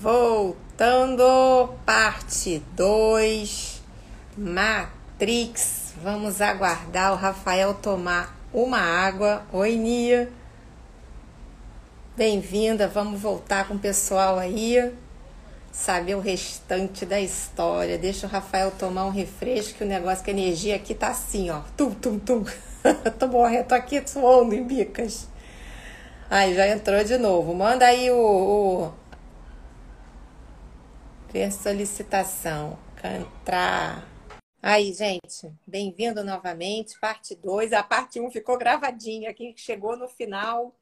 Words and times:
Voltando, 0.00 1.74
parte 1.84 2.62
2, 2.74 3.82
Matrix. 4.34 5.92
Vamos 6.02 6.40
aguardar 6.40 7.12
o 7.12 7.16
Rafael 7.16 7.74
tomar 7.74 8.34
uma 8.50 8.78
água. 8.78 9.42
Oi, 9.52 9.76
Nia. 9.76 10.32
Bem-vinda, 12.16 12.88
vamos 12.88 13.20
voltar 13.20 13.68
com 13.68 13.74
o 13.74 13.78
pessoal 13.78 14.38
aí, 14.38 14.90
saber 15.70 16.14
o 16.14 16.20
restante 16.20 17.04
da 17.04 17.20
história. 17.20 17.98
Deixa 17.98 18.26
o 18.26 18.30
Rafael 18.30 18.70
tomar 18.70 19.04
um 19.04 19.10
refresco, 19.10 19.76
que 19.76 19.84
o 19.84 19.86
negócio, 19.86 20.24
que 20.24 20.30
a 20.30 20.32
energia 20.32 20.76
aqui 20.76 20.94
tá 20.94 21.08
assim, 21.08 21.50
ó. 21.50 21.60
Tum, 21.76 21.90
tum, 21.90 22.18
tum. 22.18 22.46
tô 23.18 23.26
morrendo, 23.26 23.66
tô 23.66 23.74
aqui 23.74 24.02
suando 24.08 24.54
em 24.54 24.64
bicas. 24.64 25.28
Aí, 26.30 26.54
já 26.54 26.66
entrou 26.68 27.04
de 27.04 27.18
novo. 27.18 27.54
Manda 27.54 27.84
aí 27.84 28.10
o, 28.10 28.16
o 28.16 28.99
Ver 31.32 31.52
solicitação. 31.52 32.76
Entrar. 33.04 34.04
Aí, 34.60 34.92
gente, 34.92 35.48
bem-vindo 35.64 36.24
novamente. 36.24 36.98
Parte 36.98 37.36
2. 37.36 37.72
A 37.72 37.84
parte 37.84 38.18
1 38.18 38.26
um 38.26 38.30
ficou 38.32 38.58
gravadinha. 38.58 39.32
Quem 39.32 39.56
chegou 39.56 39.96
no 39.96 40.08
final, 40.08 40.74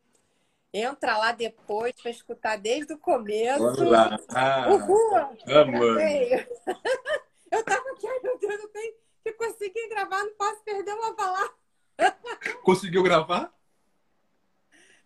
entra 0.72 1.18
lá 1.18 1.32
depois 1.32 1.92
para 2.00 2.10
escutar 2.10 2.56
desde 2.56 2.94
o 2.94 2.98
começo. 2.98 3.58
Vamos 3.58 3.90
lá. 3.90 4.18
Ah, 4.30 4.70
Uhul! 4.70 5.10
Vamos. 5.46 5.80
Eu 7.52 7.64
tava 7.64 7.90
aqui, 7.90 8.06
ai 8.06 8.20
meu 8.22 8.38
Deus, 8.38 8.60
eu 8.60 8.68
tenho 8.68 8.94
que 9.24 9.32
conseguir 9.32 9.88
gravar, 9.88 10.22
não 10.22 10.34
posso 10.34 10.62
perder 10.64 10.92
uma 10.92 11.14
palavra. 11.14 11.54
Conseguiu 12.62 13.02
gravar? 13.02 13.50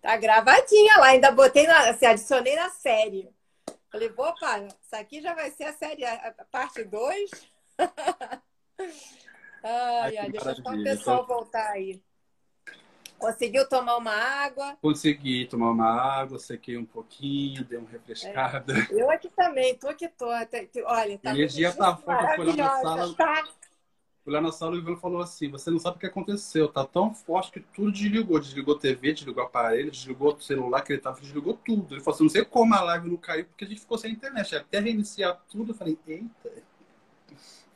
Tá 0.01 0.17
gravadinha 0.17 0.97
lá, 0.99 1.07
ainda 1.07 1.31
botei 1.31 1.69
na, 1.69 1.91
assim, 1.91 2.05
adicionei 2.05 2.57
na 2.57 2.69
série. 2.69 3.33
Falei, 3.93 4.11
opa, 4.17 4.59
isso 4.59 4.97
aqui 4.97 5.21
já 5.21 5.35
vai 5.35 5.51
ser 5.51 5.65
a 5.65 5.73
série, 5.75 6.03
a 6.03 6.35
parte 6.51 6.83
2. 6.83 7.31
ai, 9.63 10.17
ai, 10.17 10.31
deixa 10.31 10.55
só 10.55 10.71
o 10.71 10.83
pessoal 10.83 11.27
voltar 11.27 11.69
aí. 11.73 12.03
Conseguiu 13.19 13.69
tomar 13.69 13.99
uma 13.99 14.15
água? 14.15 14.77
Consegui 14.81 15.47
tomar 15.47 15.71
uma 15.71 15.89
água, 15.89 16.39
sequei 16.39 16.77
um 16.79 16.87
pouquinho, 16.87 17.65
dei 17.65 17.79
uma 17.79 17.89
refrescada. 17.89 18.73
É. 18.91 19.01
Eu 19.01 19.11
aqui 19.11 19.29
também, 19.29 19.77
tô 19.77 19.89
aqui, 19.89 20.09
tô. 20.09 20.27
Olha, 20.27 21.19
tá 21.19 21.31
a 21.31 21.35
energia 21.35 21.73
tá 21.73 21.95
forte, 21.95 22.37
foi 22.37 22.47
lá 22.47 22.55
na 22.57 22.81
sala. 22.81 23.15
Tá? 23.15 23.45
O 24.25 24.77
Ivan 24.77 24.97
falou 24.97 25.21
assim: 25.21 25.49
você 25.49 25.69
não 25.69 25.81
sabe 25.81 25.97
o 25.97 26.01
que 26.01 26.07
aconteceu, 26.07 26.69
tá 26.69 26.85
tão 26.85 27.13
forte 27.13 27.51
que 27.51 27.61
tudo 27.61 27.91
desligou. 27.91 28.39
Desligou 28.39 28.79
TV, 28.79 29.13
desligou 29.13 29.43
aparelho, 29.43 29.91
desligou 29.91 30.35
o 30.35 30.41
celular 30.41 30.83
que 30.83 30.93
ele 30.93 31.03
tava, 31.03 31.21
desligou 31.21 31.55
tudo. 31.65 31.95
Ele 31.95 32.01
falou 32.01 32.15
assim: 32.15 32.25
não 32.25 32.31
sei 32.31 32.45
como 32.45 32.73
a 32.75 32.81
live 32.83 33.11
não 33.11 33.17
caiu, 33.17 33.45
porque 33.47 33.65
a 33.65 33.69
gente 33.69 33.81
ficou 33.81 33.99
sem 33.99 34.13
internet. 34.13 34.55
Até 34.55 34.79
reiniciar 34.79 35.43
tudo, 35.51 35.73
eu 35.73 35.75
falei, 35.75 35.99
eita. 36.07 36.53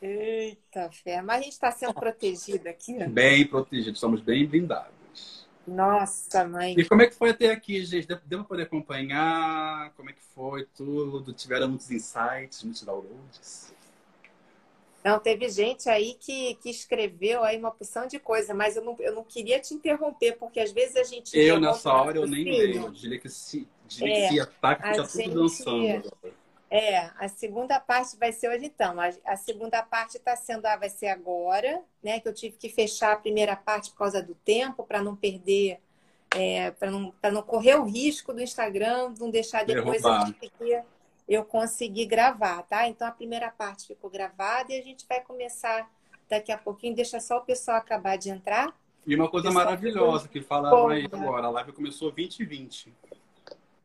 Eita, 0.01 0.89
fé. 0.91 1.21
Mas 1.21 1.39
a 1.39 1.43
gente 1.43 1.53
está 1.53 1.71
sendo 1.71 1.93
protegido 1.93 2.69
aqui, 2.69 2.93
né? 2.93 3.07
Bem 3.07 3.45
protegido, 3.45 3.97
somos 3.97 4.21
bem 4.21 4.47
blindados. 4.47 5.45
Nossa, 5.67 6.47
mãe. 6.47 6.75
E 6.77 6.85
como 6.85 7.01
é 7.01 7.07
que 7.07 7.15
foi 7.15 7.31
até 7.31 7.51
aqui, 7.51 7.83
gente? 7.83 8.07
Deu 8.07 8.39
para 8.39 8.47
poder 8.47 8.63
acompanhar? 8.63 9.91
Como 9.97 10.09
é 10.09 10.13
que 10.13 10.21
foi 10.33 10.65
tudo? 10.77 11.33
Tiveram 11.33 11.67
muitos 11.67 11.91
insights, 11.91 12.63
muitos 12.63 12.83
downloads? 12.83 13.75
Não, 15.07 15.19
teve 15.19 15.47
gente 15.47 15.89
aí 15.89 16.15
que, 16.19 16.55
que 16.55 16.69
escreveu 16.69 17.41
aí 17.41 17.57
uma 17.57 17.71
porção 17.71 18.05
de 18.07 18.19
coisa, 18.19 18.53
mas 18.53 18.75
eu 18.75 18.83
não, 18.83 18.93
eu 18.99 19.15
não 19.15 19.23
queria 19.23 19.57
te 19.57 19.73
interromper, 19.73 20.33
porque 20.33 20.59
às 20.59 20.73
vezes 20.73 20.97
a 20.97 21.03
gente. 21.03 21.33
Eu, 21.39 21.61
nessa 21.61 21.93
hora, 21.93 22.17
eu 22.17 22.27
nem 22.27 22.43
leio. 22.43 22.91
Diria 22.91 23.17
que 23.17 23.29
se, 23.29 23.65
diria 23.87 24.13
é, 24.13 24.27
que 24.27 24.33
se 24.33 24.39
ataca, 24.41 24.91
fica 24.91 25.05
gente, 25.05 25.29
tudo 25.29 25.43
dançando. 25.43 26.13
É, 26.69 27.09
a 27.17 27.29
segunda 27.29 27.79
parte 27.79 28.17
vai 28.17 28.33
ser 28.33 28.49
hoje 28.49 28.65
então. 28.65 28.99
A, 28.99 29.09
a 29.25 29.37
segunda 29.37 29.81
parte 29.81 30.17
está 30.17 30.35
sendo, 30.35 30.65
ah, 30.65 30.75
vai 30.75 30.89
ser 30.89 31.07
agora, 31.07 31.81
né? 32.03 32.19
Que 32.19 32.27
eu 32.27 32.33
tive 32.33 32.57
que 32.57 32.67
fechar 32.67 33.13
a 33.13 33.17
primeira 33.17 33.55
parte 33.55 33.91
por 33.91 33.99
causa 33.99 34.21
do 34.21 34.35
tempo, 34.35 34.83
para 34.83 35.01
não 35.01 35.15
perder, 35.15 35.79
é, 36.35 36.71
para 36.71 36.91
não, 36.91 37.13
não 37.31 37.41
correr 37.43 37.75
o 37.75 37.85
risco 37.85 38.33
do 38.33 38.41
Instagram, 38.41 39.13
não 39.17 39.29
deixar 39.29 39.63
depois 39.63 40.03
a 40.03 40.25
gente 40.25 40.51
eu 41.27 41.43
consegui 41.43 42.05
gravar, 42.05 42.63
tá? 42.63 42.87
Então 42.87 43.07
a 43.07 43.11
primeira 43.11 43.51
parte 43.51 43.87
ficou 43.87 44.09
gravada 44.09 44.71
e 44.71 44.79
a 44.79 44.83
gente 44.83 45.05
vai 45.07 45.21
começar 45.21 45.89
daqui 46.29 46.51
a 46.51 46.57
pouquinho. 46.57 46.95
Deixa 46.95 47.19
só 47.19 47.37
o 47.37 47.41
pessoal 47.41 47.77
acabar 47.77 48.17
de 48.17 48.29
entrar. 48.29 48.73
E 49.05 49.15
uma 49.15 49.29
coisa 49.29 49.51
maravilhosa 49.51 50.27
que 50.27 50.41
falaram 50.41 50.89
aí 50.89 51.05
agora, 51.05 51.47
a 51.47 51.49
live 51.49 51.71
começou 51.73 52.11
2020. 52.11 52.93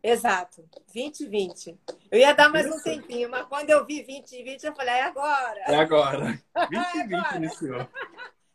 Exato, 0.03 0.69
2020. 0.93 1.79
Eu 2.11 2.19
ia 2.19 2.33
dar 2.33 2.49
mais 2.49 2.67
Isso. 2.67 2.77
um 2.77 2.83
tempinho, 2.83 3.31
mas 3.31 3.47
quando 3.47 3.71
eu 3.71 3.87
vi 3.87 4.03
2020, 4.03 4.65
eu 4.65 4.75
falei, 4.75 4.95
é 4.95 5.03
agora. 5.03 5.61
É 5.61 5.77
agora. 5.77 6.43
2020 6.71 7.13
é 7.13 7.17
agora. 7.17 7.37
iniciou. 7.37 7.89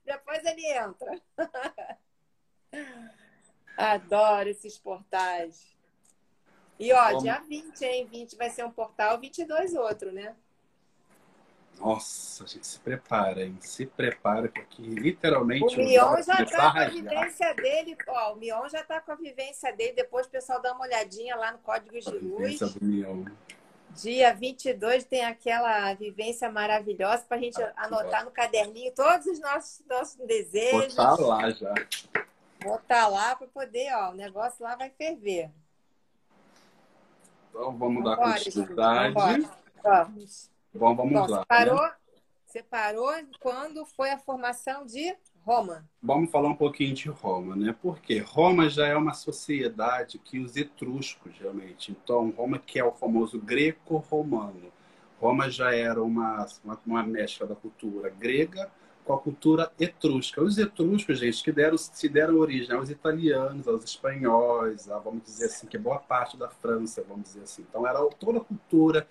Depois 0.05 0.45
ele 0.45 0.65
entra. 0.73 1.21
Adoro 3.77 4.49
esses 4.49 4.77
portais. 4.77 5.76
E 6.79 6.93
ó, 6.93 7.09
Como... 7.09 7.21
dia 7.21 7.39
20, 7.39 7.81
hein? 7.83 8.07
20 8.09 8.35
vai 8.35 8.49
ser 8.49 8.63
um 8.63 8.71
portal, 8.71 9.19
22 9.19 9.73
outro, 9.73 10.11
né? 10.11 10.35
Nossa, 11.79 12.43
a 12.43 12.47
gente 12.47 12.65
se 12.65 12.79
prepara, 12.79 13.43
hein? 13.43 13.57
Se 13.61 13.85
prepara, 13.85 14.49
porque 14.49 14.81
literalmente. 14.81 15.79
O 15.79 15.83
Mion 15.83 16.21
já 16.23 16.43
tá 16.43 16.71
com 16.73 16.79
a 16.79 16.89
vivência 16.89 17.53
dele, 17.53 17.97
ó. 18.07 18.33
O 18.33 18.35
Mion 18.35 18.67
já 18.67 18.83
tá 18.83 18.99
com 18.99 19.11
a 19.11 19.15
vivência 19.15 19.71
dele. 19.75 19.93
Depois 19.93 20.25
o 20.25 20.29
pessoal 20.29 20.61
dá 20.61 20.73
uma 20.73 20.85
olhadinha 20.85 21.35
lá 21.35 21.51
no 21.51 21.59
Código 21.59 21.99
de 21.99 22.09
Luz. 22.17 22.59
Do 22.59 22.83
Mion. 22.83 23.25
Dia 23.91 24.33
22 24.33 25.05
tem 25.05 25.23
aquela 25.23 25.94
vivência 25.94 26.51
maravilhosa 26.51 27.23
para 27.27 27.38
a 27.38 27.39
gente 27.39 27.61
ah, 27.61 27.73
anotar 27.77 28.25
no 28.25 28.31
caderninho 28.31 28.91
todos 28.94 29.25
os 29.25 29.39
nossos, 29.39 29.83
nossos 29.88 30.15
desejos. 30.25 30.95
Botar 30.95 31.15
lá 31.19 31.49
já. 31.51 31.73
Botar 32.63 33.07
lá 33.07 33.35
para 33.35 33.47
poder, 33.47 33.94
ó. 33.95 34.11
O 34.11 34.15
negócio 34.15 34.63
lá 34.63 34.75
vai 34.75 34.89
ferver. 34.89 35.51
Então 37.57 37.75
vamos 37.75 38.03
dar 38.03 38.18
continuidade. 38.18 39.16
Vamos. 39.84 40.51
Bom, 40.72 40.95
vamos 40.95 41.13
Bom, 41.13 41.28
lá. 41.28 41.40
Você 41.40 41.45
parou, 41.47 41.81
né? 41.81 41.91
você 42.45 42.63
parou 42.63 43.12
quando 43.40 43.84
foi 43.84 44.12
a 44.12 44.19
formação 44.19 44.85
de 44.85 45.18
Roma. 45.44 45.84
Vamos 46.01 46.29
falar 46.29 46.50
um 46.50 46.56
pouquinho 46.56 46.94
de 46.94 47.09
Roma, 47.09 47.56
né? 47.56 47.75
Porque 47.81 48.19
Roma 48.19 48.69
já 48.69 48.85
é 48.85 48.95
uma 48.95 49.16
sociedade 49.16 50.19
que 50.19 50.38
os 50.38 50.56
etruscos, 50.56 51.34
realmente. 51.40 51.91
Então, 51.91 52.29
Roma 52.29 52.59
que 52.59 52.78
é 52.78 52.84
o 52.84 52.91
famoso 52.91 53.40
greco-romano. 53.40 54.72
Roma 55.19 55.50
já 55.50 55.74
era 55.74 56.03
uma, 56.03 56.45
uma, 56.63 56.79
uma 56.85 57.03
mescla 57.03 57.47
da 57.47 57.56
cultura 57.56 58.09
grega 58.12 58.72
com 59.07 59.13
a 59.13 59.19
cultura 59.19 59.72
etrusca. 59.79 60.44
Os 60.44 60.57
etruscos, 60.57 61.18
gente, 61.19 61.41
que 61.41 61.51
deram, 61.51 61.78
se 61.78 62.09
deram 62.09 62.38
origem 62.38 62.75
aos 62.75 62.90
italianos, 62.90 63.66
aos 63.68 63.85
espanhóis, 63.85 64.91
a, 64.91 65.00
vamos 65.00 65.23
dizer 65.23 65.45
assim, 65.45 65.66
que 65.66 65.78
boa 65.78 65.97
parte 65.97 66.35
da 66.35 66.50
França, 66.50 67.03
vamos 67.07 67.23
dizer 67.23 67.44
assim. 67.44 67.66
Então, 67.68 67.88
era 67.88 68.03
toda 68.19 68.40
a 68.40 68.44
cultura, 68.44 69.07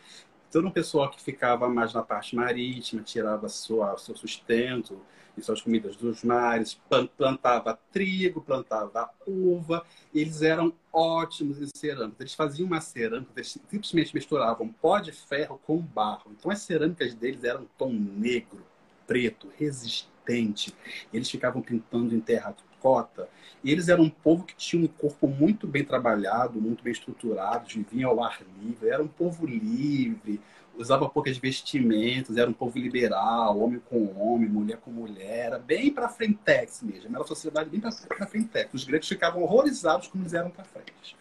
todo 0.52 0.68
um 0.68 0.70
pessoal 0.70 1.10
que 1.10 1.20
ficava 1.20 1.66
mais 1.66 1.94
na 1.94 2.02
parte 2.02 2.36
marítima, 2.36 3.02
tirava 3.02 3.48
sua, 3.48 3.96
seu 3.96 4.14
sustento 4.14 5.00
e 5.36 5.42
suas 5.42 5.62
comidas 5.62 5.96
dos 5.96 6.22
mares, 6.22 6.78
plantava 7.16 7.78
trigo, 7.90 8.42
plantava 8.42 9.10
uva, 9.26 9.82
eles 10.14 10.42
eram 10.42 10.74
ótimos 10.92 11.60
em 11.60 11.68
cerâmica. 11.74 12.22
Eles 12.22 12.34
faziam 12.34 12.66
uma 12.66 12.82
cerâmica, 12.82 13.32
eles 13.34 13.58
simplesmente 13.68 14.14
misturavam 14.14 14.68
pó 14.68 14.98
de 14.98 15.12
ferro 15.12 15.58
com 15.66 15.78
barro. 15.78 16.32
Então, 16.38 16.50
as 16.50 16.60
cerâmicas 16.60 17.14
deles 17.14 17.44
eram 17.44 17.66
tom 17.78 17.92
negro 17.92 18.62
preto, 19.06 19.48
resistente. 19.56 20.74
Eles 21.12 21.30
ficavam 21.30 21.62
pintando 21.62 22.14
em 22.14 22.20
terracota. 22.20 23.28
E 23.64 23.72
eles 23.72 23.88
eram 23.88 24.04
um 24.04 24.10
povo 24.10 24.44
que 24.44 24.54
tinha 24.54 24.82
um 24.84 24.86
corpo 24.86 25.26
muito 25.26 25.66
bem 25.66 25.84
trabalhado, 25.84 26.60
muito 26.60 26.84
bem 26.84 26.92
estruturado, 26.92 27.68
viviam 27.68 28.10
ao 28.10 28.22
ar 28.22 28.40
livre, 28.60 28.88
era 28.88 29.02
um 29.02 29.08
povo 29.08 29.44
livre, 29.44 30.40
usava 30.78 31.08
poucas 31.08 31.36
vestimentas, 31.36 32.36
era 32.36 32.48
um 32.48 32.52
povo 32.52 32.78
liberal, 32.78 33.58
homem 33.58 33.80
com 33.90 34.14
homem, 34.16 34.48
mulher 34.48 34.76
com 34.78 34.90
mulher, 34.90 35.46
era 35.46 35.58
bem 35.58 35.90
para 35.90 36.08
frentex 36.08 36.82
mesmo, 36.82 37.08
era 37.08 37.18
uma 37.18 37.26
sociedade 37.26 37.68
bem 37.68 37.80
para 37.80 38.26
frentex. 38.26 38.72
Os 38.72 38.84
gregos 38.84 39.08
ficavam 39.08 39.42
horrorizados 39.42 40.06
como 40.06 40.22
eles 40.22 40.34
eram 40.34 40.50
para 40.50 40.64
frente. 40.64 41.16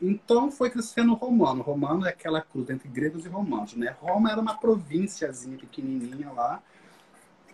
Então 0.00 0.50
foi 0.50 0.70
crescendo 0.70 1.12
o 1.12 1.14
romano. 1.14 1.62
Romano 1.62 2.06
é 2.06 2.08
aquela 2.08 2.40
cruz 2.40 2.70
entre 2.70 2.88
gregos 2.88 3.26
e 3.26 3.28
romanos, 3.28 3.74
né? 3.74 3.94
Roma 4.00 4.30
era 4.30 4.40
uma 4.40 4.54
provínciazinha 4.54 5.58
pequenininha 5.58 6.30
lá, 6.32 6.62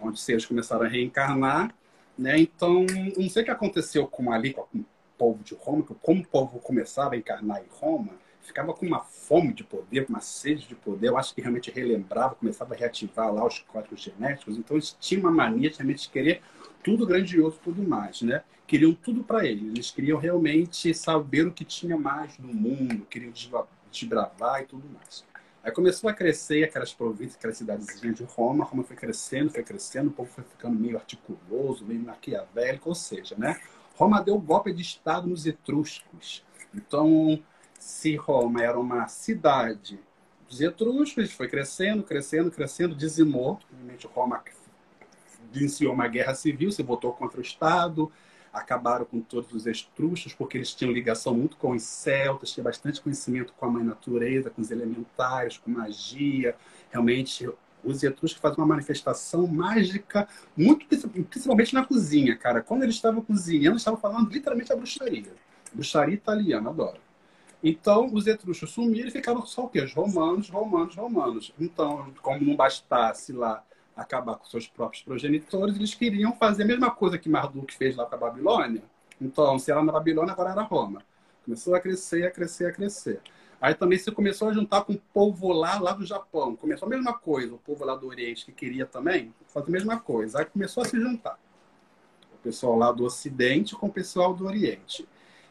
onde 0.00 0.20
seres 0.20 0.46
começaram 0.46 0.84
a 0.84 0.88
reencarnar, 0.88 1.74
né? 2.18 2.38
Então, 2.38 2.86
não 3.16 3.28
sei 3.28 3.42
o 3.42 3.44
que 3.44 3.50
aconteceu 3.50 4.06
com 4.06 4.32
ali, 4.32 4.52
com 4.52 4.66
o 4.74 4.84
povo 5.18 5.42
de 5.42 5.54
Roma, 5.54 5.84
como 6.02 6.22
o 6.22 6.26
povo 6.26 6.58
começava 6.58 7.14
a 7.14 7.18
encarnar 7.18 7.62
em 7.62 7.68
Roma, 7.70 8.12
ficava 8.46 8.72
com 8.72 8.86
uma 8.86 9.00
fome 9.00 9.52
de 9.52 9.64
poder, 9.64 10.06
uma 10.08 10.20
sede 10.20 10.66
de 10.66 10.74
poder, 10.74 11.08
eu 11.08 11.18
acho 11.18 11.34
que 11.34 11.40
realmente 11.40 11.70
relembrava, 11.70 12.36
começava 12.36 12.74
a 12.74 12.76
reativar 12.76 13.32
lá 13.32 13.44
os 13.44 13.58
códigos 13.60 14.00
genéticos, 14.00 14.56
então 14.56 14.76
eles 14.76 14.96
tinham 15.00 15.22
uma 15.22 15.32
mania 15.32 15.68
de 15.68 15.76
realmente 15.76 16.08
querer 16.08 16.42
tudo 16.82 17.06
grandioso, 17.06 17.58
tudo 17.62 17.82
mais, 17.82 18.22
né? 18.22 18.42
Queriam 18.66 18.94
tudo 18.94 19.24
para 19.24 19.44
eles, 19.44 19.62
eles 19.62 19.90
queriam 19.90 20.18
realmente 20.18 20.94
saber 20.94 21.46
o 21.46 21.52
que 21.52 21.64
tinha 21.64 21.96
mais 21.96 22.38
no 22.38 22.52
mundo, 22.52 23.04
queriam 23.06 23.32
desbravar 23.90 24.62
e 24.62 24.66
tudo 24.66 24.88
mais. 24.88 25.24
Aí 25.66 25.72
começou 25.72 26.08
a 26.08 26.12
crescer 26.12 26.62
aquelas 26.62 26.94
províncias, 26.94 27.34
aquelas 27.34 27.58
cidadezinhas 27.58 28.14
de 28.14 28.22
Roma. 28.22 28.64
Roma 28.64 28.84
foi 28.84 28.94
crescendo, 28.94 29.50
foi 29.50 29.64
crescendo, 29.64 30.10
o 30.10 30.12
povo 30.12 30.30
foi 30.30 30.44
ficando 30.44 30.78
meio 30.78 30.96
articuloso, 30.96 31.84
meio 31.84 31.98
maquiavélico, 31.98 32.88
ou 32.88 32.94
seja, 32.94 33.34
né? 33.36 33.60
Roma 33.96 34.22
deu 34.22 34.38
golpe 34.38 34.72
de 34.72 34.80
Estado 34.80 35.26
nos 35.26 35.44
etruscos. 35.44 36.44
Então, 36.72 37.42
se 37.80 38.14
Roma 38.14 38.62
era 38.62 38.78
uma 38.78 39.08
cidade 39.08 39.98
dos 40.48 40.60
etruscos, 40.60 41.32
foi 41.32 41.48
crescendo, 41.48 42.04
crescendo, 42.04 42.48
crescendo, 42.48 42.94
dizimou. 42.94 43.58
Roma 44.14 44.44
iniciou 45.52 45.92
uma 45.92 46.06
guerra 46.06 46.36
civil, 46.36 46.70
se 46.70 46.84
votou 46.84 47.12
contra 47.12 47.40
o 47.40 47.42
Estado, 47.42 48.12
acabaram 48.56 49.04
com 49.04 49.20
todos 49.20 49.52
os 49.52 49.66
estruscos, 49.66 50.32
porque 50.32 50.56
eles 50.56 50.74
tinham 50.74 50.92
ligação 50.92 51.34
muito 51.34 51.56
com 51.56 51.72
os 51.72 51.82
celtas, 51.82 52.50
tinham 52.50 52.64
bastante 52.64 53.00
conhecimento 53.00 53.52
com 53.52 53.66
a 53.66 53.70
mãe 53.70 53.84
natureza, 53.84 54.50
com 54.50 54.62
os 54.62 54.70
elementais, 54.70 55.58
com 55.58 55.70
magia. 55.70 56.56
Realmente, 56.90 57.48
os 57.84 58.02
etruscos 58.02 58.40
fazem 58.40 58.58
uma 58.58 58.66
manifestação 58.66 59.46
mágica, 59.46 60.26
muito 60.56 60.86
principalmente 60.86 61.74
na 61.74 61.84
cozinha, 61.84 62.36
cara. 62.36 62.62
Quando 62.62 62.82
eles 62.82 62.94
estavam 62.94 63.22
cozinhando, 63.22 63.72
eles 63.72 63.82
estavam 63.82 64.00
falando 64.00 64.30
literalmente 64.30 64.72
a 64.72 64.76
bruxaria. 64.76 65.32
Bruxaria 65.72 66.14
italiana, 66.14 66.70
adoro. 66.70 66.98
Então, 67.62 68.12
os 68.12 68.26
etruscos 68.26 68.70
sumiram 68.70 69.08
e 69.08 69.10
ficaram 69.10 69.44
só 69.44 69.64
o 69.64 69.68
quê? 69.68 69.82
Os 69.82 69.92
romanos, 69.92 70.48
romanos, 70.48 70.94
romanos. 70.94 71.52
Então, 71.58 72.12
como 72.22 72.44
não 72.44 72.56
bastasse 72.56 73.32
lá 73.32 73.62
acabar 73.96 74.36
com 74.36 74.44
seus 74.44 74.66
próprios 74.66 75.02
progenitores, 75.02 75.74
eles 75.74 75.94
queriam 75.94 76.34
fazer 76.34 76.64
a 76.64 76.66
mesma 76.66 76.90
coisa 76.90 77.16
que 77.16 77.28
Marduk 77.28 77.74
fez 77.74 77.96
lá 77.96 78.04
com 78.04 78.14
a 78.14 78.18
Babilônia. 78.18 78.82
Então, 79.20 79.58
se 79.58 79.70
era 79.70 79.82
na 79.82 79.92
Babilônia, 79.92 80.32
agora 80.32 80.50
era 80.50 80.62
Roma. 80.62 81.02
Começou 81.44 81.74
a 81.74 81.80
crescer, 81.80 82.26
a 82.26 82.30
crescer, 82.30 82.66
a 82.66 82.72
crescer. 82.72 83.20
Aí 83.60 83.74
também 83.74 83.98
se 83.98 84.10
começou 84.12 84.48
a 84.48 84.52
juntar 84.52 84.84
com 84.84 84.92
o 84.92 85.00
povo 85.14 85.52
lá, 85.52 85.78
lá 85.80 85.92
do 85.92 86.04
Japão. 86.04 86.54
Começou 86.54 86.86
a 86.86 86.90
mesma 86.90 87.14
coisa, 87.14 87.54
o 87.54 87.58
povo 87.58 87.84
lá 87.84 87.96
do 87.96 88.06
Oriente 88.06 88.44
que 88.44 88.52
queria 88.52 88.84
também 88.84 89.32
fazer 89.46 89.68
a 89.68 89.70
mesma 89.70 89.98
coisa. 89.98 90.40
Aí 90.40 90.44
começou 90.44 90.82
a 90.82 90.86
se 90.86 91.00
juntar. 91.00 91.38
O 92.34 92.38
pessoal 92.42 92.76
lá 92.76 92.92
do 92.92 93.04
Ocidente 93.04 93.74
com 93.74 93.86
o 93.86 93.92
pessoal 93.92 94.34
do 94.34 94.44
Oriente. 94.44 95.08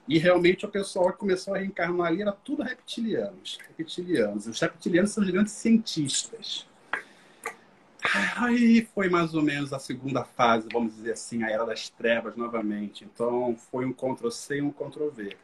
E 0.07 0.19
realmente 0.19 0.65
o 0.65 0.69
pessoal 0.69 1.11
que 1.11 1.17
começou 1.17 1.55
a 1.55 1.57
reencarnar 1.57 2.07
ali 2.07 2.21
era 2.21 2.31
tudo 2.31 2.61
reptilianos. 2.61 3.57
Reptilianos. 3.75 4.45
Os 4.45 4.59
reptilianos 4.59 5.11
são 5.11 5.23
os 5.23 5.29
grandes 5.31 5.53
cientistas. 5.53 6.67
Aí 8.35 8.87
foi 8.93 9.09
mais 9.09 9.33
ou 9.33 9.41
menos 9.41 9.73
a 9.73 9.79
segunda 9.79 10.23
fase, 10.23 10.67
vamos 10.71 10.95
dizer 10.95 11.13
assim, 11.13 11.43
a 11.43 11.49
era 11.49 11.65
das 11.65 11.89
trevas 11.89 12.35
novamente. 12.35 13.03
Então 13.03 13.55
foi 13.71 13.85
um 13.85 13.93
Ctrl-C 13.93 14.57
e 14.57 14.61
um 14.61 14.71
Ctrl-V. 14.71 15.35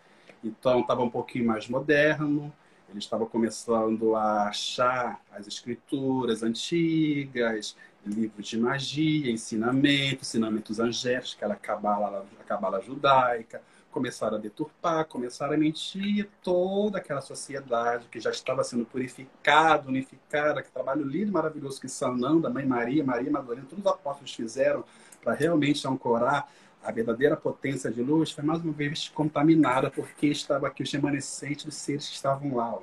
Então 0.44 0.82
estava 0.82 1.02
um 1.02 1.10
pouquinho 1.10 1.46
mais 1.46 1.68
moderno, 1.68 2.52
eles 2.90 3.04
estavam 3.04 3.28
começando 3.28 4.16
a 4.16 4.48
achar 4.48 5.22
as 5.32 5.48
escrituras 5.48 6.44
antigas, 6.44 7.76
livros 8.06 8.48
de 8.48 8.58
magia, 8.58 9.32
ensinamentos, 9.32 10.28
ensinamentos 10.28 10.80
angélicos, 10.80 11.36
aquela 11.38 11.56
cabala, 11.56 12.26
a 12.40 12.44
cabala 12.44 12.82
judaica 12.82 13.62
começaram 13.92 14.38
a 14.38 14.40
deturpar, 14.40 15.06
começaram 15.06 15.54
a 15.54 15.58
mentir 15.58 16.28
toda 16.42 16.98
aquela 16.98 17.22
sociedade 17.22 18.08
que 18.10 18.20
já 18.20 18.32
estava 18.32 18.64
sendo 18.64 18.86
purificada, 18.86 19.88
unificada, 19.90 20.64
que 20.64 20.72
trabalho 20.72 21.04
lindo 21.04 21.30
e 21.30 21.32
maravilhoso 21.32 21.80
que 21.80 21.90
Sananda, 21.90 22.50
Mãe 22.50 22.66
Maria, 22.66 23.04
Maria 23.04 23.30
Madalena, 23.30 23.68
todos 23.70 23.86
os 23.86 23.92
apóstolos 23.92 24.34
fizeram 24.34 24.84
para 25.22 25.34
realmente 25.34 25.88
ancorar 25.88 26.50
a 26.84 26.92
verdadeira 26.92 27.38
potência 27.38 27.92
de 27.92 28.02
luz, 28.02 28.32
foi 28.32 28.44
mais 28.44 28.64
uma 28.64 28.74
vez 28.74 29.10
contaminada 29.10 29.92
porque 29.92 30.28
estava 30.28 30.68
aqui 30.68 30.82
os 30.82 30.92
remanescentes 30.92 31.66
dos 31.66 31.76
seres 31.76 32.08
que 32.08 32.16
estavam 32.16 32.56
lá. 32.56 32.80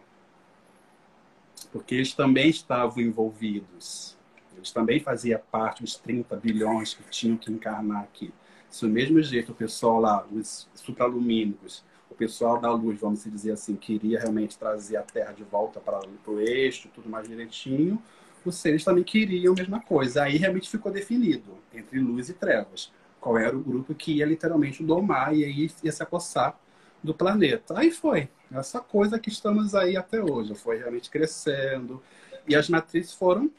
Porque 1.72 1.96
eles 1.96 2.14
também 2.14 2.48
estavam 2.48 3.02
envolvidos. 3.02 4.17
Também 4.72 5.00
faziam 5.00 5.40
parte 5.50 5.82
dos 5.82 5.96
30 5.96 6.36
bilhões 6.36 6.94
que 6.94 7.02
tinham 7.10 7.36
que 7.36 7.50
encarnar 7.50 8.02
aqui. 8.02 8.32
Se 8.70 8.86
do 8.86 8.92
mesmo 8.92 9.22
jeito 9.22 9.52
o 9.52 9.54
pessoal 9.54 10.00
lá, 10.00 10.26
os 10.30 10.68
supralumínicos, 10.74 11.84
o 12.10 12.14
pessoal 12.14 12.60
da 12.60 12.72
luz, 12.72 13.00
vamos 13.00 13.24
dizer 13.24 13.52
assim, 13.52 13.76
queria 13.76 14.20
realmente 14.20 14.58
trazer 14.58 14.96
a 14.96 15.02
Terra 15.02 15.32
de 15.32 15.44
volta 15.44 15.80
para 15.80 16.00
o 16.26 16.40
eixo, 16.40 16.88
tudo 16.94 17.08
mais 17.08 17.28
direitinho, 17.28 18.02
os 18.44 18.56
seres 18.56 18.84
também 18.84 19.04
queriam 19.04 19.52
a 19.52 19.56
mesma 19.56 19.80
coisa. 19.80 20.22
Aí 20.22 20.36
realmente 20.36 20.68
ficou 20.68 20.92
definido 20.92 21.58
entre 21.72 21.98
luz 21.98 22.28
e 22.28 22.34
trevas 22.34 22.90
qual 23.20 23.36
era 23.36 23.56
o 23.56 23.60
grupo 23.60 23.94
que 23.94 24.12
ia 24.12 24.26
literalmente 24.26 24.82
domar 24.82 25.34
e 25.34 25.44
aí 25.44 25.70
ia 25.82 25.92
se 25.92 26.02
apossar 26.02 26.58
do 27.02 27.14
planeta. 27.14 27.78
Aí 27.78 27.90
foi 27.90 28.28
essa 28.52 28.80
coisa 28.80 29.18
que 29.18 29.28
estamos 29.28 29.74
aí 29.74 29.96
até 29.96 30.22
hoje, 30.22 30.54
foi 30.54 30.78
realmente 30.78 31.10
crescendo 31.10 32.02
e 32.46 32.56
as 32.56 32.68
matrizes 32.68 33.12
foram 33.12 33.50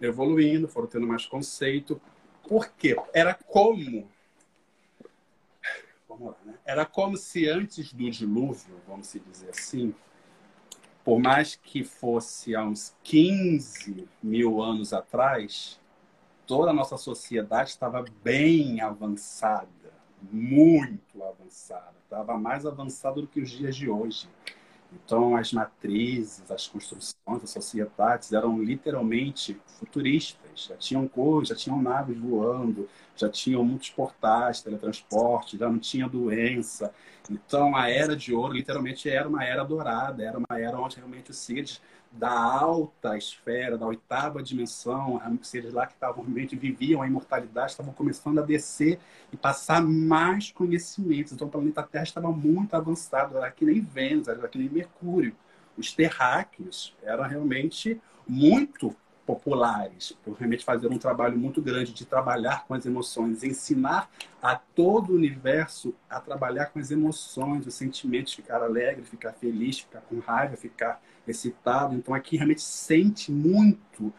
evoluindo, 0.00 0.68
foram 0.68 0.86
tendo 0.86 1.06
mais 1.06 1.26
conceito. 1.26 2.00
Por 2.46 2.68
quê? 2.70 2.96
Era 3.12 3.34
como 3.34 4.08
vamos 6.18 6.28
lá, 6.28 6.36
né? 6.44 6.54
Era 6.64 6.84
como 6.84 7.16
se 7.16 7.48
antes 7.48 7.92
do 7.92 8.10
dilúvio, 8.10 8.80
vamos 8.86 9.12
dizer 9.30 9.50
assim, 9.50 9.94
por 11.04 11.20
mais 11.20 11.54
que 11.54 11.84
fosse 11.84 12.54
há 12.54 12.64
uns 12.64 12.94
15 13.02 14.08
mil 14.22 14.60
anos 14.60 14.92
atrás, 14.92 15.80
toda 16.46 16.70
a 16.70 16.74
nossa 16.74 16.96
sociedade 16.96 17.70
estava 17.70 18.04
bem 18.22 18.80
avançada, 18.80 19.68
muito 20.30 21.22
avançada, 21.22 21.94
estava 22.02 22.36
mais 22.36 22.66
avançada 22.66 23.20
do 23.20 23.26
que 23.26 23.40
os 23.40 23.50
dias 23.50 23.76
de 23.76 23.88
hoje. 23.88 24.28
Então, 24.92 25.36
as 25.36 25.52
matrizes, 25.52 26.50
as 26.50 26.66
construções, 26.66 27.14
as 27.42 27.50
sociedades 27.50 28.32
eram 28.32 28.62
literalmente 28.62 29.60
futuristas. 29.78 30.64
Já 30.68 30.76
tinham 30.76 31.06
coisas, 31.06 31.48
já 31.48 31.54
tinham 31.54 31.80
naves 31.80 32.18
voando, 32.18 32.88
já 33.14 33.28
tinham 33.28 33.64
muitos 33.64 33.90
portais, 33.90 34.62
teletransporte, 34.62 35.58
já 35.58 35.68
não 35.68 35.78
tinha 35.78 36.08
doença. 36.08 36.92
Então, 37.30 37.76
a 37.76 37.90
era 37.90 38.16
de 38.16 38.32
ouro 38.32 38.54
literalmente 38.54 39.08
era 39.10 39.28
uma 39.28 39.44
era 39.44 39.62
dourada, 39.62 40.24
era 40.24 40.38
uma 40.38 40.58
era 40.58 40.78
onde 40.78 40.96
realmente 40.96 41.30
os 41.30 41.36
seres 41.36 41.80
da 42.10 42.30
alta 42.30 43.16
esfera, 43.16 43.76
da 43.76 43.86
oitava 43.86 44.42
dimensão, 44.42 45.20
seres 45.42 45.72
lá 45.72 45.86
que 45.86 45.92
estavam 45.92 46.24
realmente 46.24 46.56
viviam 46.56 47.02
a 47.02 47.06
imortalidade, 47.06 47.72
estavam 47.72 47.92
começando 47.92 48.38
a 48.38 48.42
descer 48.42 48.98
e 49.32 49.36
passar 49.36 49.82
mais 49.82 50.50
conhecimentos. 50.50 51.32
Então 51.32 51.48
o 51.48 51.50
planeta 51.50 51.82
Terra 51.82 52.04
estava 52.04 52.32
muito 52.32 52.74
avançado, 52.74 53.36
era 53.36 53.50
que 53.50 53.64
nem 53.64 53.80
Vênus, 53.80 54.28
era 54.28 54.48
que 54.48 54.58
nem 54.58 54.68
Mercúrio. 54.68 55.34
Os 55.76 55.92
terráqueos 55.92 56.94
eram 57.02 57.24
realmente 57.24 58.00
muito 58.26 58.96
populares, 59.28 60.16
por 60.24 60.32
realmente 60.38 60.64
fazer 60.64 60.88
um 60.88 60.96
trabalho 60.96 61.36
muito 61.36 61.60
grande 61.60 61.92
de 61.92 62.06
trabalhar 62.06 62.64
com 62.66 62.72
as 62.72 62.86
emoções, 62.86 63.44
ensinar 63.44 64.10
a 64.40 64.56
todo 64.56 65.12
o 65.12 65.16
universo 65.16 65.94
a 66.08 66.18
trabalhar 66.18 66.66
com 66.66 66.78
as 66.78 66.90
emoções, 66.90 67.66
os 67.66 67.74
sentimentos, 67.74 68.32
ficar 68.32 68.62
alegre, 68.62 69.04
ficar 69.04 69.34
feliz, 69.34 69.80
ficar 69.80 70.00
com 70.00 70.18
raiva, 70.20 70.56
ficar 70.56 71.02
excitado. 71.26 71.94
Então 71.94 72.14
aqui 72.14 72.38
realmente 72.38 72.62
sente 72.62 73.30
muito 73.30 74.10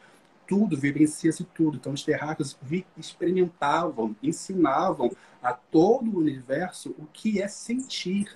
tudo, 0.47 0.77
vivencia-se 0.77 1.43
tudo. 1.43 1.77
Então 1.77 1.91
os 1.91 2.03
terráqueos 2.03 2.55
experimentavam, 2.95 4.15
ensinavam 4.21 5.09
a 5.41 5.53
todo 5.53 6.11
o 6.11 6.19
universo 6.19 6.93
o 6.99 7.07
que 7.11 7.41
é 7.41 7.47
sentir. 7.47 8.31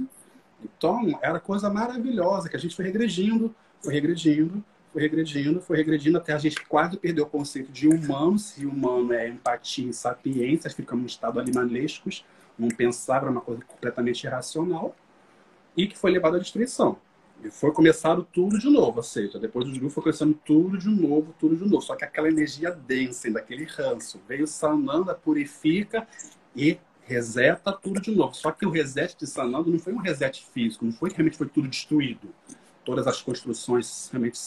Então 0.64 1.20
era 1.22 1.40
coisa 1.40 1.70
maravilhosa 1.70 2.50
que 2.50 2.56
a 2.56 2.60
gente 2.60 2.76
foi 2.76 2.86
regredindo, 2.86 3.54
foi 3.80 3.94
regredindo, 3.94 4.66
foi 4.94 5.02
regredindo, 5.02 5.60
foi 5.60 5.78
regredindo 5.78 6.20
até 6.20 6.34
a 6.34 6.38
gente 6.38 6.64
quase 6.68 6.96
perdeu 6.98 7.26
o 7.26 7.28
conceito 7.28 7.72
de 7.72 7.88
humano, 7.88 8.38
se 8.38 8.64
humano 8.64 9.12
é 9.12 9.28
empatia 9.28 9.90
e 9.90 9.94
sapiência, 9.94 10.70
ficamos 10.70 11.04
em 11.04 11.08
estado 11.08 11.40
animalescos, 11.40 12.24
não 12.58 12.70
pensava, 12.70 13.26
era 13.26 13.32
uma 13.32 13.42
coisa 13.42 13.64
completamente 13.64 14.24
irracional, 14.26 14.96
e 15.76 15.88
que 15.88 15.98
foi 15.98 16.12
levado 16.12 16.36
à 16.36 16.40
destruição. 16.40 17.00
E 17.44 17.50
foi 17.50 17.72
começado 17.72 18.26
tudo 18.32 18.60
de 18.60 18.70
novo, 18.70 18.98
ou 18.98 19.04
seja, 19.04 19.40
depois 19.40 19.66
do 19.66 19.72
dilúvio 19.72 19.90
foi 19.90 20.04
começando 20.04 20.40
tudo 20.46 20.78
de 20.78 20.88
novo, 20.88 21.34
tudo 21.40 21.56
de 21.56 21.64
novo. 21.64 21.82
Só 21.82 21.96
que 21.96 22.06
aquela 22.06 22.30
energia 22.30 22.70
densa, 22.72 23.30
daquele 23.32 23.66
ranço, 23.66 24.22
veio 24.28 24.46
Sananda, 24.46 25.16
purifica 25.16 26.08
e 26.56 26.78
reseta 27.02 27.74
tudo 27.74 28.00
de 28.00 28.12
novo. 28.12 28.34
Só 28.36 28.52
que 28.52 28.66
o 28.66 28.70
reset 28.70 29.18
de 29.18 29.28
Sananda 29.28 29.70
não 29.70 29.80
foi 29.80 29.92
um 29.92 29.98
reset 29.98 30.46
físico, 30.54 30.86
não 30.86 30.94
foi 30.94 31.10
que 31.10 31.18
realmente 31.18 31.38
foi 31.38 31.48
tudo 31.48 31.68
destruído. 31.68 32.30
Todas 32.86 33.08
as 33.08 33.22
construções 33.22 34.10
realmente 34.12 34.40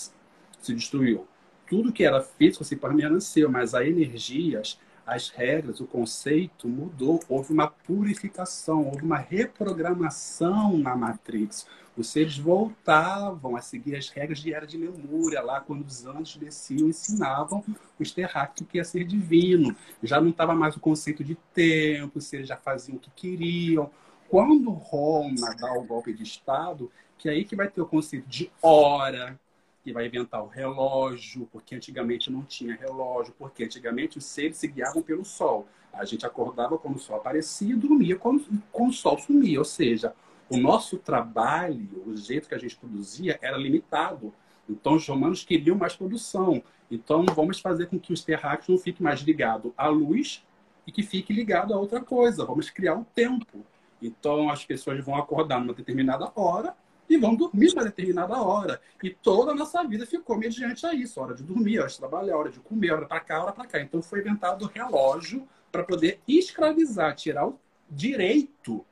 se 0.67 0.75
destruiu. 0.75 1.27
Tudo 1.69 1.93
que 1.93 2.05
era 2.05 2.23
físico 2.23 2.65
se 2.65 2.77
permaneceu, 2.77 3.51
mas 3.51 3.75
a 3.75 3.85
energias, 3.85 4.79
as 5.05 5.31
regras, 5.31 5.81
o 5.81 5.87
conceito 5.87 6.69
mudou. 6.69 7.21
Houve 7.29 7.53
uma 7.53 7.69
purificação, 7.69 8.87
houve 8.87 9.03
uma 9.03 9.19
reprogramação 9.19 10.77
na 10.79 10.97
Matrix. 10.97 11.67
Os 11.97 12.09
seres 12.09 12.37
voltavam 12.37 13.57
a 13.57 13.63
seguir 13.63 13.97
as 13.97 14.11
regras 14.11 14.39
de 14.41 14.53
Era 14.53 14.67
de 14.67 14.77
Lemúria, 14.77 15.41
lá 15.41 15.61
quando 15.61 15.87
os 15.87 16.05
anjos 16.05 16.37
desciam 16.37 16.87
e 16.87 16.91
ensinavam 16.91 17.65
os 17.99 18.13
terráqueos 18.13 18.69
que 18.69 18.79
ia 18.79 18.85
ser 18.85 19.05
divino. 19.05 19.75
Já 20.03 20.21
não 20.21 20.29
estava 20.29 20.55
mais 20.55 20.77
o 20.77 20.81
conceito 20.81 21.25
de 21.25 21.37
tempo, 21.55 22.19
os 22.19 22.27
seres 22.27 22.47
já 22.47 22.57
faziam 22.57 22.97
o 22.97 23.01
que 23.01 23.11
queriam. 23.11 23.91
Quando 24.29 24.71
Roma 24.71 25.55
dá 25.59 25.73
o 25.73 25.85
golpe 25.85 26.13
de 26.13 26.23
Estado, 26.23 26.91
que 27.17 27.29
é 27.29 27.33
aí 27.33 27.45
que 27.45 27.57
vai 27.57 27.69
ter 27.69 27.81
o 27.81 27.87
conceito 27.87 28.29
de 28.29 28.51
hora, 28.61 29.39
que 29.87 29.93
vai 29.93 30.07
inventar 30.07 30.43
o 30.43 30.49
relógio, 30.49 31.49
porque 31.53 31.77
antigamente 31.77 32.29
não 32.29 32.43
tinha 32.43 32.75
relógio, 32.75 33.33
porque 33.39 33.63
antigamente 33.63 34.19
os 34.19 34.25
seres 34.25 34.57
se 34.57 34.67
guiavam 34.67 35.01
pelo 35.01 35.25
sol. 35.25 35.69
A 35.93 36.05
gente 36.05 36.27
acordava 36.27 36.77
quando 36.77 36.97
o 36.97 36.99
sol 36.99 37.15
aparecia 37.15 37.73
e 37.73 37.77
dormia 37.77 38.17
quando, 38.17 38.45
quando 38.73 38.91
o 38.91 38.93
sol 38.93 39.17
sumia. 39.17 39.61
Ou 39.61 39.65
seja, 39.65 40.13
o 40.51 40.57
nosso 40.57 40.99
trabalho, 40.99 42.03
o 42.05 42.17
jeito 42.17 42.49
que 42.49 42.55
a 42.57 42.59
gente 42.59 42.75
produzia 42.75 43.39
era 43.41 43.57
limitado. 43.57 44.35
Então, 44.69 44.95
os 44.95 45.07
romanos 45.07 45.45
queriam 45.45 45.77
mais 45.77 45.95
produção. 45.95 46.61
Então, 46.91 47.25
vamos 47.27 47.61
fazer 47.61 47.87
com 47.87 47.97
que 47.97 48.13
os 48.13 48.25
terráqueos 48.25 48.69
não 48.69 48.79
fiquem 48.79 49.05
mais 49.05 49.21
ligados 49.21 49.71
à 49.77 49.87
luz 49.87 50.45
e 50.85 50.91
que 50.91 51.05
fique 51.05 51.33
ligado 51.33 51.73
a 51.73 51.79
outra 51.79 52.01
coisa. 52.01 52.45
Vamos 52.45 52.71
criar 52.71 52.97
um 52.97 53.05
tempo. 53.05 53.65
Então, 54.03 54.51
as 54.51 54.65
pessoas 54.65 54.99
vão 55.05 55.15
acordar 55.15 55.61
numa 55.61 55.75
determinada 55.75 56.33
hora 56.35 56.75
e 57.09 57.17
vão 57.17 57.35
dormir 57.35 57.69
numa 57.69 57.85
determinada 57.85 58.41
hora. 58.41 58.81
E 59.03 59.11
toda 59.11 59.53
a 59.53 59.55
nossa 59.55 59.83
vida 59.85 60.07
ficou 60.07 60.37
mediante 60.37 60.85
a 60.87 60.95
isso. 60.95 61.21
Hora 61.21 61.35
de 61.35 61.43
dormir, 61.43 61.79
hora 61.79 61.89
de 61.89 61.99
trabalhar, 61.99 62.37
hora 62.37 62.51
de 62.51 62.61
comer, 62.61 62.93
hora 62.93 63.07
para 63.07 63.21
cá, 63.21 63.43
hora 63.43 63.53
para 63.53 63.67
cá. 63.67 63.81
Então, 63.81 64.03
foi 64.03 64.21
inventado 64.21 64.65
o 64.65 64.69
relógio 64.69 65.47
para 65.71 65.85
poder 65.85 66.21
escravizar, 66.27 67.15
tirar 67.15 67.47
o 67.47 67.59
direito 67.89 68.85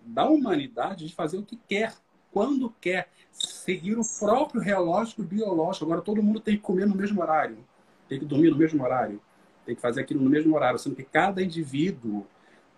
da 0.00 0.28
humanidade 0.28 1.06
de 1.06 1.14
fazer 1.14 1.38
o 1.38 1.42
que 1.42 1.58
quer, 1.68 1.94
quando 2.32 2.70
quer, 2.80 3.08
seguir 3.32 3.98
o 3.98 4.02
próprio 4.18 4.60
relógio 4.60 5.22
biológico. 5.22 5.84
Agora 5.84 6.00
todo 6.00 6.22
mundo 6.22 6.40
tem 6.40 6.56
que 6.56 6.62
comer 6.62 6.86
no 6.86 6.94
mesmo 6.94 7.20
horário, 7.20 7.58
tem 8.08 8.18
que 8.18 8.24
dormir 8.24 8.50
no 8.50 8.56
mesmo 8.56 8.82
horário, 8.82 9.20
tem 9.64 9.74
que 9.74 9.80
fazer 9.80 10.00
aquilo 10.00 10.22
no 10.22 10.30
mesmo 10.30 10.54
horário, 10.54 10.78
sendo 10.78 10.96
que 10.96 11.04
cada 11.04 11.42
indivíduo 11.42 12.26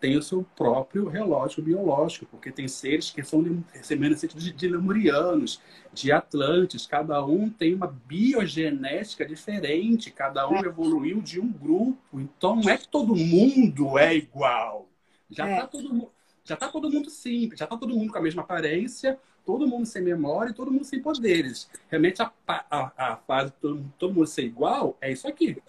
tem 0.02 0.16
o 0.16 0.22
seu 0.22 0.44
próprio 0.56 1.06
relógio 1.06 1.62
biológico, 1.62 2.26
porque 2.26 2.50
tem 2.50 2.66
seres 2.66 3.12
que 3.12 3.22
são 3.22 3.62
semelhantes 3.82 4.34
de, 4.34 4.52
de 4.52 4.66
lemurianos, 4.66 5.60
de 5.92 6.10
atlantes, 6.10 6.88
cada 6.88 7.24
um 7.24 7.48
tem 7.48 7.72
uma 7.72 7.86
biogenética 7.86 9.24
diferente, 9.24 10.10
cada 10.10 10.48
um 10.48 10.56
é. 10.56 10.66
evoluiu 10.66 11.22
de 11.22 11.38
um 11.38 11.48
grupo, 11.48 12.20
então 12.20 12.56
não 12.56 12.68
é 12.68 12.76
que 12.76 12.88
todo 12.88 13.14
mundo 13.14 13.96
é 13.96 14.16
igual. 14.16 14.88
Já 15.30 15.48
está 15.48 15.62
é. 15.62 15.66
todo 15.68 15.94
mundo 15.94 16.10
já 16.44 16.54
está 16.54 16.68
todo 16.68 16.90
mundo 16.90 17.08
simples, 17.08 17.60
já 17.60 17.66
está 17.66 17.76
todo 17.76 17.94
mundo 17.94 18.10
com 18.10 18.18
a 18.18 18.22
mesma 18.22 18.42
aparência, 18.42 19.16
todo 19.46 19.68
mundo 19.68 19.86
sem 19.86 20.02
memória 20.02 20.50
e 20.50 20.54
todo 20.54 20.72
mundo 20.72 20.82
sem 20.82 21.00
poderes. 21.00 21.70
Realmente 21.88 22.20
a, 22.20 22.32
a, 22.48 23.12
a 23.12 23.16
fase 23.18 23.52
de 23.52 23.56
todo, 23.58 23.94
todo, 23.96 24.14
mundo 24.14 24.26
ser 24.26 24.42
igual 24.42 24.98
é 25.00 25.12
isso 25.12 25.28
aqui. 25.28 25.62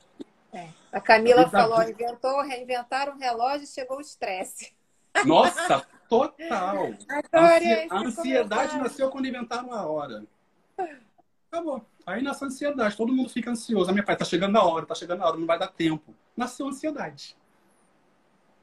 É. 0.54 0.70
A 0.92 1.02
Camila 1.02 1.50
falou, 1.50 1.82
inventou, 1.82 2.42
reinventaram 2.44 3.14
um 3.14 3.18
relógio 3.18 3.64
e 3.64 3.68
chegou 3.68 3.98
o 3.98 4.02
estresse. 4.02 4.72
Nossa, 5.26 5.86
total. 6.08 6.94
Adorei, 7.34 7.88
a 7.90 8.00
ansiedade 8.00 8.78
nasceu 8.78 9.10
quando 9.10 9.28
inventaram 9.28 9.74
a 9.74 9.86
hora. 9.88 10.24
Acabou. 11.52 11.86
Aí 12.06 12.22
nasceu 12.22 12.46
a 12.46 12.50
ansiedade, 12.50 12.98
todo 12.98 13.14
mundo 13.14 13.30
fica 13.30 13.50
ansioso. 13.50 13.90
A 13.90 13.94
minha 13.94 14.04
pai, 14.04 14.16
tá 14.16 14.26
chegando 14.26 14.58
a 14.58 14.64
hora, 14.64 14.86
tá 14.86 14.94
chegando 14.94 15.24
a 15.24 15.28
hora, 15.28 15.38
não 15.38 15.48
vai 15.48 15.58
dar 15.58 15.68
tempo. 15.68 16.14
Nasceu 16.36 16.68
a 16.68 16.70
ansiedade. 16.70 17.36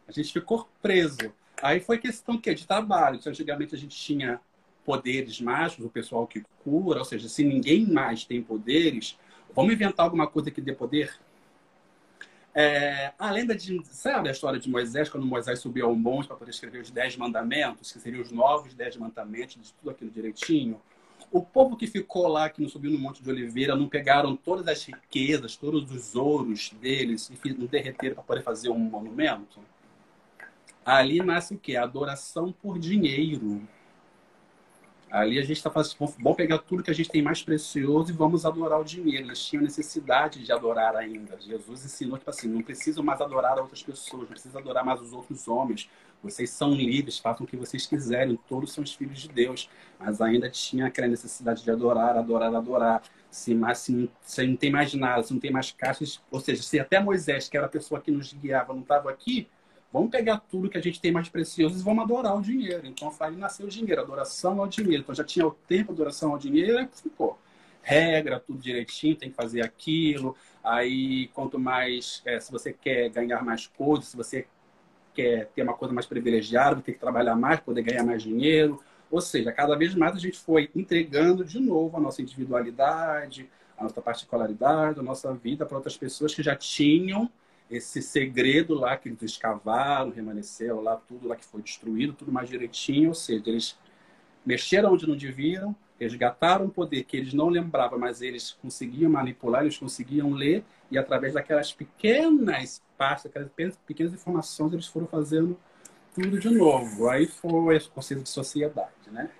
A 0.07 0.13
gente 0.13 0.33
ficou 0.33 0.69
preso. 0.83 1.33
Aí 1.63 1.81
foi 1.81 1.99
questão 1.99 2.39
que 2.39 2.55
de 2.55 2.67
trabalho. 2.67 3.17
Então, 3.17 3.31
antigamente 3.31 3.75
a 3.75 3.79
gente 3.79 3.97
tinha 3.97 4.41
poderes 4.85 5.41
mágicos, 5.41 5.85
o 5.85 5.91
pessoal 5.91 6.27
que 6.27 6.45
cura, 6.65 7.01
ou 7.01 7.05
seja, 7.05 7.29
se 7.29 7.45
ninguém 7.45 7.87
mais 7.87 8.25
tem 8.25 8.43
poderes, 8.43 9.19
vamos 9.55 9.73
inventar 9.73 10.05
alguma 10.05 10.27
coisa 10.27 10.51
que 10.51 10.61
dê 10.61 10.73
poder? 10.73 11.19
É, 12.55 13.13
a 13.19 13.31
lenda 13.31 13.55
de. 13.55 13.81
Sabe 13.87 14.29
a 14.29 14.33
história 14.33 14.59
de 14.59 14.69
Moisés, 14.69 15.09
quando 15.09 15.25
Moisés 15.25 15.61
subiu 15.61 15.87
ao 15.87 15.95
monte 15.95 16.27
para 16.27 16.37
poder 16.37 16.51
escrever 16.51 16.81
os 16.81 16.91
Dez 16.91 17.17
Mandamentos, 17.17 17.93
que 17.93 18.01
seriam 18.01 18.23
os 18.23 18.33
novos 18.33 18.75
Dez 18.75 18.97
Mandamentos, 18.97 19.57
de 19.57 19.73
tudo 19.75 19.91
aquilo 19.91 20.11
direitinho? 20.11 20.81
O 21.31 21.43
povo 21.43 21.77
que 21.77 21.87
ficou 21.87 22.27
lá, 22.27 22.49
que 22.49 22.61
não 22.61 22.69
subiu 22.69 22.91
no 22.91 22.99
Monte 22.99 23.23
de 23.23 23.31
Oliveira, 23.31 23.77
não 23.77 23.89
pegaram 23.89 24.35
todas 24.35 24.67
as 24.67 24.85
riquezas, 24.85 25.55
todos 25.55 25.91
os 25.93 26.17
ouros 26.17 26.71
deles 26.81 27.31
e 27.31 27.53
não 27.53 27.67
derreteram 27.67 28.17
para 28.17 28.25
poder 28.25 28.43
fazer 28.43 28.71
um 28.71 28.79
monumento? 28.79 29.61
Ali 30.85 31.23
nasce 31.23 31.55
o 31.55 31.59
quê? 31.59 31.77
Adoração 31.77 32.53
por 32.53 32.79
dinheiro. 32.79 33.63
Ali 35.11 35.41
a 35.41 35.43
gente 35.43 35.57
está 35.57 35.69
fazendo, 35.69 35.97
vamos 35.99 36.37
pegar 36.37 36.59
tudo 36.59 36.85
que 36.85 36.91
a 36.91 36.95
gente 36.95 37.11
tem 37.11 37.21
mais 37.21 37.43
precioso 37.43 38.13
e 38.13 38.15
vamos 38.15 38.47
adorar 38.47 38.81
o 38.81 38.85
dinheiro. 38.85 39.27
Eles 39.27 39.45
tinham 39.45 39.63
necessidade 39.63 40.45
de 40.45 40.53
adorar 40.53 40.95
ainda. 40.95 41.37
Jesus 41.41 41.85
ensinou, 41.85 42.17
tipo 42.17 42.31
assim, 42.31 42.47
não 42.49 42.63
precisam 42.63 43.03
mais 43.03 43.21
adorar 43.21 43.59
outras 43.59 43.83
pessoas, 43.83 44.23
não 44.23 44.29
precisam 44.29 44.61
adorar 44.61 44.85
mais 44.85 45.01
os 45.01 45.13
outros 45.13 45.49
homens. 45.49 45.91
Vocês 46.23 46.51
são 46.51 46.73
livres, 46.73 47.19
façam 47.19 47.45
o 47.45 47.49
que 47.49 47.57
vocês 47.57 47.87
quiserem, 47.87 48.39
todos 48.49 48.73
são 48.73 48.85
os 48.85 48.95
filhos 48.95 49.19
de 49.19 49.29
Deus. 49.29 49.69
Mas 49.99 50.21
ainda 50.21 50.49
tinha 50.49 50.87
aquela 50.87 51.09
necessidade 51.09 51.65
de 51.65 51.71
adorar, 51.73 52.17
adorar, 52.17 52.55
adorar. 52.55 53.03
Se, 53.29 53.53
mas, 53.53 53.79
se, 53.79 54.09
se 54.23 54.47
não 54.47 54.57
tem 54.57 54.71
mais 54.71 54.95
nada, 54.95 55.25
se 55.25 55.33
não 55.33 55.41
tem 55.41 55.51
mais 55.51 55.73
caixas, 55.73 56.23
ou 56.31 56.39
seja, 56.39 56.63
se 56.63 56.79
até 56.79 57.01
Moisés, 57.01 57.49
que 57.49 57.57
era 57.57 57.67
a 57.67 57.71
pessoa 57.71 58.01
que 58.01 58.13
nos 58.13 58.33
guiava, 58.33 58.73
não 58.73 58.83
estava 58.83 59.11
aqui, 59.11 59.49
Vamos 59.93 60.11
pegar 60.11 60.39
tudo 60.39 60.71
que 60.71 60.79
a 60.79 60.81
gente 60.81 61.01
tem 61.01 61.11
mais 61.11 61.29
precioso 61.29 61.79
e 61.79 61.83
vamos 61.83 62.05
adorar 62.05 62.37
o 62.37 62.41
dinheiro. 62.41 62.87
Então, 62.87 63.13
aí 63.19 63.35
nasceu 63.35 63.67
o 63.67 63.69
dinheiro, 63.69 64.01
adoração 64.01 64.61
ao 64.61 64.69
dinheiro. 64.69 65.03
Então, 65.03 65.15
já 65.15 65.25
tinha 65.25 65.47
o 65.47 65.51
tempo, 65.51 65.93
adoração 65.93 66.31
ao 66.31 66.39
dinheiro, 66.39 66.89
ficou. 66.93 67.37
Regra, 67.83 68.39
tudo 68.39 68.61
direitinho, 68.61 69.17
tem 69.17 69.31
que 69.31 69.35
fazer 69.35 69.63
aquilo. 69.63 70.37
Aí, 70.63 71.29
quanto 71.29 71.59
mais, 71.59 72.23
é, 72.25 72.39
se 72.39 72.53
você 72.53 72.73
quer 72.73 73.09
ganhar 73.09 73.43
mais 73.45 73.67
coisas, 73.67 74.07
se 74.07 74.17
você 74.17 74.47
quer 75.13 75.47
ter 75.49 75.63
uma 75.63 75.75
coisa 75.75 75.93
mais 75.93 76.07
privilegiada, 76.07 76.81
tem 76.81 76.95
que 76.95 77.01
trabalhar 77.01 77.35
mais, 77.35 77.59
poder 77.59 77.83
ganhar 77.83 78.05
mais 78.05 78.23
dinheiro. 78.23 78.81
Ou 79.11 79.21
seja, 79.21 79.51
cada 79.51 79.77
vez 79.77 79.93
mais 79.95 80.15
a 80.15 80.21
gente 80.21 80.39
foi 80.39 80.71
entregando 80.75 81.45
de 81.45 81.59
novo 81.59 81.97
a 81.97 82.01
nossa 82.01 82.23
individualidade, 82.23 83.51
a 83.77 83.83
nossa 83.83 84.01
particularidade, 84.01 85.01
a 85.01 85.03
nossa 85.03 85.35
vida 85.35 85.67
para 85.67 85.77
outras 85.77 85.97
pessoas 85.97 86.33
que 86.33 86.45
já 86.45 86.55
tinham 86.55 87.29
esse 87.71 88.03
segredo 88.03 88.75
lá 88.75 88.97
que 88.97 89.09
eles 89.09 89.23
escavaram, 89.23 90.11
remanesceram 90.11 90.81
lá, 90.81 90.97
tudo 90.97 91.29
lá 91.29 91.37
que 91.37 91.45
foi 91.45 91.63
destruído, 91.63 92.13
tudo 92.13 92.33
mais 92.33 92.49
direitinho, 92.49 93.11
ou 93.11 93.15
seja, 93.15 93.45
eles 93.47 93.79
mexeram 94.45 94.93
onde 94.93 95.07
não 95.07 95.17
deviam, 95.17 95.75
resgataram 95.99 96.65
um 96.65 96.71
poder 96.71 97.05
que 97.05 97.17
eles 97.17 97.33
não 97.33 97.49
lembravam, 97.49 97.99
mas 97.99 98.23
eles 98.23 98.53
conseguiam 98.61 99.11
manipular, 99.11 99.63
eles 99.63 99.79
conseguiam 99.79 100.33
ler, 100.33 100.65
e 100.91 100.99
através 100.99 101.35
daquelas 101.35 101.73
pequenas 101.73 102.83
partes, 102.99 103.27
aquelas 103.27 103.51
pequenas 103.87 104.15
informações, 104.15 104.73
eles 104.73 104.87
foram 104.87 105.07
fazendo 105.07 105.57
tudo 106.13 106.41
de 106.41 106.51
novo. 106.51 107.09
Aí 107.09 107.27
foi 107.27 107.77
o 107.77 107.91
conceito 107.91 108.25
de 108.25 108.29
sociedade, 108.31 109.11
né? 109.13 109.31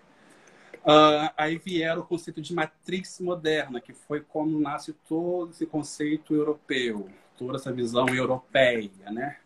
Uh, 0.83 1.29
aí 1.37 1.59
vieram 1.59 2.01
o 2.01 2.07
conceito 2.07 2.41
de 2.41 2.55
matrix 2.55 3.21
moderna, 3.21 3.81
que 3.81 3.93
foi 3.93 4.21
como 4.21 4.59
nasce 4.59 4.95
todo 5.07 5.51
esse 5.51 5.67
conceito 5.67 6.35
europeu 6.35 7.09
toda 7.41 7.57
essa 7.57 7.73
visão 7.73 8.07
europeia, 8.09 8.91
né? 9.11 9.39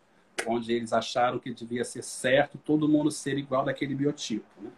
Onde 0.45 0.73
eles 0.73 0.91
acharam 0.91 1.39
que 1.39 1.53
devia 1.53 1.85
ser 1.85 2.03
certo 2.03 2.57
todo 2.57 2.89
mundo 2.89 3.09
ser 3.09 3.37
igual 3.37 3.63
daquele 3.63 3.95
biotipo, 3.95 4.45
né? 4.61 4.69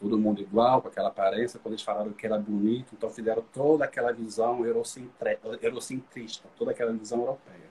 Todo 0.00 0.18
mundo 0.18 0.42
igual, 0.42 0.82
com 0.82 0.88
aquela 0.88 1.08
aparência, 1.08 1.60
quando 1.60 1.74
eles 1.74 1.84
falaram 1.84 2.12
que 2.12 2.26
era 2.26 2.36
bonito, 2.36 2.88
então 2.92 3.08
fizeram 3.08 3.44
toda 3.52 3.84
aquela 3.84 4.12
visão 4.12 4.66
eurocentrista, 4.66 6.48
toda 6.58 6.72
aquela 6.72 6.92
visão 6.92 7.20
europeia. 7.20 7.70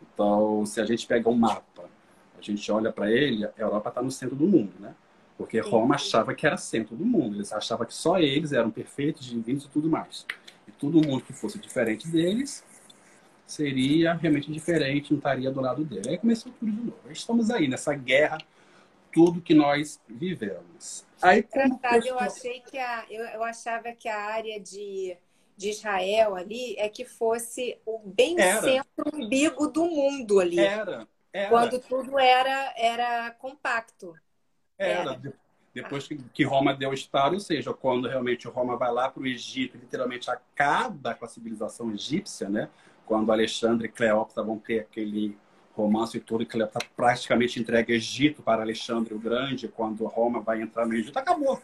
Então, 0.00 0.64
se 0.64 0.80
a 0.80 0.84
gente 0.84 1.06
pega 1.08 1.28
um 1.28 1.34
mapa, 1.34 1.90
a 2.38 2.40
gente 2.40 2.70
olha 2.70 2.92
para 2.92 3.10
ele, 3.10 3.44
a 3.44 3.52
Europa 3.58 3.88
está 3.88 4.00
no 4.00 4.12
centro 4.12 4.36
do 4.36 4.46
mundo, 4.46 4.72
né? 4.78 4.94
Porque 5.36 5.58
Roma 5.58 5.96
achava 5.96 6.34
que 6.34 6.46
era 6.46 6.56
centro 6.56 6.96
do 6.96 7.04
mundo. 7.04 7.36
Eles 7.36 7.52
achavam 7.52 7.84
que 7.84 7.92
só 7.92 8.18
eles 8.18 8.52
eram 8.52 8.70
perfeitos, 8.70 9.26
divinos 9.26 9.64
e 9.64 9.68
tudo 9.68 9.90
mais. 9.90 10.24
E 10.66 10.72
todo 10.72 11.04
mundo 11.04 11.22
que 11.22 11.32
fosse 11.34 11.58
diferente 11.58 12.08
deles 12.08 12.64
seria 13.46 14.14
realmente 14.14 14.50
diferente, 14.50 15.12
não 15.12 15.18
estaria 15.18 15.50
do 15.50 15.60
lado 15.60 15.84
dele. 15.84 16.10
Aí 16.10 16.18
começou 16.18 16.52
tudo 16.58 16.70
de 16.70 16.82
novo. 16.82 17.00
Estamos 17.10 17.50
aí 17.50 17.68
nessa 17.68 17.94
guerra, 17.94 18.38
tudo 19.12 19.40
que 19.40 19.54
nós 19.54 20.00
vivemos. 20.08 21.06
Aí, 21.22 21.40
Engraçado, 21.40 22.06
eu 22.06 22.18
achei 22.18 22.60
que 22.60 22.76
a, 22.76 23.06
eu, 23.08 23.24
eu 23.24 23.44
achava 23.44 23.92
que 23.92 24.08
a 24.08 24.18
área 24.18 24.60
de, 24.60 25.16
de 25.56 25.70
Israel 25.70 26.34
ali 26.34 26.74
é 26.76 26.88
que 26.88 27.04
fosse 27.04 27.78
o 27.86 27.98
bem 28.04 28.38
era. 28.38 28.60
centro 28.60 29.04
umbigo 29.14 29.68
do 29.68 29.86
mundo 29.86 30.40
ali. 30.40 30.58
Era, 30.58 31.06
era. 31.32 31.48
Quando 31.48 31.78
tudo 31.78 32.18
era, 32.18 32.74
era 32.76 33.30
compacto. 33.30 34.14
Era. 34.76 35.12
era. 35.12 35.46
Depois 35.72 36.08
que 36.32 36.42
Roma 36.42 36.72
deu 36.72 36.88
o 36.88 36.94
Estado, 36.94 37.34
ou 37.34 37.40
seja, 37.40 37.74
quando 37.74 38.08
realmente 38.08 38.48
Roma 38.48 38.78
vai 38.78 38.90
lá 38.90 39.10
para 39.10 39.22
o 39.22 39.26
Egito, 39.26 39.76
literalmente 39.76 40.30
acaba 40.30 41.14
com 41.14 41.26
a 41.26 41.28
civilização 41.28 41.92
egípcia, 41.92 42.48
né? 42.48 42.70
Quando 43.06 43.32
Alexandre 43.32 43.86
e 43.86 43.90
Cleópatra 43.90 44.42
vão 44.42 44.58
ter 44.58 44.80
aquele 44.80 45.38
romance 45.74 46.16
e 46.16 46.20
tudo, 46.20 46.42
e 46.42 46.46
Cleópatra 46.46 46.88
praticamente 46.96 47.60
entrega 47.60 47.92
Egito 47.92 48.42
para 48.42 48.62
Alexandre 48.62 49.14
o 49.14 49.18
Grande, 49.18 49.68
quando 49.68 50.04
Roma 50.06 50.40
vai 50.40 50.60
entrar 50.60 50.86
no 50.86 50.94
Egito, 50.94 51.18
acabou. 51.18 51.62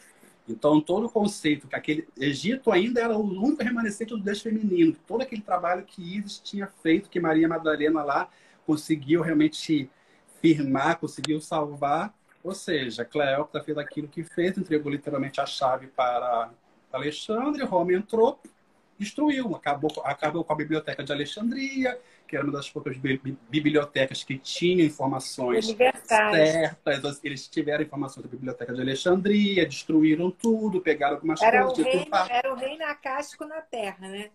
Então, 0.48 0.80
todo 0.80 1.06
o 1.06 1.10
conceito 1.10 1.68
que 1.68 1.76
aquele 1.76 2.08
Egito 2.18 2.70
ainda 2.70 3.00
era 3.00 3.16
o 3.16 3.22
único 3.22 3.62
remanescente 3.62 4.10
do 4.10 4.18
Deus 4.18 4.40
feminino, 4.40 4.96
todo 5.06 5.22
aquele 5.22 5.42
trabalho 5.42 5.84
que 5.84 6.02
Isis 6.18 6.38
tinha 6.38 6.66
feito, 6.66 7.08
que 7.08 7.20
Maria 7.20 7.48
Madalena 7.48 8.02
lá 8.02 8.28
conseguiu 8.66 9.22
realmente 9.22 9.90
firmar, 10.40 10.98
conseguiu 10.98 11.40
salvar. 11.40 12.14
Ou 12.42 12.54
seja, 12.54 13.04
Cleópatra 13.04 13.62
fez 13.62 13.78
aquilo 13.78 14.08
que 14.08 14.24
fez, 14.24 14.58
entregou 14.58 14.90
literalmente 14.90 15.40
a 15.40 15.46
chave 15.46 15.86
para 15.86 16.50
Alexandre, 16.92 17.64
Roma 17.64 17.92
entrou, 17.92 18.38
destruiu, 19.02 19.54
acabou, 19.54 19.90
acabou 20.04 20.44
com 20.44 20.52
a 20.52 20.56
Biblioteca 20.56 21.02
de 21.02 21.12
Alexandria, 21.12 21.98
que 22.26 22.36
era 22.36 22.44
uma 22.44 22.52
das 22.52 22.70
poucas 22.70 22.96
bibliotecas 23.50 24.24
que 24.24 24.38
tinham 24.38 24.86
informações 24.86 25.66
certas. 26.08 27.20
Eles 27.22 27.46
tiveram 27.46 27.82
informações 27.82 28.24
da 28.24 28.30
Biblioteca 28.30 28.72
de 28.72 28.80
Alexandria, 28.80 29.66
destruíram 29.66 30.30
tudo, 30.30 30.80
pegaram 30.80 31.16
algumas 31.16 31.42
era 31.42 31.64
coisas. 31.64 31.84
O 31.84 31.88
reino, 31.88 32.10
era 32.30 32.52
o 32.52 32.56
reino 32.56 32.84
acástico 32.84 33.44
na 33.44 33.60
Terra, 33.60 34.08
né? 34.08 34.30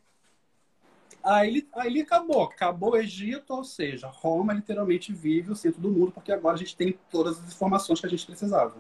Aí, 1.23 1.67
aí 1.73 2.01
acabou, 2.01 2.43
acabou 2.43 2.91
o 2.91 2.97
Egito, 2.97 3.53
ou 3.53 3.63
seja, 3.63 4.07
Roma 4.07 4.53
literalmente 4.53 5.11
vive 5.11 5.51
o 5.51 5.55
centro 5.55 5.81
do 5.81 5.89
mundo, 5.89 6.11
porque 6.11 6.31
agora 6.31 6.55
a 6.55 6.57
gente 6.57 6.75
tem 6.75 6.97
todas 7.09 7.37
as 7.39 7.53
informações 7.53 7.99
que 7.99 8.05
a 8.05 8.09
gente 8.09 8.25
precisava. 8.25 8.75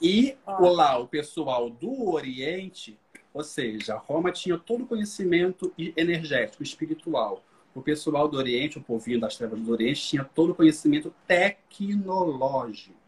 E 0.00 0.36
lá, 0.46 0.98
o 0.98 1.06
pessoal 1.06 1.70
do 1.70 2.10
Oriente, 2.10 2.98
ou 3.32 3.44
seja, 3.44 3.96
Roma 3.96 4.32
tinha 4.32 4.58
todo 4.58 4.84
o 4.84 4.86
conhecimento 4.86 5.72
energético, 5.96 6.62
espiritual. 6.62 7.42
O 7.74 7.80
pessoal 7.80 8.26
do 8.26 8.36
Oriente, 8.36 8.78
o 8.78 8.82
povinho 8.82 9.20
das 9.20 9.36
trevas 9.36 9.60
do 9.60 9.70
Oriente, 9.70 10.02
tinha 10.02 10.24
todo 10.24 10.50
o 10.50 10.54
conhecimento 10.54 11.14
tecnológico. 11.26 12.98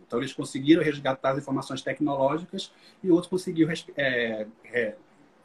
Então, 0.00 0.20
eles 0.20 0.32
conseguiram 0.32 0.82
resgatar 0.82 1.32
as 1.32 1.38
informações 1.38 1.82
tecnológicas 1.82 2.72
e 3.02 3.10
outros 3.10 3.28
conseguiram 3.28 3.72
é, 3.96 4.46
é, 4.64 4.96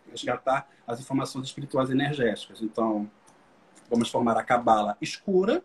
resgatar 0.09 0.69
as 0.87 0.99
informações 0.99 1.47
espirituais 1.47 1.89
energéticas. 1.89 2.61
Então, 2.61 3.09
vamos 3.89 4.09
formar 4.09 4.37
a 4.37 4.43
cabala 4.43 4.95
escura 5.01 5.63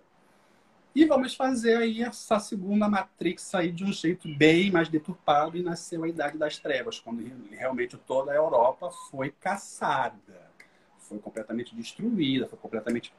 e 0.95 1.05
vamos 1.05 1.35
fazer 1.35 1.77
aí 1.77 2.03
essa 2.03 2.41
segunda 2.41 2.89
matrix 2.89 3.43
sair 3.43 3.73
de 3.73 3.85
um 3.85 3.93
jeito 3.93 4.29
bem 4.37 4.71
mais 4.71 4.89
deturpado 4.89 5.57
e 5.57 5.63
nasceu 5.63 6.05
a 6.05 6.09
Idade 6.09 6.39
das 6.39 6.59
Trevas, 6.59 6.99
quando 6.99 7.23
realmente 7.51 7.97
toda 7.97 8.33
a 8.33 8.35
Europa 8.35 8.91
foi 9.11 9.31
caçada, 9.31 10.51
foi 10.99 11.19
completamente 11.19 11.75
destruída, 11.75 12.49
foi 12.49 12.59
completamente 12.59 13.13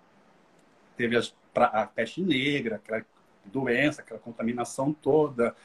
teve 0.98 1.18
a 1.56 1.86
peste 1.88 2.22
negra, 2.22 2.76
aquela 2.76 3.06
doença, 3.46 4.02
aquela 4.02 4.20
contaminação 4.20 4.92
toda, 4.92 5.56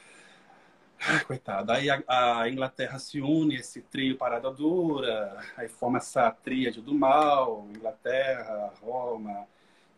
Ai, 0.97 1.23
coitado. 1.25 1.71
Aí 1.73 1.89
a, 1.89 2.01
a, 2.07 2.49
Inglaterra 2.49 2.97
se 2.99 3.21
une, 3.21 3.55
esse 3.55 3.81
trio 3.81 4.17
parada 4.17 4.49
dura, 4.49 5.37
aí 5.57 5.67
forma 5.67 5.97
essa 5.97 6.31
tríade 6.31 6.81
do 6.81 6.95
mal, 6.95 7.67
Inglaterra, 7.75 8.73
Roma 8.81 9.45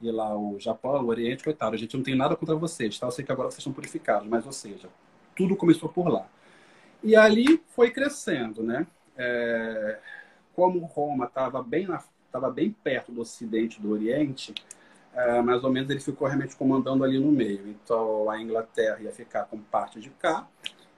e 0.01 0.11
lá 0.11 0.35
o 0.37 0.59
Japão, 0.59 1.03
o 1.03 1.07
Oriente, 1.07 1.43
coitado. 1.43 1.75
A 1.75 1.77
gente 1.77 1.95
não 1.95 2.03
tem 2.03 2.15
nada 2.15 2.35
contra 2.35 2.55
vocês, 2.55 2.97
tá? 2.99 3.07
Eu 3.07 3.11
sei 3.11 3.25
que 3.25 3.31
agora 3.31 3.49
vocês 3.49 3.59
estão 3.59 3.73
purificados, 3.73 4.27
mas 4.27 4.45
ou 4.45 4.51
seja, 4.51 4.89
tudo 5.35 5.55
começou 5.55 5.89
por 5.89 6.07
lá. 6.07 6.27
E 7.03 7.15
ali 7.15 7.61
foi 7.75 7.91
crescendo, 7.91 8.63
né? 8.63 8.85
É, 9.17 9.99
como 10.55 10.85
Roma 10.85 11.25
estava 11.25 11.61
bem, 11.63 11.87
na, 11.87 12.03
bem 12.49 12.71
perto 12.71 13.11
do 13.11 13.21
Ocidente 13.21 13.81
do 13.81 13.91
Oriente, 13.91 14.53
é, 15.13 15.41
mais 15.41 15.63
ou 15.63 15.71
menos 15.71 15.89
ele 15.89 15.99
ficou 15.99 16.27
realmente 16.27 16.55
comandando 16.55 17.03
ali 17.03 17.19
no 17.19 17.31
meio. 17.31 17.67
Então 17.67 18.29
a 18.29 18.39
Inglaterra 18.41 18.99
ia 19.01 19.11
ficar 19.11 19.45
com 19.45 19.59
parte 19.59 19.99
de 19.99 20.09
cá 20.11 20.47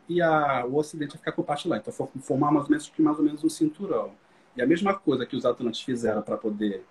e 0.07 0.21
a, 0.21 0.65
o 0.65 0.75
Ocidente 0.75 1.11
vai 1.11 1.19
ficar 1.19 1.31
com 1.33 1.43
parte 1.43 1.67
lá. 1.67 1.77
Então, 1.77 1.93
formar 2.21 2.51
mais 2.51 2.65
ou, 2.65 2.71
menos, 2.71 2.91
mais 2.97 3.17
ou 3.17 3.23
menos 3.23 3.43
um 3.43 3.49
cinturão. 3.49 4.11
E 4.57 4.61
a 4.61 4.67
mesma 4.67 4.93
coisa 4.93 5.25
que 5.25 5.35
os 5.35 5.45
Atlantes 5.45 5.81
fizeram 5.81 6.21
para 6.21 6.35
poder 6.35 6.83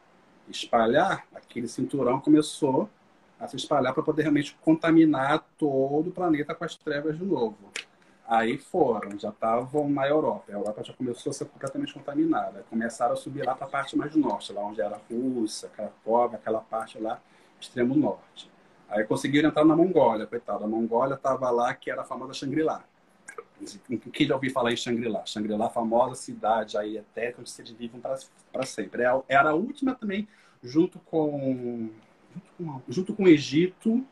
espalhar, 0.50 1.26
aquele 1.34 1.68
cinturão 1.68 2.20
começou 2.20 2.88
a 3.38 3.46
se 3.46 3.56
espalhar 3.56 3.94
para 3.94 4.02
poder 4.02 4.22
realmente 4.22 4.56
contaminar 4.62 5.44
todo 5.56 6.08
o 6.08 6.12
planeta 6.12 6.54
com 6.54 6.64
as 6.64 6.74
trevas 6.74 7.16
de 7.16 7.24
novo. 7.24 7.56
Aí 8.26 8.58
foram, 8.58 9.18
já 9.18 9.30
estavam 9.30 9.88
na 9.88 10.06
Europa. 10.06 10.44
A 10.50 10.52
Europa 10.52 10.84
já 10.84 10.92
começou 10.92 11.30
a 11.30 11.32
ser 11.32 11.46
completamente 11.46 11.94
contaminada. 11.94 12.62
Começaram 12.68 13.14
a 13.14 13.16
subir 13.16 13.46
lá 13.46 13.54
para 13.54 13.66
a 13.66 13.70
parte 13.70 13.96
mais 13.96 14.14
norte, 14.14 14.52
lá 14.52 14.62
onde 14.62 14.82
era 14.82 14.96
a 14.96 15.00
Rússia, 15.10 15.70
Cracóvia, 15.70 16.36
aquela 16.36 16.60
parte 16.60 16.98
lá, 16.98 17.18
extremo 17.58 17.96
norte. 17.96 18.50
Aí 18.88 19.04
conseguiram 19.04 19.48
entrar 19.48 19.64
na 19.64 19.74
Mongólia, 19.74 20.26
coitado. 20.26 20.64
A 20.64 20.68
Mongólia 20.68 21.14
estava 21.14 21.48
lá, 21.50 21.72
que 21.74 21.90
era 21.90 22.02
a 22.02 22.04
famosa 22.04 22.34
Shangri-La. 22.34 22.84
Quem 24.12 24.26
já 24.26 24.34
ouviu 24.34 24.52
falar 24.52 24.72
em 24.72 24.76
Shangri-La? 24.76 25.26
Shangri-La, 25.26 25.70
famosa 25.70 26.14
cidade 26.14 26.76
aí 26.76 26.96
eterna, 26.96 27.36
onde 27.40 27.50
vocês 27.50 27.70
vivem 27.70 28.00
para 28.00 28.66
sempre. 28.66 29.02
É 29.02 29.22
era 29.28 29.50
a 29.50 29.54
última 29.54 29.94
também, 29.94 30.28
junto 30.62 30.98
com, 31.00 31.90
junto 32.34 32.52
com, 32.56 32.82
junto 32.88 33.14
com 33.14 33.24
o 33.24 33.28
Egito 33.28 34.04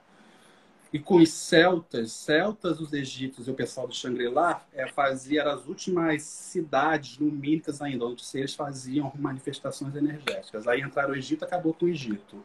e 0.92 0.98
com 0.98 1.16
os 1.16 1.30
celtas. 1.30 2.12
Celtas, 2.12 2.80
os 2.80 2.92
egípcios 2.92 3.46
e 3.46 3.50
o 3.50 3.54
pessoal 3.54 3.86
do 3.86 3.94
Shangri-La 3.94 4.64
é, 4.72 4.88
fazia 4.88 5.44
as 5.44 5.66
últimas 5.66 6.22
cidades 6.22 7.18
lumínicas 7.18 7.80
ainda, 7.80 8.04
onde 8.06 8.22
eles 8.34 8.54
faziam 8.54 9.12
manifestações 9.16 9.94
energéticas. 9.94 10.66
Aí 10.66 10.80
entraram 10.80 11.12
o 11.12 11.16
Egito, 11.16 11.44
acabou 11.44 11.72
com 11.72 11.86
o 11.86 11.88
Egito. 11.88 12.42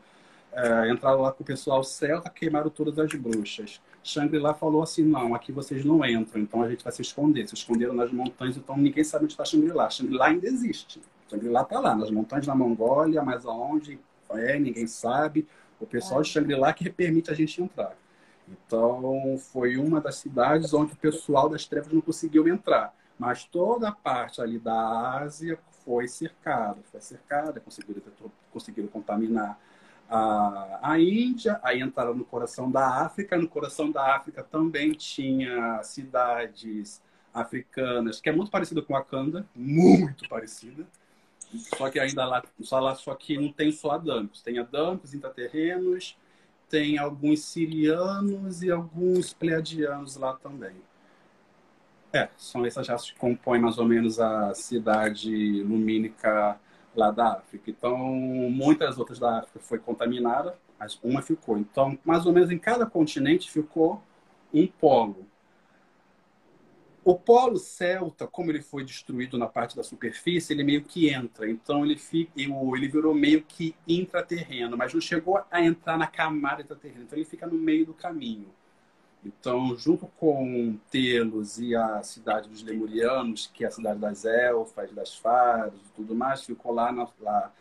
É, 0.53 0.91
entraram 0.91 1.21
lá 1.21 1.31
com 1.31 1.43
o 1.43 1.45
pessoal 1.45 1.83
celta, 1.83 2.29
queimaram 2.29 2.69
todas 2.69 2.99
as 2.99 3.13
bruxas. 3.13 3.81
Shangri-La 4.03 4.53
falou 4.53 4.81
assim: 4.81 5.03
não, 5.03 5.35
aqui 5.35 5.51
vocês 5.51 5.85
não 5.85 6.03
entram, 6.05 6.41
então 6.41 6.63
a 6.63 6.69
gente 6.69 6.83
vai 6.83 6.91
se 6.91 7.01
esconder. 7.01 7.47
Se 7.47 7.53
esconderam 7.53 7.93
nas 7.93 8.11
montanhas, 8.11 8.57
então 8.57 8.75
ninguém 8.77 9.03
sabe 9.03 9.25
onde 9.25 9.33
está 9.33 9.45
Shangri-La. 9.45 9.89
Shangri-La 9.89 10.27
ainda 10.27 10.47
existe. 10.47 11.01
Shangri-La 11.29 11.61
está 11.61 11.79
lá, 11.79 11.95
nas 11.95 12.11
montanhas 12.11 12.45
da 12.45 12.55
Mongólia, 12.55 13.23
mas 13.23 13.45
aonde 13.45 13.99
é, 14.31 14.59
ninguém 14.59 14.87
sabe. 14.87 15.47
O 15.79 15.85
pessoal 15.85 16.21
de 16.21 16.29
Shangri-La 16.29 16.73
que 16.73 16.89
permite 16.89 17.31
a 17.31 17.33
gente 17.33 17.61
entrar. 17.61 17.95
Então, 18.47 19.37
foi 19.37 19.77
uma 19.77 20.01
das 20.01 20.15
cidades 20.15 20.73
onde 20.73 20.93
o 20.93 20.97
pessoal 20.97 21.49
das 21.49 21.65
trevas 21.65 21.91
não 21.91 22.01
conseguiu 22.01 22.47
entrar. 22.47 22.93
Mas 23.17 23.45
toda 23.45 23.87
a 23.87 23.91
parte 23.91 24.41
ali 24.41 24.59
da 24.59 25.19
Ásia 25.19 25.57
foi 25.85 26.07
cercada, 26.07 26.77
foi 26.91 26.99
cercada, 27.01 27.59
conseguiram, 27.59 28.01
conseguiram 28.51 28.87
contaminar 28.87 29.59
a, 30.11 30.99
Índia, 30.99 31.59
aí 31.63 31.81
entraram 31.81 32.13
no 32.13 32.25
coração 32.25 32.69
da 32.69 33.01
África. 33.01 33.37
No 33.37 33.47
coração 33.47 33.89
da 33.89 34.15
África 34.15 34.43
também 34.43 34.91
tinha 34.91 35.81
cidades 35.83 37.01
africanas, 37.33 38.19
que 38.19 38.29
é 38.29 38.33
muito 38.33 38.51
parecida 38.51 38.81
com 38.81 38.93
a 38.95 38.99
Wakanda, 38.99 39.45
muito 39.55 40.27
parecida. 40.27 40.85
Só 41.77 41.89
que 41.89 41.99
ainda 41.99 42.25
lá, 42.25 42.43
só 42.61 42.79
lá, 42.79 42.93
só 42.95 43.15
que 43.15 43.37
não 43.37 43.51
tem 43.51 43.71
só 43.71 43.91
adancos. 43.91 44.41
Tem 44.41 44.59
adancos, 44.59 45.13
intraterrenos, 45.13 46.17
tem 46.69 46.97
alguns 46.97 47.45
sirianos 47.45 48.63
e 48.63 48.71
alguns 48.71 49.33
pleiadianos 49.33 50.17
lá 50.17 50.33
também. 50.35 50.75
É, 52.13 52.27
são 52.37 52.65
essas 52.65 52.85
já 52.85 52.97
que 52.97 53.15
compõem 53.15 53.61
mais 53.61 53.77
ou 53.77 53.85
menos 53.85 54.19
a 54.19 54.53
cidade 54.53 55.63
lumínica 55.63 56.59
lá 56.95 57.11
da 57.11 57.33
África. 57.33 57.69
Então, 57.69 57.97
muitas 57.97 58.97
outras 58.97 59.19
da 59.19 59.39
África 59.39 59.59
foi 59.59 59.79
contaminada, 59.79 60.57
mas 60.79 60.99
uma 61.03 61.21
ficou. 61.21 61.57
Então, 61.57 61.97
mais 62.03 62.25
ou 62.25 62.33
menos 62.33 62.51
em 62.51 62.57
cada 62.57 62.85
continente 62.85 63.49
ficou 63.49 64.01
um 64.53 64.67
polo. 64.67 65.25
O 67.03 67.15
polo 67.17 67.57
celta, 67.57 68.27
como 68.27 68.51
ele 68.51 68.61
foi 68.61 68.83
destruído 68.83 69.35
na 69.35 69.47
parte 69.47 69.75
da 69.75 69.81
superfície, 69.81 70.53
ele 70.53 70.63
meio 70.63 70.83
que 70.83 71.09
entra. 71.09 71.49
Então 71.49 71.83
ele 71.83 71.97
fica, 71.97 72.31
ele 72.35 72.87
virou 72.87 73.13
meio 73.13 73.41
que 73.41 73.75
intraterreno, 73.87 74.77
mas 74.77 74.93
não 74.93 75.01
chegou 75.01 75.41
a 75.49 75.63
entrar 75.63 75.97
na 75.97 76.05
camada 76.05 76.61
intraterrena. 76.61 77.03
Então 77.03 77.17
ele 77.17 77.25
fica 77.25 77.47
no 77.47 77.55
meio 77.55 77.87
do 77.87 77.93
caminho. 77.93 78.53
Então, 79.23 79.77
junto 79.77 80.07
com 80.19 80.77
Telos 80.89 81.59
e 81.59 81.75
a 81.75 82.01
cidade 82.01 82.49
dos 82.49 82.63
Lemurianos, 82.63 83.47
que 83.53 83.63
é 83.63 83.67
a 83.67 83.71
cidade 83.71 83.99
das 83.99 84.25
elfas, 84.25 84.91
das 84.91 85.15
fadas 85.15 85.79
e 85.79 85.91
tudo 85.95 86.15
mais, 86.15 86.43
ficou 86.43 86.73
lá, 86.73 86.91
na, 86.91 87.07
lá, 87.19 87.51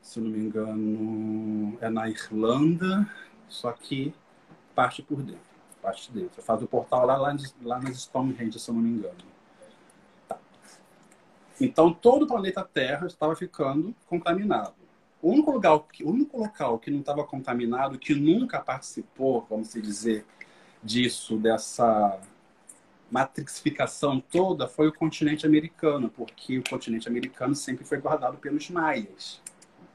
se 0.00 0.20
não 0.20 0.30
me 0.30 0.38
engano, 0.38 1.76
é 1.80 1.88
na 1.90 2.08
Irlanda, 2.08 3.10
só 3.48 3.72
que 3.72 4.14
parte 4.74 5.02
por 5.02 5.20
dentro. 5.20 5.42
Parte 5.82 6.12
dentro. 6.12 6.40
Faz 6.40 6.62
o 6.62 6.66
portal 6.66 7.04
lá, 7.06 7.16
lá, 7.16 7.36
lá 7.62 7.80
nas 7.80 8.02
Stonehenge, 8.02 8.58
se 8.58 8.70
não 8.70 8.80
me 8.80 8.90
engano. 8.90 9.16
Tá. 10.28 10.38
Então, 11.60 11.92
todo 11.92 12.22
o 12.22 12.28
planeta 12.28 12.62
Terra 12.62 13.06
estava 13.08 13.34
ficando 13.34 13.92
contaminado. 14.06 14.74
O 15.20 15.30
único, 15.30 15.50
lugar, 15.50 15.74
o 15.74 15.84
único 16.04 16.38
local 16.38 16.78
que 16.78 16.90
não 16.90 17.00
estava 17.00 17.24
contaminado, 17.24 17.98
que 17.98 18.14
nunca 18.14 18.60
participou, 18.60 19.46
vamos 19.48 19.72
dizer, 19.72 20.24
disso, 20.84 21.38
dessa 21.38 22.20
matrixificação 23.10 24.20
toda, 24.20 24.68
foi 24.68 24.88
o 24.88 24.92
continente 24.92 25.46
americano, 25.46 26.10
porque 26.10 26.58
o 26.58 26.64
continente 26.68 27.08
americano 27.08 27.54
sempre 27.54 27.84
foi 27.84 27.98
guardado 27.98 28.36
pelos 28.38 28.68
maias. 28.70 29.40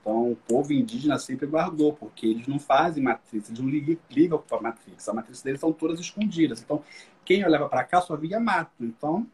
Então, 0.02 0.32
o 0.32 0.36
povo 0.36 0.74
indígena 0.74 1.20
sempre 1.20 1.46
guardou, 1.46 1.94
porque 1.94 2.26
eles 2.26 2.48
não 2.48 2.58
fazem 2.58 3.04
matriz, 3.04 3.48
eles 3.50 3.60
não 3.60 3.70
ligam 3.70 4.42
para 4.42 4.58
a 4.58 4.62
matriz. 4.62 5.08
A 5.08 5.14
matriz 5.14 5.42
deles 5.42 5.60
são 5.60 5.74
todas 5.74 6.00
escondidas. 6.00 6.62
Então, 6.62 6.84
quem 7.26 7.46
olhava 7.46 7.68
para 7.68 7.84
cá 7.84 8.02
só 8.02 8.16
via 8.16 8.40
mato. 8.40 8.84
Então, 8.84 9.28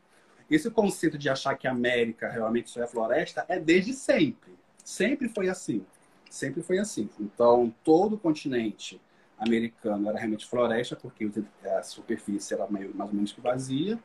esse 0.50 0.70
conceito 0.70 1.18
de 1.18 1.30
achar 1.30 1.56
que 1.56 1.68
a 1.68 1.72
América 1.72 2.30
realmente 2.30 2.70
só 2.70 2.82
é 2.82 2.88
floresta 2.88 3.46
é 3.48 3.60
desde 3.60 3.94
sempre. 3.94 4.54
Sempre 4.84 5.30
foi 5.30 5.48
assim. 5.48 5.86
Sempre 6.30 6.62
foi 6.62 6.80
assim. 6.80 7.10
Então, 7.20 7.74
todo 7.84 8.16
o 8.16 8.20
continente 8.20 9.00
americano 9.38 10.10
era 10.10 10.18
realmente 10.18 10.46
floresta, 10.46 10.96
porque 10.96 11.30
a 11.78 11.84
superfície 11.84 12.54
era 12.54 12.68
meio, 12.70 12.96
mais 12.96 13.10
ou 13.10 13.16
menos 13.16 13.32
que 13.32 13.42
vazia. 13.42 14.00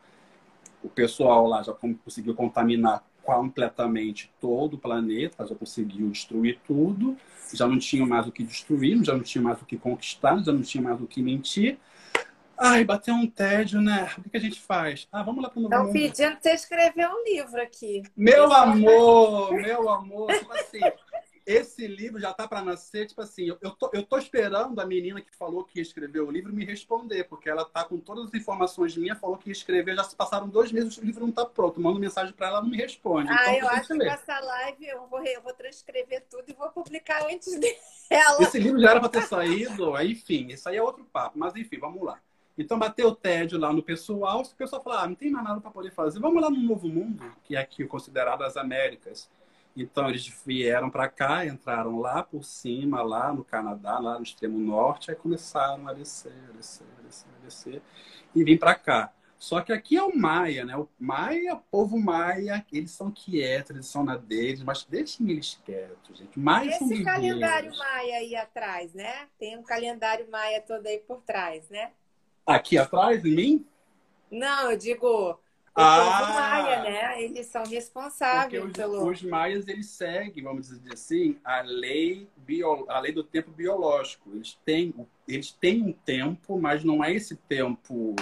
O 0.82 0.88
pessoal 0.88 1.46
lá 1.46 1.62
já 1.62 1.72
conseguiu 1.72 2.34
contaminar 2.34 3.04
completamente 3.22 4.32
todo 4.40 4.74
o 4.74 4.78
planeta, 4.78 5.46
já 5.46 5.54
conseguiu 5.54 6.08
destruir 6.10 6.58
tudo, 6.66 7.16
já 7.52 7.68
não 7.68 7.78
tinha 7.78 8.04
mais 8.06 8.26
o 8.26 8.32
que 8.32 8.42
destruir, 8.42 9.04
já 9.04 9.12
não 9.12 9.22
tinha 9.22 9.42
mais 9.42 9.60
o 9.60 9.64
que 9.64 9.76
conquistar, 9.76 10.42
já 10.42 10.52
não 10.52 10.62
tinha 10.62 10.82
mais 10.82 11.00
o 11.00 11.06
que 11.06 11.22
mentir. 11.22 11.78
Ai, 12.62 12.84
bateu 12.84 13.14
um 13.14 13.26
tédio, 13.26 13.80
né? 13.80 14.10
O 14.18 14.28
que 14.28 14.36
a 14.36 14.40
gente 14.40 14.60
faz? 14.60 15.08
Ah, 15.10 15.22
vamos 15.22 15.42
lá 15.42 15.48
para 15.48 15.60
o 15.60 15.62
novo 15.62 15.74
Estão 15.74 15.92
pedindo 15.92 16.32
para 16.32 16.40
você 16.42 16.50
escrever 16.50 17.08
um 17.08 17.24
livro 17.24 17.62
aqui. 17.62 18.02
Meu 18.14 18.52
amor, 18.52 19.54
meu 19.54 19.88
amor, 19.88 20.30
tipo 20.34 20.52
assim, 20.52 20.80
esse 21.50 21.86
livro 21.86 22.20
já 22.20 22.32
tá 22.32 22.46
para 22.46 22.62
nascer, 22.62 23.06
tipo 23.06 23.20
assim, 23.20 23.48
eu 23.60 23.70
tô, 23.72 23.90
eu 23.92 24.04
tô 24.04 24.16
esperando 24.18 24.80
a 24.80 24.86
menina 24.86 25.20
que 25.20 25.34
falou 25.34 25.64
que 25.64 25.78
ia 25.78 25.82
escrever 25.82 26.20
o 26.20 26.30
livro 26.30 26.52
me 26.52 26.64
responder, 26.64 27.24
porque 27.24 27.48
ela 27.48 27.64
tá 27.64 27.84
com 27.84 27.98
todas 27.98 28.26
as 28.26 28.34
informações 28.34 28.96
minhas, 28.96 29.18
falou 29.18 29.36
que 29.36 29.48
ia 29.48 29.52
escrever, 29.52 29.96
já 29.96 30.04
se 30.04 30.14
passaram 30.14 30.48
dois 30.48 30.70
meses, 30.70 30.96
o 30.96 31.04
livro 31.04 31.26
não 31.26 31.32
tá 31.32 31.44
pronto. 31.44 31.80
Mando 31.80 31.98
mensagem 31.98 32.32
para 32.32 32.46
ela, 32.46 32.56
ela 32.58 32.62
não 32.62 32.70
me 32.70 32.76
responde. 32.76 33.30
Ah, 33.30 33.56
então, 33.56 33.68
eu 33.68 33.68
acho 33.68 33.94
que 33.94 34.06
essa 34.06 34.38
live 34.38 34.86
eu 34.86 35.06
vou, 35.08 35.24
eu 35.24 35.42
vou 35.42 35.52
transcrever 35.52 36.24
tudo 36.30 36.44
e 36.48 36.52
vou 36.52 36.70
publicar 36.70 37.26
antes 37.26 37.58
dela. 37.58 38.42
Esse 38.42 38.58
livro 38.58 38.80
já 38.80 38.90
era 38.90 39.00
para 39.00 39.08
ter 39.08 39.22
saído, 39.22 40.00
enfim, 40.02 40.48
isso 40.48 40.68
aí 40.68 40.76
é 40.76 40.82
outro 40.82 41.04
papo, 41.04 41.38
mas 41.38 41.56
enfim, 41.56 41.78
vamos 41.78 42.02
lá. 42.02 42.20
Então, 42.56 42.78
bateu 42.78 43.08
o 43.08 43.16
tédio 43.16 43.58
lá 43.58 43.72
no 43.72 43.82
pessoal, 43.82 44.42
o 44.42 44.54
pessoal 44.54 44.82
falou, 44.82 44.98
ah, 44.98 45.08
não 45.08 45.14
tem 45.14 45.30
mais 45.30 45.44
nada 45.44 45.60
para 45.60 45.70
poder 45.70 45.90
fazer, 45.90 46.20
vamos 46.20 46.42
lá 46.42 46.50
no 46.50 46.60
Novo 46.60 46.88
Mundo, 46.88 47.24
que 47.42 47.56
é 47.56 47.60
aqui 47.60 47.84
considerado 47.86 48.42
as 48.42 48.56
Américas. 48.56 49.28
Então, 49.76 50.08
eles 50.08 50.26
vieram 50.44 50.90
para 50.90 51.08
cá, 51.08 51.46
entraram 51.46 51.98
lá 52.00 52.22
por 52.22 52.44
cima, 52.44 53.02
lá 53.02 53.32
no 53.32 53.44
Canadá, 53.44 53.98
lá 53.98 54.16
no 54.16 54.22
extremo 54.22 54.58
norte, 54.58 55.10
aí 55.10 55.16
começaram 55.16 55.86
a 55.88 55.92
descer, 55.92 56.32
a 56.48 56.52
descer, 56.52 56.86
a 56.98 57.02
descer, 57.02 57.28
a 57.40 57.44
descer, 57.44 57.82
e 58.34 58.44
vim 58.44 58.56
para 58.56 58.74
cá. 58.74 59.12
Só 59.38 59.62
que 59.62 59.72
aqui 59.72 59.96
é 59.96 60.02
o 60.02 60.14
Maia, 60.14 60.66
né? 60.66 60.76
O 60.76 60.86
Maia, 60.98 61.56
povo 61.70 61.98
Maia, 61.98 62.62
eles 62.70 62.90
são 62.90 63.10
quietos, 63.10 63.70
eles 63.70 63.86
são 63.86 64.04
na 64.04 64.18
deles, 64.18 64.62
mas 64.62 64.84
deixem 64.84 65.30
eles 65.30 65.58
quietos, 65.64 66.18
gente. 66.18 66.38
Maia 66.38 66.68
Esse 66.68 67.02
calendário 67.02 67.74
Maia 67.74 68.16
aí 68.18 68.36
atrás, 68.36 68.92
né? 68.92 69.28
Tem 69.38 69.56
um 69.56 69.62
calendário 69.62 70.30
Maia 70.30 70.60
todo 70.60 70.86
aí 70.86 70.98
por 70.98 71.22
trás, 71.22 71.70
né? 71.70 71.90
Aqui 72.44 72.76
atrás, 72.76 73.24
em 73.24 73.34
mim? 73.34 73.66
Não, 74.30 74.72
eu 74.72 74.76
digo 74.76 75.40
o 75.76 75.80
ah, 75.80 76.18
povo 76.18 76.32
maia, 76.32 76.82
né? 76.82 77.22
Eles 77.22 77.46
são 77.46 77.62
responsáveis 77.64 78.64
os, 78.64 78.72
pelo... 78.72 79.08
Os 79.08 79.22
maias, 79.22 79.68
eles 79.68 79.86
seguem, 79.90 80.42
vamos 80.42 80.68
dizer 80.68 80.92
assim, 80.92 81.38
a 81.44 81.60
lei, 81.60 82.28
bio... 82.36 82.84
a 82.88 82.98
lei 82.98 83.12
do 83.12 83.22
tempo 83.22 83.50
biológico. 83.50 84.30
Eles 84.34 84.58
têm, 84.64 84.94
eles 85.28 85.52
têm 85.52 85.82
um 85.82 85.92
tempo, 85.92 86.60
mas 86.60 86.82
não 86.82 87.04
é 87.04 87.14
esse 87.14 87.36
tempo 87.36 88.16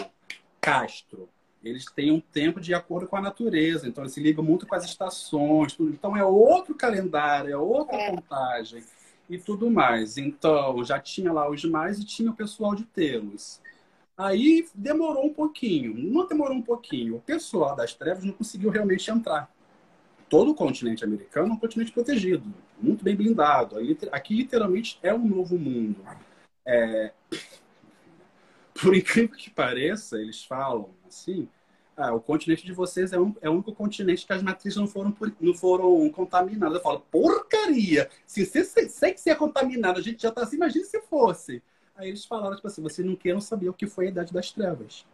castro. 0.61 1.29
Eles 1.65 1.87
têm 1.87 2.13
um 2.13 2.21
tempo 2.21 2.61
de 2.61 2.75
acordo 2.75 3.09
com 3.09 3.17
a 3.17 3.21
natureza. 3.21 3.89
Então, 3.89 4.05
eles 4.05 4.13
se 4.13 4.21
ligam 4.21 4.45
muito 4.45 4.67
com 4.67 4.75
as 4.75 4.85
estações. 4.85 5.73
Tudo. 5.73 5.91
Então, 5.91 6.17
é 6.17 6.25
outro 6.25 6.75
calendário, 6.75 7.53
é 7.53 7.57
outra 7.57 7.97
é. 7.97 8.11
contagem 8.11 8.85
e 9.29 9.39
tudo 9.39 9.71
mais. 9.71 10.17
Então, 10.17 10.85
já 10.85 11.01
tinha 11.01 11.33
lá 11.33 11.49
os 11.49 11.65
mais 11.65 11.99
e 11.99 12.05
tinha 12.05 12.31
o 12.31 12.35
pessoal 12.35 12.75
de 12.75 12.85
termos. 12.85 13.61
Aí 14.19 14.69
demorou 14.75 15.25
um 15.25 15.33
pouquinho, 15.33 15.95
não 15.95 16.27
demorou 16.27 16.57
um 16.57 16.63
pouquinho. 16.63 17.17
O 17.17 17.21
pessoal 17.21 17.77
das 17.77 17.95
trevas 17.95 18.25
não 18.25 18.33
conseguiu 18.33 18.69
realmente 18.69 19.09
entrar. 19.09 19.49
Todo 20.29 20.51
o 20.51 20.55
continente 20.57 21.05
americano 21.05 21.51
é 21.51 21.53
um 21.53 21.57
continente 21.57 21.93
protegido, 21.93 22.53
muito 22.83 23.05
bem 23.05 23.15
blindado. 23.15 23.77
Aqui 24.11 24.35
literalmente 24.35 24.99
é 25.05 25.15
um 25.15 25.25
novo 25.25 25.57
mundo. 25.57 26.05
É... 26.67 27.13
Por 28.75 28.95
incrível 28.95 29.37
que 29.37 29.51
pareça, 29.51 30.21
eles 30.21 30.45
falam 30.45 30.91
assim: 31.07 31.49
ah, 31.97 32.13
o 32.13 32.21
continente 32.21 32.67
de 32.67 32.73
vocês 32.73 33.13
é, 33.13 33.21
um, 33.21 33.35
é 33.41 33.49
o 33.49 33.53
único 33.53 33.73
continente 33.73 34.27
que 34.27 34.33
as 34.33 34.43
matrizes 34.43 34.77
não 34.77 34.89
foram, 34.89 35.17
não 35.41 35.55
foram 35.55 36.11
contaminadas. 36.11 36.79
Eu 36.79 36.83
falo, 36.83 37.01
porcaria! 37.11 38.11
Se 38.27 38.45
você 38.45 38.65
sei 38.89 39.13
que 39.13 39.21
você 39.21 39.31
é 39.31 39.35
contaminado, 39.37 40.01
a 40.01 40.03
gente 40.03 40.21
já 40.21 40.29
está 40.31 40.43
assim, 40.43 40.57
imagina 40.57 40.85
se 40.85 41.01
fosse. 41.03 41.63
Aí 41.99 42.09
eles 42.09 42.25
falaram, 42.25 42.55
tipo 42.55 42.69
assim, 42.69 42.81
vocês 42.81 43.05
não 43.05 43.17
queiram 43.17 43.41
saber 43.41 43.69
o 43.69 43.75
que 43.75 43.89
foi 43.89 44.07
a 44.07 44.11
Idade 44.11 44.33
das 44.33 44.53
Trevas. 44.53 45.05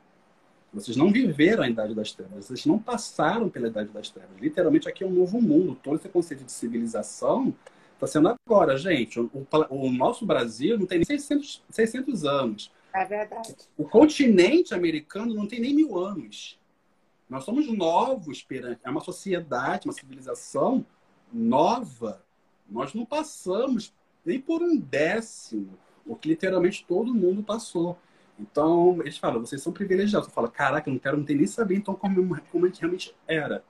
Vocês 0.71 0.99
não 0.99 1.11
viveram 1.11 1.63
a 1.63 1.69
Idade 1.69 1.95
das 1.95 2.13
Trevas, 2.13 2.45
vocês 2.45 2.67
não 2.67 2.79
passaram 2.79 3.49
pela 3.49 3.69
Idade 3.69 3.89
das 3.89 4.11
Trevas. 4.11 4.39
Literalmente 4.39 4.87
aqui 4.87 5.03
é 5.03 5.07
um 5.07 5.13
novo 5.13 5.41
mundo. 5.41 5.79
Todo 5.83 5.97
esse 5.97 6.11
conceito 6.11 6.45
de 6.45 6.53
civilização 6.53 7.55
está 7.95 8.07
sendo 8.07 8.29
agora, 8.29 8.77
gente. 8.77 9.19
O, 9.19 9.31
o, 9.71 9.91
nosso 9.91 10.27
Brasil 10.27 10.79
não 10.79 10.85
tem 10.85 10.99
nem 10.99 11.07
600, 11.07 11.63
600 11.71 12.25
anos. 12.27 12.71
É 12.93 13.03
verdade. 13.07 13.55
O 13.79 13.85
continente 13.85 14.75
americano 14.75 15.33
não 15.33 15.49
tem 15.49 15.61
nem 15.61 15.75
mil 15.75 15.99
anos. 15.99 16.61
Nós 17.31 17.45
somos 17.45 17.67
novos 17.67 18.43
perante. 18.43 18.81
É 18.85 18.91
uma 18.91 19.01
sociedade, 19.01 19.87
uma 19.87 19.95
civilização 19.95 20.85
nova. 21.33 22.23
Nós 22.69 22.93
não 22.93 23.07
passamos 23.07 23.91
nem 24.23 24.39
por 24.39 24.63
um 24.63 24.77
décimo 24.77 25.79
o 26.07 26.17
que 26.17 26.29
literalmente 26.29 26.85
todo 26.87 27.15
mundo 27.15 27.43
passou. 27.43 27.99
Então, 28.39 29.01
eles 29.01 29.17
falam, 29.17 29.41
vocês 29.41 29.63
são 29.63 29.73
privilegiados. 29.73 30.29
Eu 30.29 30.35
falo, 30.35 30.49
caraca, 30.49 30.89
eu 30.89 30.93
não 30.93 30.99
quero 30.99 31.17
não 31.17 31.25
nem 31.25 31.47
saber 31.47 31.77
então 31.77 31.95
como, 31.95 32.41
como 32.51 32.67
realmente 32.67 33.15
era. 33.27 33.65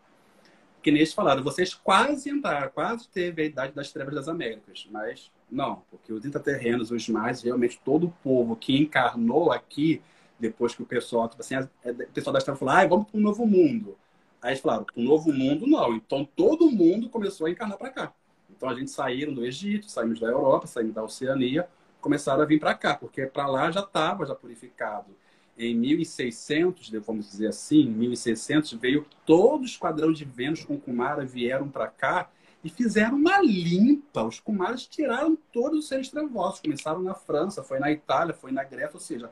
Que 0.82 0.90
nem 0.90 1.00
eles 1.00 1.14
falaram, 1.14 1.42
vocês 1.42 1.74
quase 1.74 2.30
entraram, 2.30 2.70
quase 2.70 3.08
teve 3.08 3.42
a 3.42 3.44
idade 3.46 3.72
das 3.72 3.90
trevas 3.90 4.14
das 4.14 4.28
Américas, 4.28 4.86
mas 4.90 5.30
não, 5.50 5.82
porque 5.90 6.12
os 6.12 6.26
intraterrenos, 6.26 6.90
os 6.90 7.08
mais, 7.08 7.42
realmente 7.42 7.80
todo 7.82 8.08
o 8.08 8.14
povo 8.22 8.54
que 8.54 8.76
encarnou 8.76 9.50
aqui, 9.50 10.02
depois 10.38 10.74
que 10.74 10.82
o 10.82 10.86
pessoal, 10.86 11.28
tipo 11.28 11.40
assim, 11.40 11.56
o 11.56 12.12
pessoal 12.12 12.34
das 12.34 12.44
trevas 12.44 12.58
falou, 12.58 12.74
ah, 12.74 12.86
vamos 12.86 13.08
para 13.08 13.18
um 13.18 13.22
novo 13.22 13.46
mundo. 13.46 13.96
Aí 14.42 14.50
eles 14.50 14.60
falaram, 14.60 14.84
para 14.84 15.00
um 15.00 15.04
novo 15.04 15.32
mundo 15.32 15.66
não. 15.66 15.94
Então 15.94 16.28
todo 16.36 16.70
mundo 16.70 17.08
começou 17.08 17.46
a 17.46 17.50
encarnar 17.50 17.78
para 17.78 17.90
cá. 17.90 18.12
Então 18.54 18.68
a 18.68 18.74
gente 18.74 18.90
saíram 18.90 19.32
do 19.32 19.44
Egito, 19.44 19.90
saímos 19.90 20.20
da 20.20 20.26
Europa, 20.26 20.66
saímos 20.66 20.94
da 20.94 21.02
Oceania, 21.02 21.66
começaram 22.04 22.42
a 22.42 22.44
vir 22.44 22.60
para 22.60 22.74
cá, 22.74 22.94
porque 22.94 23.24
para 23.26 23.46
lá 23.46 23.70
já 23.70 23.80
estava 23.80 24.26
já 24.26 24.34
purificado. 24.34 25.16
Em 25.56 25.74
1600, 25.74 26.90
vamos 27.04 27.30
dizer 27.30 27.46
assim, 27.46 27.88
1600 27.88 28.74
veio 28.74 29.06
todo 29.24 29.62
o 29.62 29.64
esquadrão 29.64 30.12
de 30.12 30.22
Vênus 30.22 30.64
com 30.64 30.78
Kumara 30.78 31.24
vieram 31.24 31.66
para 31.66 31.88
cá 31.88 32.28
e 32.62 32.68
fizeram 32.68 33.16
uma 33.16 33.40
limpa. 33.40 34.22
Os 34.22 34.38
Kumaras 34.38 34.86
tiraram 34.86 35.38
todos 35.50 35.78
os 35.78 35.88
seres 35.88 36.10
trevosos. 36.10 36.60
Começaram 36.60 37.00
na 37.00 37.14
França, 37.14 37.62
foi 37.62 37.78
na 37.78 37.90
Itália, 37.90 38.34
foi 38.34 38.52
na 38.52 38.64
Grécia, 38.64 38.96
ou 38.96 39.00
seja, 39.00 39.30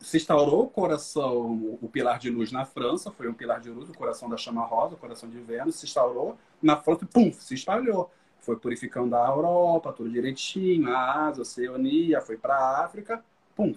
se 0.00 0.16
instaurou 0.16 0.64
o 0.64 0.68
coração, 0.68 1.78
o 1.80 1.88
pilar 1.88 2.18
de 2.18 2.30
luz 2.30 2.50
na 2.50 2.64
França, 2.64 3.12
foi 3.12 3.28
um 3.28 3.34
pilar 3.34 3.60
de 3.60 3.70
luz, 3.70 3.88
o 3.88 3.94
coração 3.94 4.28
da 4.28 4.36
chama 4.36 4.64
rosa, 4.64 4.96
o 4.96 4.98
coração 4.98 5.28
de 5.28 5.38
Vênus, 5.38 5.76
se 5.76 5.86
instaurou 5.86 6.36
na 6.60 6.76
França, 6.76 7.06
pum, 7.06 7.32
se 7.32 7.54
espalhou 7.54 8.10
foi 8.48 8.56
purificando 8.56 9.14
a 9.14 9.28
Europa, 9.28 9.92
tudo 9.92 10.08
direitinho, 10.08 10.88
a 10.88 11.26
Ásia, 11.26 11.40
a 11.40 11.42
Oceania, 11.42 12.20
foi 12.22 12.38
para 12.38 12.54
a 12.56 12.82
África, 12.82 13.22
pum, 13.54 13.74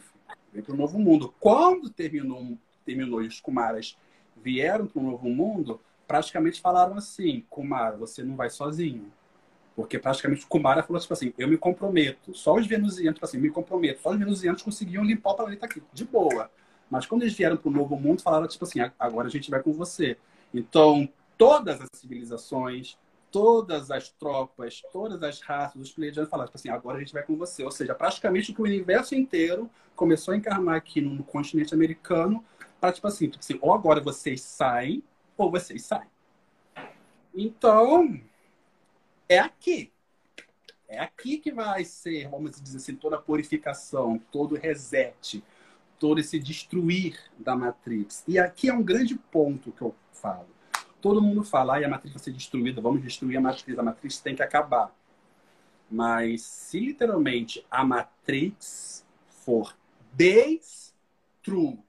veio 0.53 0.63
para 0.63 0.73
o 0.73 0.77
Novo 0.77 0.97
Mundo. 0.97 1.34
Quando 1.41 1.89
terminou, 1.89 2.57
terminou 2.86 3.21
e 3.21 3.27
os 3.27 3.41
Kumaras 3.41 3.97
vieram 4.41 4.88
para 4.88 5.01
o 5.01 5.03
Novo 5.03 5.29
Mundo, 5.29 5.81
praticamente 6.07 6.62
falaram 6.62 6.95
assim, 6.95 7.43
Kumara, 7.49 7.97
você 7.97 8.23
não 8.23 8.38
vai 8.38 8.49
sozinho. 8.49 9.12
Porque 9.75 9.99
praticamente 9.99 10.45
o 10.45 10.47
Kumara 10.47 10.84
falou 10.84 11.01
tipo 11.01 11.13
assim, 11.13 11.34
eu 11.38 11.49
me 11.49 11.57
comprometo. 11.57 12.34
Só 12.34 12.55
os 12.55 12.65
venusianos, 12.65 13.15
tipo 13.15 13.25
assim, 13.25 13.39
me 13.39 13.49
comprometo. 13.49 14.01
Só 14.01 14.12
os 14.12 14.17
venusianos 14.17 14.62
conseguiam 14.62 15.03
limpar 15.03 15.31
o 15.31 15.36
planeta 15.36 15.65
aqui, 15.65 15.84
de 15.91 16.05
boa. 16.05 16.49
Mas 16.89 17.05
quando 17.05 17.23
eles 17.23 17.34
vieram 17.34 17.57
para 17.57 17.67
o 17.67 17.73
Novo 17.73 17.97
Mundo, 17.97 18.21
falaram 18.21 18.47
tipo 18.47 18.63
assim, 18.63 18.79
agora 18.97 19.27
a 19.27 19.31
gente 19.31 19.51
vai 19.51 19.62
com 19.62 19.73
você. 19.73 20.17
Então, 20.53 21.10
todas 21.38 21.81
as 21.81 21.88
civilizações, 21.93 22.97
todas 23.32 23.89
as 23.89 24.10
tropas, 24.10 24.82
todas 24.91 25.24
as 25.24 25.39
raças, 25.41 25.82
os 25.82 25.91
pleiadianos 25.91 26.30
falaram 26.30 26.50
tipo 26.50 26.58
assim, 26.58 26.70
agora 26.70 26.98
a 26.98 27.00
gente 27.00 27.13
vai 27.13 27.24
com 27.24 27.36
você. 27.38 27.63
Ou 27.63 27.72
seja, 27.72 27.96
praticamente 27.96 28.54
o 28.56 28.63
universo 28.63 29.15
inteiro 29.15 29.70
começou 29.96 30.34
a 30.34 30.38
encarnar 30.38 30.76
aqui 30.76 31.02
no, 31.02 31.13
no 31.13 31.24
continente 31.24 31.74
americano 31.74 32.44
para, 32.80 32.91
tipo 32.91 33.08
assim, 33.08 33.30
tipo 33.30 33.39
assim, 33.39 33.58
ou 33.62 33.74
agora 33.74 34.02
vocês 34.02 34.41
saem, 34.41 35.02
ou 35.38 35.50
vocês 35.50 35.84
saem. 35.84 36.10
Então, 37.34 38.20
é 39.30 39.39
aqui. 39.39 39.91
É 40.88 41.00
aqui 41.00 41.38
que 41.38 41.54
vai 41.54 41.86
ser, 41.86 42.28
vamos 42.28 42.60
dizer 42.60 42.78
assim, 42.78 42.96
toda 42.96 43.15
a 43.15 43.22
purificação, 43.22 44.20
todo 44.30 44.56
o 44.56 44.58
reset, 44.58 45.41
todo 45.98 46.20
esse 46.20 46.38
destruir 46.38 47.17
da 47.39 47.56
Matrix. 47.56 48.26
E 48.28 48.38
aqui 48.38 48.67
é 48.67 48.74
um 48.74 48.84
grande 48.84 49.15
ponto 49.15 49.72
que 49.72 49.82
eu 49.82 49.96
falo 50.12 50.50
todo 51.02 51.22
mundo 51.22 51.44
fala, 51.44 51.78
ah, 51.78 51.86
a 51.86 51.90
matriz 51.90 52.14
vai 52.14 52.24
ser 52.24 52.32
destruída, 52.32 52.82
vamos 52.82 53.02
destruir 53.02 53.38
a 53.38 53.42
matriz, 53.42 53.78
a 53.78 53.84
matriz 53.84 54.20
tem 54.20 54.36
que 54.36 54.44
acabar. 54.44 54.94
Mas 55.90 56.42
se 56.44 56.80
literalmente 56.80 57.66
a 57.70 57.84
matrix 57.84 59.06
for 59.28 59.76
destruída, 60.14 61.82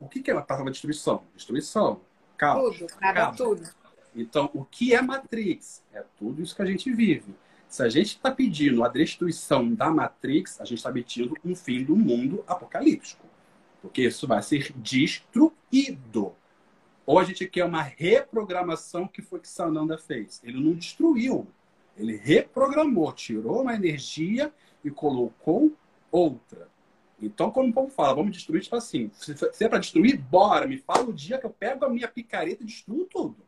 o 0.00 0.08
que 0.08 0.30
é 0.30 0.34
a 0.34 0.42
palavra 0.42 0.72
destruição? 0.72 1.22
Destruição. 1.34 2.00
Caos. 2.36 2.78
Tudo, 2.78 2.92
acaba 3.00 3.36
tudo. 3.36 3.62
Então, 4.14 4.50
o 4.52 4.64
que 4.64 4.94
é 4.94 5.00
matrix? 5.00 5.82
É 5.92 6.04
tudo 6.18 6.42
isso 6.42 6.54
que 6.54 6.62
a 6.62 6.66
gente 6.66 6.92
vive. 6.92 7.34
Se 7.68 7.82
a 7.82 7.88
gente 7.88 8.16
está 8.16 8.30
pedindo 8.30 8.82
a 8.82 8.88
destruição 8.88 9.74
da 9.74 9.90
Matrix, 9.90 10.58
a 10.58 10.64
gente 10.64 10.78
está 10.78 10.90
pedindo 10.90 11.34
um 11.44 11.54
fim 11.54 11.84
do 11.84 11.94
mundo 11.94 12.42
apocalíptico. 12.46 13.26
Porque 13.82 14.02
isso 14.02 14.26
vai 14.26 14.42
ser 14.42 14.72
destruído 14.76 16.34
Ou 17.08 17.18
a 17.18 17.24
gente 17.24 17.48
quer 17.48 17.64
uma 17.64 17.80
reprogramação 17.80 19.08
que 19.08 19.22
foi 19.22 19.40
que 19.40 19.48
Sananda 19.48 19.96
fez. 19.96 20.42
Ele 20.44 20.62
não 20.62 20.74
destruiu, 20.74 21.48
ele 21.96 22.18
reprogramou, 22.18 23.10
tirou 23.14 23.62
uma 23.62 23.74
energia 23.74 24.52
e 24.84 24.90
colocou 24.90 25.72
outra. 26.12 26.68
Então, 27.18 27.50
como 27.50 27.70
o 27.70 27.72
povo 27.72 27.88
fala, 27.90 28.14
vamos 28.14 28.32
destruir, 28.32 28.60
tipo 28.60 28.76
assim, 28.76 29.10
se 29.14 29.64
é 29.64 29.68
para 29.70 29.78
destruir, 29.78 30.18
bora, 30.18 30.66
me 30.66 30.76
fala 30.76 31.08
o 31.08 31.12
dia 31.14 31.38
que 31.38 31.46
eu 31.46 31.50
pego 31.50 31.86
a 31.86 31.88
minha 31.88 32.08
picareta 32.08 32.62
e 32.62 32.66
destruo 32.66 33.06
tudo. 33.06 33.38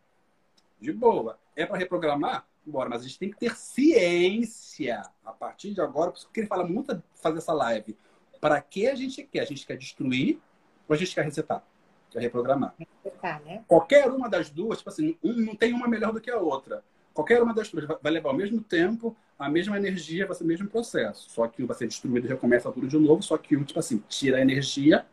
De 0.80 0.90
boa. 0.90 1.38
É 1.54 1.66
para 1.66 1.76
reprogramar? 1.76 2.46
Bora, 2.64 2.88
mas 2.88 3.02
a 3.02 3.04
gente 3.04 3.18
tem 3.18 3.30
que 3.30 3.36
ter 3.36 3.54
ciência 3.54 5.02
a 5.22 5.32
partir 5.32 5.74
de 5.74 5.82
agora, 5.82 6.10
por 6.10 6.16
isso 6.16 6.30
que 6.32 6.40
ele 6.40 6.46
fala 6.46 6.64
muito 6.64 7.02
fazer 7.16 7.36
essa 7.36 7.52
live. 7.52 7.94
Para 8.40 8.58
que 8.62 8.88
a 8.88 8.94
gente 8.94 9.22
quer? 9.22 9.40
A 9.40 9.44
gente 9.44 9.66
quer 9.66 9.76
destruir 9.76 10.40
ou 10.88 10.94
a 10.94 10.96
gente 10.96 11.14
quer 11.14 11.26
resetar? 11.26 11.62
Quer 12.10 12.20
reprogramar? 12.20 12.74
Resetar, 12.78 13.42
né? 13.44 13.62
Qualquer 13.68 14.10
uma 14.10 14.28
das 14.28 14.50
duas, 14.50 14.78
tipo 14.78 14.90
assim, 14.90 15.16
um, 15.22 15.32
não 15.32 15.54
tem 15.54 15.72
uma 15.72 15.86
melhor 15.86 16.12
do 16.12 16.20
que 16.20 16.30
a 16.30 16.38
outra. 16.38 16.82
Qualquer 17.14 17.42
uma 17.42 17.54
das 17.54 17.70
duas 17.70 17.86
vai 18.02 18.12
levar 18.12 18.30
o 18.30 18.36
mesmo 18.36 18.60
tempo, 18.60 19.16
a 19.38 19.48
mesma 19.48 19.76
energia, 19.76 20.26
vai 20.26 20.36
ser 20.36 20.44
o 20.44 20.46
mesmo 20.46 20.68
processo. 20.68 21.30
Só 21.30 21.46
que 21.46 21.62
um 21.62 21.66
vai 21.66 21.76
ser 21.76 21.86
destruído 21.86 22.26
e 22.26 22.28
recomeça 22.28 22.70
tudo 22.70 22.86
de 22.86 22.98
novo, 22.98 23.22
só 23.22 23.36
que 23.36 23.56
um, 23.56 23.64
tipo 23.64 23.78
assim, 23.78 24.02
tira 24.08 24.38
a 24.38 24.40
energia 24.40 25.06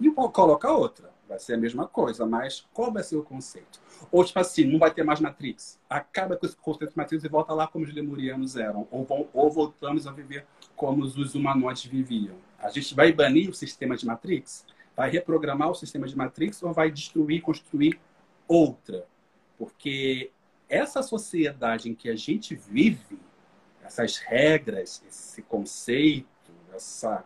e 0.00 0.10
coloca 0.10 0.70
outra. 0.70 1.10
Vai 1.28 1.38
ser 1.38 1.54
a 1.54 1.58
mesma 1.58 1.86
coisa, 1.86 2.24
mas 2.24 2.66
qual 2.72 2.90
vai 2.90 3.02
ser 3.02 3.16
o 3.16 3.22
conceito? 3.22 3.80
Ou, 4.10 4.24
tipo 4.24 4.38
assim, 4.38 4.64
não 4.64 4.78
vai 4.78 4.90
ter 4.90 5.02
mais 5.02 5.20
Matrix. 5.20 5.78
Acaba 5.88 6.36
com 6.36 6.46
esse 6.46 6.56
conceito 6.56 6.90
de 6.90 6.96
Matrix 6.96 7.22
e 7.22 7.28
volta 7.28 7.52
lá 7.52 7.66
como 7.66 7.84
os 7.84 7.92
lemurianos 7.92 8.56
eram. 8.56 8.88
Ou, 8.90 9.28
ou 9.34 9.50
voltamos 9.50 10.06
a 10.06 10.12
viver 10.12 10.46
como 10.74 11.02
os 11.02 11.34
humanoides 11.34 11.84
viviam. 11.84 12.36
A 12.58 12.70
gente 12.70 12.94
vai 12.94 13.12
banir 13.12 13.50
o 13.50 13.54
sistema 13.54 13.94
de 13.94 14.06
Matrix? 14.06 14.64
Vai 14.98 15.10
reprogramar 15.10 15.70
o 15.70 15.76
sistema 15.76 16.08
de 16.08 16.16
Matrix 16.16 16.60
ou 16.60 16.72
vai 16.72 16.90
destruir, 16.90 17.40
construir 17.40 18.00
outra? 18.48 19.06
Porque 19.56 20.32
essa 20.68 21.04
sociedade 21.04 21.88
em 21.88 21.94
que 21.94 22.10
a 22.10 22.16
gente 22.16 22.56
vive, 22.56 23.16
essas 23.80 24.16
regras, 24.16 25.00
esse 25.08 25.40
conceito, 25.42 26.26
essa 26.74 27.24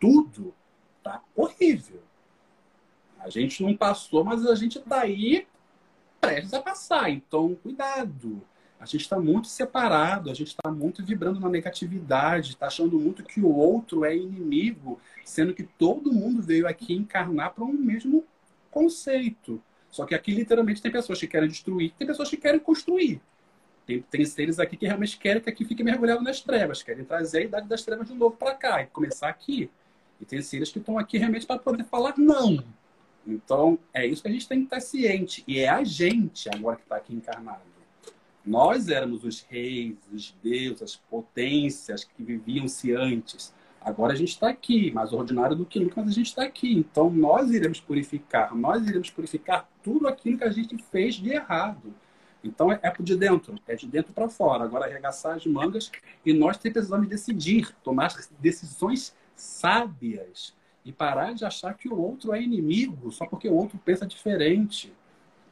tudo, 0.00 0.54
tá 1.02 1.22
horrível. 1.36 2.02
A 3.18 3.28
gente 3.28 3.62
não 3.62 3.76
passou, 3.76 4.24
mas 4.24 4.46
a 4.46 4.54
gente 4.54 4.78
está 4.78 5.02
aí 5.02 5.46
prestes 6.22 6.54
a 6.54 6.62
passar. 6.62 7.10
Então, 7.10 7.54
cuidado. 7.54 8.40
A 8.80 8.86
gente 8.86 9.02
está 9.02 9.20
muito 9.20 9.46
separado, 9.46 10.30
a 10.30 10.34
gente 10.34 10.48
está 10.48 10.70
muito 10.70 11.04
vibrando 11.04 11.38
na 11.38 11.50
negatividade, 11.50 12.50
está 12.50 12.66
achando 12.66 12.98
muito 12.98 13.22
que 13.22 13.38
o 13.38 13.54
outro 13.54 14.06
é 14.06 14.16
inimigo, 14.16 14.98
sendo 15.22 15.52
que 15.52 15.64
todo 15.64 16.10
mundo 16.10 16.40
veio 16.40 16.66
aqui 16.66 16.94
encarnar 16.94 17.52
para 17.52 17.62
um 17.62 17.74
mesmo 17.74 18.24
conceito. 18.70 19.62
Só 19.90 20.06
que 20.06 20.14
aqui, 20.14 20.32
literalmente, 20.32 20.80
tem 20.80 20.90
pessoas 20.90 21.20
que 21.20 21.26
querem 21.26 21.48
destruir, 21.48 21.92
tem 21.98 22.06
pessoas 22.06 22.30
que 22.30 22.38
querem 22.38 22.58
construir. 22.58 23.20
Tem, 23.84 24.00
tem 24.00 24.24
seres 24.24 24.58
aqui 24.58 24.78
que 24.78 24.86
realmente 24.86 25.18
querem 25.18 25.42
que 25.42 25.50
aqui 25.50 25.64
fique 25.64 25.84
mergulhado 25.84 26.22
nas 26.22 26.40
trevas, 26.40 26.82
querem 26.82 27.04
trazer 27.04 27.38
a 27.38 27.42
idade 27.42 27.68
das 27.68 27.82
trevas 27.82 28.08
de 28.08 28.14
novo 28.14 28.34
para 28.36 28.54
cá 28.54 28.80
e 28.80 28.86
começar 28.86 29.28
aqui. 29.28 29.70
E 30.18 30.24
tem 30.24 30.40
seres 30.40 30.70
que 30.70 30.78
estão 30.78 30.98
aqui 30.98 31.18
realmente 31.18 31.46
para 31.46 31.58
poder 31.58 31.84
falar 31.84 32.14
não. 32.16 32.64
Então, 33.26 33.78
é 33.92 34.06
isso 34.06 34.22
que 34.22 34.28
a 34.28 34.32
gente 34.32 34.48
tem 34.48 34.60
que 34.60 34.64
estar 34.64 34.80
ciente. 34.80 35.44
E 35.46 35.58
é 35.58 35.68
a 35.68 35.84
gente 35.84 36.48
agora 36.48 36.76
que 36.76 36.82
está 36.82 36.96
aqui 36.96 37.14
encarnado. 37.14 37.69
Nós 38.50 38.88
éramos 38.88 39.22
os 39.22 39.42
reis, 39.42 39.96
os 40.12 40.34
deuses, 40.42 40.82
as 40.82 40.96
potências 40.96 42.02
que 42.02 42.20
viviam-se 42.20 42.92
antes. 42.92 43.54
Agora 43.80 44.12
a 44.12 44.16
gente 44.16 44.30
está 44.30 44.48
aqui, 44.48 44.90
mais 44.90 45.12
ordinário 45.12 45.54
do 45.54 45.64
que 45.64 45.78
nunca, 45.78 46.00
mas 46.00 46.10
a 46.10 46.14
gente 46.14 46.26
está 46.26 46.42
aqui. 46.42 46.74
Então, 46.74 47.08
nós 47.08 47.52
iremos 47.52 47.78
purificar, 47.78 48.52
nós 48.56 48.84
iremos 48.88 49.08
purificar 49.08 49.70
tudo 49.84 50.08
aquilo 50.08 50.36
que 50.36 50.42
a 50.42 50.50
gente 50.50 50.76
fez 50.90 51.14
de 51.14 51.30
errado. 51.30 51.94
Então, 52.42 52.72
é, 52.72 52.80
é 52.82 52.92
de 52.98 53.16
dentro, 53.16 53.54
é 53.68 53.76
de 53.76 53.86
dentro 53.86 54.12
para 54.12 54.28
fora. 54.28 54.64
Agora, 54.64 54.86
arregaçar 54.86 55.36
as 55.36 55.46
mangas 55.46 55.88
e 56.26 56.32
nós 56.32 56.56
precisamos 56.56 57.06
decidir, 57.06 57.72
tomar 57.84 58.12
decisões 58.40 59.14
sábias 59.36 60.56
e 60.84 60.90
parar 60.90 61.34
de 61.34 61.44
achar 61.44 61.74
que 61.74 61.88
o 61.88 61.96
outro 61.96 62.34
é 62.34 62.42
inimigo 62.42 63.12
só 63.12 63.26
porque 63.26 63.48
o 63.48 63.54
outro 63.54 63.78
pensa 63.84 64.04
diferente. 64.04 64.92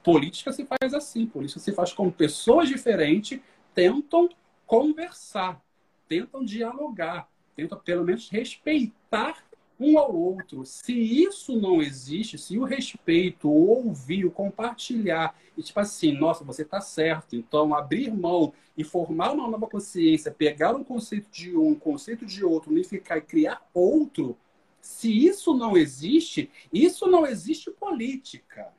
Política 0.08 0.54
se 0.54 0.64
faz 0.64 0.94
assim, 0.94 1.26
política 1.26 1.60
se 1.60 1.70
faz 1.70 1.92
com 1.92 2.10
pessoas 2.10 2.66
diferentes 2.66 3.38
tentam 3.74 4.26
conversar, 4.66 5.62
tentam 6.08 6.42
dialogar, 6.42 7.28
tentam 7.54 7.78
pelo 7.78 8.06
menos 8.06 8.30
respeitar 8.30 9.44
um 9.78 9.98
ao 9.98 10.16
outro. 10.16 10.64
Se 10.64 10.94
isso 10.94 11.60
não 11.60 11.82
existe, 11.82 12.38
se 12.38 12.56
o 12.56 12.64
respeito, 12.64 13.50
o 13.50 13.68
ouvir, 13.68 14.24
o 14.24 14.30
compartilhar, 14.30 15.38
e 15.58 15.62
tipo 15.62 15.78
assim, 15.78 16.12
nossa, 16.12 16.42
você 16.42 16.62
está 16.62 16.80
certo, 16.80 17.36
então 17.36 17.74
abrir 17.74 18.10
mão 18.10 18.54
e 18.78 18.84
formar 18.84 19.32
uma 19.32 19.46
nova 19.46 19.66
consciência, 19.66 20.32
pegar 20.32 20.74
um 20.74 20.82
conceito 20.82 21.28
de 21.30 21.54
um, 21.54 21.68
um 21.68 21.74
conceito 21.74 22.24
de 22.24 22.42
outro, 22.42 22.70
unificar 22.70 23.18
e 23.18 23.20
criar 23.20 23.60
outro, 23.74 24.38
se 24.80 25.26
isso 25.26 25.54
não 25.54 25.76
existe, 25.76 26.50
isso 26.72 27.06
não 27.06 27.26
existe 27.26 27.70
política. 27.70 28.72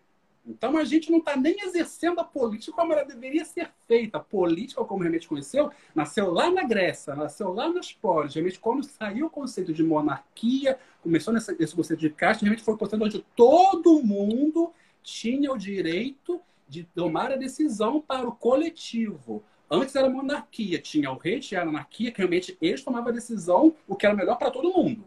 Então 0.45 0.77
a 0.77 0.83
gente 0.83 1.11
não 1.11 1.19
está 1.19 1.35
nem 1.35 1.55
exercendo 1.61 2.19
a 2.19 2.23
política 2.23 2.71
como 2.71 2.93
ela 2.93 3.03
deveria 3.03 3.45
ser 3.45 3.69
feita. 3.87 4.17
A 4.17 4.21
política, 4.21 4.83
como 4.83 5.01
realmente 5.01 5.27
conheceu, 5.27 5.71
nasceu 5.93 6.31
lá 6.31 6.49
na 6.49 6.63
Grécia, 6.63 7.15
nasceu 7.15 7.53
lá 7.53 7.69
nas 7.69 7.91
polis. 7.93 8.33
Realmente, 8.33 8.59
quando 8.59 8.83
saiu 8.83 9.27
o 9.27 9.29
conceito 9.29 9.73
de 9.73 9.83
monarquia, 9.83 10.79
começou 11.01 11.33
nesse, 11.33 11.55
esse 11.59 11.75
conceito 11.75 11.99
de 11.99 12.09
casta, 12.09 12.43
realmente 12.43 12.63
foi 12.63 12.73
o 12.73 12.77
conceito 12.77 13.03
onde 13.03 13.25
todo 13.35 14.01
mundo 14.03 14.73
tinha 15.03 15.51
o 15.51 15.57
direito 15.57 16.41
de 16.67 16.83
tomar 16.83 17.31
a 17.31 17.35
decisão 17.35 18.01
para 18.01 18.27
o 18.27 18.31
coletivo. 18.31 19.43
Antes 19.69 19.95
era 19.95 20.09
monarquia, 20.09 20.79
tinha 20.79 21.11
o 21.11 21.17
rei, 21.17 21.39
tinha 21.39 21.61
a 21.61 21.63
anarquia, 21.63 22.11
que 22.11 22.17
realmente 22.17 22.57
eles 22.59 22.83
tomavam 22.83 23.09
a 23.09 23.13
decisão, 23.13 23.75
o 23.87 23.95
que 23.95 24.05
era 24.05 24.15
melhor 24.15 24.37
para 24.37 24.49
todo 24.49 24.73
mundo. 24.73 25.03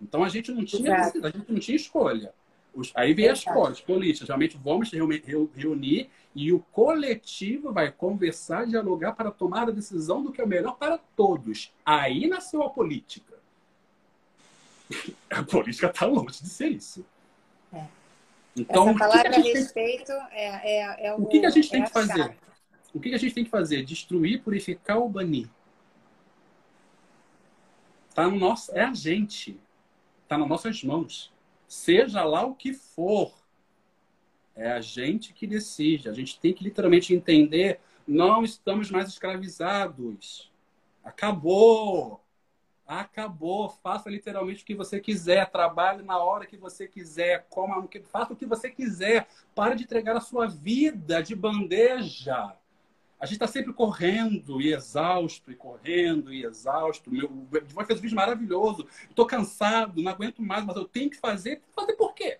Então 0.00 0.22
a 0.22 0.28
gente 0.28 0.52
não 0.52 0.64
tinha, 0.64 0.94
a 0.94 1.30
gente 1.30 1.50
não 1.50 1.58
tinha 1.58 1.76
escolha. 1.76 2.32
Os, 2.74 2.92
aí 2.94 3.14
vem 3.14 3.28
as 3.28 3.38
escolas 3.38 3.80
políticas. 3.80 4.28
Realmente 4.28 4.58
vamos 4.62 4.90
reunir 4.90 6.10
e 6.34 6.52
o 6.52 6.60
coletivo 6.72 7.72
vai 7.72 7.92
conversar, 7.92 8.66
dialogar 8.66 9.12
para 9.12 9.30
tomar 9.30 9.68
a 9.68 9.72
decisão 9.72 10.22
do 10.22 10.32
que 10.32 10.42
é 10.42 10.46
melhor 10.46 10.76
para 10.76 10.98
todos. 11.16 11.72
Aí 11.84 12.26
nasceu 12.26 12.62
a 12.62 12.70
política. 12.70 13.34
A 15.30 15.42
política 15.42 15.86
está 15.86 16.06
longe 16.06 16.42
de 16.42 16.48
ser 16.48 16.68
isso. 16.68 17.04
É. 17.72 17.84
Então, 18.54 18.90
Essa 18.90 18.98
palavra 18.98 19.30
que 19.30 19.52
respeito 19.52 20.12
tem... 20.12 20.16
é, 20.30 20.80
é, 20.80 21.06
é 21.06 21.14
o, 21.14 21.22
o 21.22 21.26
que, 21.26 21.40
que 21.40 21.46
a 21.46 21.50
gente 21.50 21.70
tem 21.70 21.82
é 21.82 21.86
que 21.86 21.92
fazer? 21.92 22.16
Chave. 22.16 22.36
O 22.92 23.00
que, 23.00 23.08
que 23.08 23.14
a 23.14 23.18
gente 23.18 23.34
tem 23.34 23.44
que 23.44 23.50
fazer? 23.50 23.84
Destruir, 23.84 24.42
purificar 24.42 24.98
ou 24.98 25.08
banir? 25.08 25.48
Tá 28.14 28.28
no 28.28 28.36
nosso, 28.36 28.70
é 28.76 28.84
a 28.84 28.94
gente. 28.94 29.58
Está 30.22 30.38
nas 30.38 30.48
nossas 30.48 30.84
mãos. 30.84 31.33
Seja 31.68 32.22
lá 32.24 32.44
o 32.44 32.54
que 32.54 32.72
for. 32.72 33.32
É 34.54 34.70
a 34.72 34.80
gente 34.80 35.32
que 35.32 35.46
decide. 35.46 36.08
A 36.08 36.12
gente 36.12 36.38
tem 36.38 36.52
que 36.52 36.64
literalmente 36.64 37.14
entender: 37.14 37.80
não 38.06 38.44
estamos 38.44 38.90
mais 38.90 39.08
escravizados. 39.08 40.50
Acabou. 41.02 42.20
Acabou. 42.86 43.68
Faça 43.68 44.08
literalmente 44.08 44.62
o 44.62 44.66
que 44.66 44.74
você 44.74 45.00
quiser. 45.00 45.50
Trabalhe 45.50 46.02
na 46.02 46.18
hora 46.18 46.46
que 46.46 46.56
você 46.56 46.86
quiser. 46.86 47.46
Coma, 47.48 47.88
faça 48.04 48.32
o 48.32 48.36
que 48.36 48.46
você 48.46 48.70
quiser. 48.70 49.26
Pare 49.54 49.74
de 49.74 49.84
entregar 49.84 50.16
a 50.16 50.20
sua 50.20 50.46
vida 50.46 51.22
de 51.22 51.34
bandeja 51.34 52.56
a 53.18 53.26
gente 53.26 53.34
está 53.34 53.46
sempre 53.46 53.72
correndo 53.72 54.60
e 54.60 54.72
exausto, 54.72 55.50
e 55.50 55.54
correndo 55.54 56.32
e 56.32 56.44
exausto. 56.44 57.10
Meu, 57.10 57.30
o 57.30 57.56
Edvan 57.56 57.84
fez 57.84 57.98
um 57.98 58.02
vídeo 58.02 58.16
maravilhoso. 58.16 58.86
Estou 59.08 59.26
cansado, 59.26 60.02
não 60.02 60.12
aguento 60.12 60.42
mais, 60.42 60.64
mas 60.64 60.76
eu 60.76 60.84
tenho 60.84 61.08
que 61.08 61.16
fazer. 61.16 61.62
Fazer 61.74 61.94
por 61.94 62.14
quê? 62.14 62.38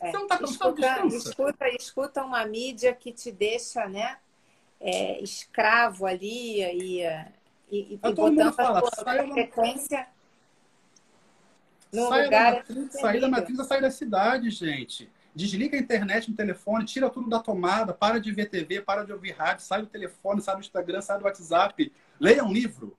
É, 0.00 0.10
Você 0.10 0.16
não 0.16 0.22
está 0.24 0.38
cansado, 0.38 0.76
escuta, 0.76 1.16
escuta, 1.16 1.68
escuta 1.68 2.24
uma 2.24 2.44
mídia 2.44 2.94
que 2.94 3.12
te 3.12 3.30
deixa, 3.30 3.86
né? 3.86 4.18
É, 4.80 5.22
escravo 5.22 6.06
ali 6.06 6.62
e, 6.62 7.02
e, 7.70 7.94
e 7.94 7.96
botando 7.98 8.52
fala, 8.52 8.80
a 8.80 8.90
sua 8.94 9.32
frequência 9.32 10.06
no 11.92 12.04
lugar... 12.04 12.30
Da 12.30 12.74
matriz, 12.74 12.92
sair 12.92 13.20
da 13.20 13.28
matriz 13.28 13.58
é 13.58 13.64
sair 13.64 13.80
da 13.82 13.90
cidade, 13.90 14.50
gente. 14.50 15.10
Desliga 15.34 15.76
a 15.76 15.80
internet 15.80 16.28
no 16.30 16.36
telefone, 16.36 16.84
tira 16.84 17.08
tudo 17.08 17.28
da 17.28 17.38
tomada, 17.38 17.94
para 17.94 18.20
de 18.20 18.32
ver 18.32 18.46
TV, 18.46 18.80
para 18.80 19.04
de 19.04 19.12
ouvir 19.12 19.32
rádio, 19.32 19.64
sai 19.64 19.82
do 19.82 19.86
telefone, 19.86 20.42
sai 20.42 20.54
do 20.56 20.60
Instagram, 20.60 21.00
sai 21.00 21.18
do 21.18 21.24
WhatsApp. 21.24 21.92
Leia 22.18 22.44
um 22.44 22.52
livro. 22.52 22.96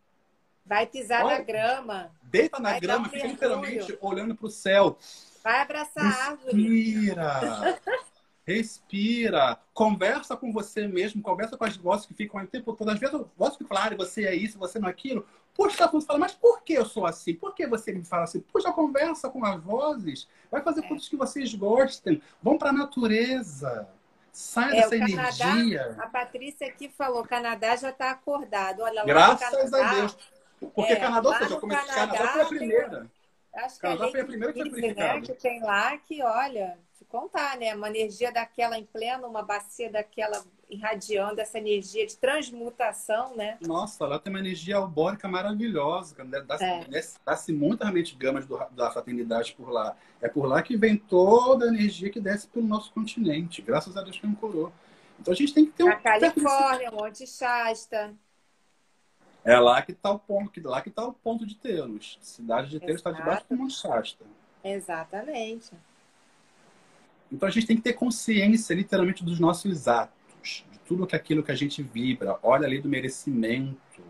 Vai 0.66 0.88
pisar 0.88 1.26
Olha, 1.26 1.40
na 1.40 1.44
grama. 1.44 2.12
Deita 2.24 2.60
na 2.60 2.72
Vai 2.72 2.80
grama, 2.80 3.10
fica 3.10 3.28
literalmente 3.28 3.98
olhando 4.00 4.36
para 4.36 4.48
o 4.48 4.50
céu. 4.50 4.98
Vai 5.44 5.60
abraçar 5.62 6.04
Respira. 6.04 6.22
a 6.24 6.30
árvore. 6.30 6.62
Respira. 6.62 7.82
Respira. 8.46 9.60
Conversa 9.74 10.36
com 10.36 10.52
você 10.52 10.88
mesmo, 10.88 11.22
conversa 11.22 11.58
com 11.58 11.64
as 11.64 11.78
vozes 11.78 12.06
que 12.06 12.14
ficam 12.14 12.42
o 12.42 12.48
tempo 12.48 12.74
todo. 12.74 12.90
Às 12.90 13.00
vezes 13.00 13.14
eu 13.14 13.30
gosto 13.38 13.60
de 13.60 13.68
falar, 13.68 13.96
você 13.96 14.26
é 14.26 14.36
isso, 14.36 14.58
você 14.58 14.80
não 14.80 14.88
é 14.88 14.92
aquilo. 14.92 15.26
Puxa, 15.54 15.88
você 15.88 16.06
fala, 16.06 16.20
mas 16.20 16.34
por 16.34 16.64
que 16.64 16.74
eu 16.74 16.86
sou 16.86 17.06
assim? 17.06 17.34
Por 17.34 17.54
que 17.54 17.68
você 17.68 17.92
me 17.92 18.04
fala 18.04 18.24
assim? 18.24 18.40
Puxa, 18.40 18.72
conversa 18.72 19.30
com 19.30 19.46
as 19.46 19.62
vozes. 19.62 20.28
Vai 20.50 20.62
fazer 20.62 20.84
é. 20.84 20.88
coisas 20.88 21.08
que 21.08 21.16
vocês 21.16 21.54
gostem. 21.54 22.22
Vão 22.42 22.58
para 22.58 22.70
a 22.70 22.74
natureza. 22.74 23.88
Sai 24.32 24.78
é, 24.78 24.82
dessa 24.82 24.96
energia. 24.96 25.96
a 26.00 26.08
Patrícia 26.08 26.68
aqui 26.68 26.88
falou, 26.90 27.24
Canadá 27.24 27.76
já 27.76 27.90
está 27.90 28.12
acordado. 28.12 28.82
Olha 28.82 29.02
lá 29.02 29.06
Graças 29.06 29.70
Canadá, 29.70 29.90
a 29.90 29.94
Deus. 29.94 30.18
Porque 30.74 30.94
é, 30.94 30.96
Canadá, 30.96 31.30
ou 31.30 31.36
seja, 31.36 31.60
como 31.60 31.74
Canadá, 31.74 31.94
Canadá 31.94 32.28
foi 32.30 32.42
a 32.42 32.46
primeira. 32.46 33.12
Acho 33.54 33.76
que 33.76 33.82
Canadá 33.82 34.08
foi 34.10 34.22
a 34.22 34.26
primeira 34.26 34.54
que 34.54 34.70
foi 34.70 34.94
né, 34.94 35.22
que 35.22 35.34
tem 35.34 35.62
lá 35.62 35.98
que, 35.98 36.24
olha, 36.24 36.78
te 36.98 37.04
contar, 37.04 37.58
né? 37.58 37.76
Uma 37.76 37.90
energia 37.90 38.32
daquela 38.32 38.78
em 38.78 38.86
pleno, 38.86 39.28
uma 39.28 39.44
bacia 39.44 39.92
daquela 39.92 40.42
irradiando 40.72 41.42
essa 41.42 41.58
energia 41.58 42.08
de 42.08 42.16
transmutação, 42.18 43.36
né? 43.36 43.58
Nossa, 43.62 44.08
lá 44.08 44.18
tem 44.18 44.32
uma 44.32 44.40
energia 44.40 44.78
albórica 44.78 45.28
maravilhosa. 45.28 46.24
Né? 46.24 46.42
Dá-se 46.42 46.64
é. 46.64 46.86
dá 47.26 47.38
muita 47.50 47.84
realmente 47.84 48.16
gamas 48.16 48.46
do, 48.46 48.58
da 48.72 48.90
fraternidade 48.90 49.54
por 49.54 49.70
lá. 49.70 49.96
É 50.22 50.30
por 50.30 50.46
lá 50.46 50.62
que 50.62 50.78
vem 50.78 50.96
toda 50.96 51.66
a 51.66 51.68
energia 51.68 52.10
que 52.10 52.20
desce 52.20 52.48
pelo 52.48 52.66
nosso 52.66 52.92
continente. 52.94 53.62
Graças 53.62 53.98
a 53.98 54.02
Deus 54.02 54.18
que 54.18 54.26
ancorou. 54.26 54.72
Então 55.20 55.34
a 55.34 55.38
gente 55.38 55.54
tem 55.54 55.66
que 55.66 55.74
ter 55.74 55.84
um. 55.84 55.90
A 55.90 55.96
Califórnia, 55.96 56.90
Monte 56.90 57.28
Shasta. 57.28 58.16
É 59.44 59.60
lá 59.60 59.82
que 59.82 59.92
está 59.92 60.12
o 60.12 60.20
ponto, 60.20 60.52
lá 60.64 60.82
que 60.82 60.90
está 60.90 61.06
o 61.06 61.14
ponto 61.14 61.46
de 61.46 61.56
Telos. 61.56 62.18
Cidade 62.22 62.70
de 62.70 62.80
Telos 62.80 62.98
está 62.98 63.12
debaixo 63.12 63.46
do 63.50 63.58
Monte 63.58 63.74
Shasta. 63.74 64.24
Exatamente. 64.64 65.72
Então 67.32 67.48
a 67.48 67.52
gente 67.52 67.66
tem 67.66 67.78
que 67.78 67.82
ter 67.82 67.94
consciência, 67.94 68.74
literalmente, 68.74 69.24
dos 69.24 69.40
nossos 69.40 69.88
atos, 69.88 70.16
de 70.42 70.80
tudo 70.86 71.08
que 71.08 71.16
aquilo 71.16 71.44
que 71.44 71.52
a 71.52 71.56
gente 71.56 71.82
vibra. 71.82 72.38
Olha 72.44 72.66
ali 72.66 72.80
do 72.80 72.90
merecimento. 72.90 74.02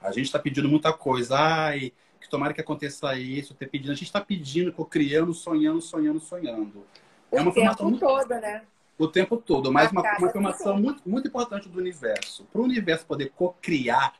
A 0.00 0.12
gente 0.12 0.26
está 0.26 0.38
pedindo 0.38 0.68
muita 0.68 0.92
coisa. 0.92 1.36
Ai, 1.38 1.92
que 2.20 2.28
tomara 2.28 2.52
que 2.52 2.60
aconteça 2.60 3.16
isso, 3.18 3.54
ter 3.54 3.66
pedido. 3.66 3.92
A 3.92 3.94
gente 3.94 4.06
está 4.06 4.20
pedindo, 4.20 4.72
criando, 4.84 5.32
sonhando, 5.34 5.80
sonhando, 5.80 6.20
sonhando. 6.20 6.84
É 7.30 7.42
o 7.42 7.52
tempo 7.52 7.84
muito... 7.84 8.00
todo, 8.00 8.28
né? 8.28 8.62
O 8.98 9.06
tempo 9.06 9.36
todo. 9.36 9.72
Mas 9.72 9.92
uma, 9.92 10.02
uma 10.02 10.28
informação 10.28 10.76
muito, 10.76 11.08
muito 11.08 11.28
importante 11.28 11.68
do 11.68 11.78
universo. 11.78 12.44
Para 12.52 12.60
o 12.60 12.64
universo 12.64 13.06
poder 13.06 13.32
co-criar 13.36 14.14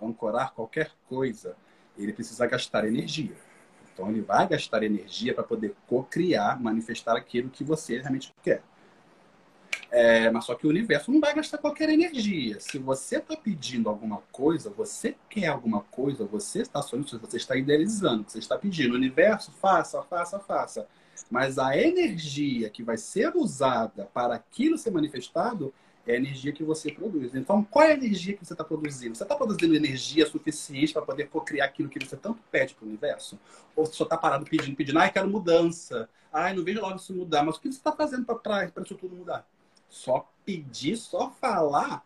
ancorar 0.00 0.52
qualquer 0.52 0.90
coisa, 1.08 1.56
ele 1.96 2.12
precisa 2.12 2.46
gastar 2.46 2.86
energia. 2.86 3.34
Então, 3.92 4.08
ele 4.08 4.20
vai 4.20 4.46
gastar 4.46 4.82
energia 4.82 5.34
para 5.34 5.42
poder 5.42 5.74
co-criar, 5.86 6.60
manifestar 6.60 7.16
aquilo 7.16 7.50
que 7.50 7.64
você 7.64 7.98
realmente 7.98 8.32
quer. 8.42 8.62
É, 9.90 10.30
mas 10.30 10.44
só 10.44 10.54
que 10.54 10.66
o 10.66 10.70
universo 10.70 11.10
não 11.10 11.20
vai 11.20 11.34
gastar 11.34 11.56
qualquer 11.58 11.88
energia. 11.88 12.60
Se 12.60 12.78
você 12.78 13.16
está 13.16 13.34
pedindo 13.36 13.88
alguma 13.88 14.18
coisa, 14.30 14.68
você 14.68 15.16
quer 15.30 15.46
alguma 15.46 15.80
coisa, 15.80 16.26
você 16.26 16.60
está 16.60 16.82
sonhando, 16.82 17.18
você 17.18 17.38
está 17.38 17.56
idealizando, 17.56 18.24
você 18.28 18.38
está 18.38 18.58
pedindo. 18.58 18.92
O 18.92 18.96
universo, 18.96 19.50
faça, 19.52 20.02
faça, 20.02 20.38
faça. 20.38 20.86
Mas 21.30 21.58
a 21.58 21.76
energia 21.76 22.68
que 22.68 22.82
vai 22.82 22.98
ser 22.98 23.34
usada 23.34 24.08
para 24.12 24.34
aquilo 24.34 24.76
ser 24.76 24.90
manifestado 24.90 25.72
é 26.06 26.12
a 26.12 26.16
energia 26.16 26.52
que 26.52 26.62
você 26.62 26.90
produz. 26.92 27.34
Então, 27.34 27.62
qual 27.64 27.84
é 27.84 27.92
a 27.92 27.94
energia 27.94 28.34
que 28.34 28.44
você 28.44 28.54
está 28.54 28.64
produzindo? 28.64 29.14
Você 29.14 29.22
está 29.22 29.36
produzindo 29.36 29.74
energia 29.74 30.26
suficiente 30.26 30.92
para 30.92 31.02
poder 31.02 31.28
criar 31.44 31.66
aquilo 31.66 31.88
que 31.88 31.98
você 31.98 32.16
tanto 32.16 32.42
pede 32.50 32.74
para 32.74 32.84
o 32.84 32.88
universo? 32.88 33.38
Ou 33.76 33.84
você 33.84 33.94
só 33.94 34.04
está 34.04 34.16
parado 34.16 34.44
pedindo, 34.44 34.76
pedindo, 34.76 34.98
ai, 34.98 35.10
quero 35.10 35.28
mudança, 35.28 36.08
ai, 36.32 36.54
não 36.54 36.64
vejo 36.64 36.80
logo 36.80 36.96
isso 36.96 37.14
mudar. 37.14 37.42
Mas 37.42 37.56
o 37.56 37.60
que 37.60 37.70
você 37.70 37.78
está 37.78 37.92
fazendo 37.92 38.24
para 38.24 38.70
isso 38.82 38.94
tudo 38.94 39.16
mudar? 39.16 39.46
Só 39.88 40.28
pedir, 40.44 40.96
só 40.96 41.30
falar, 41.30 42.04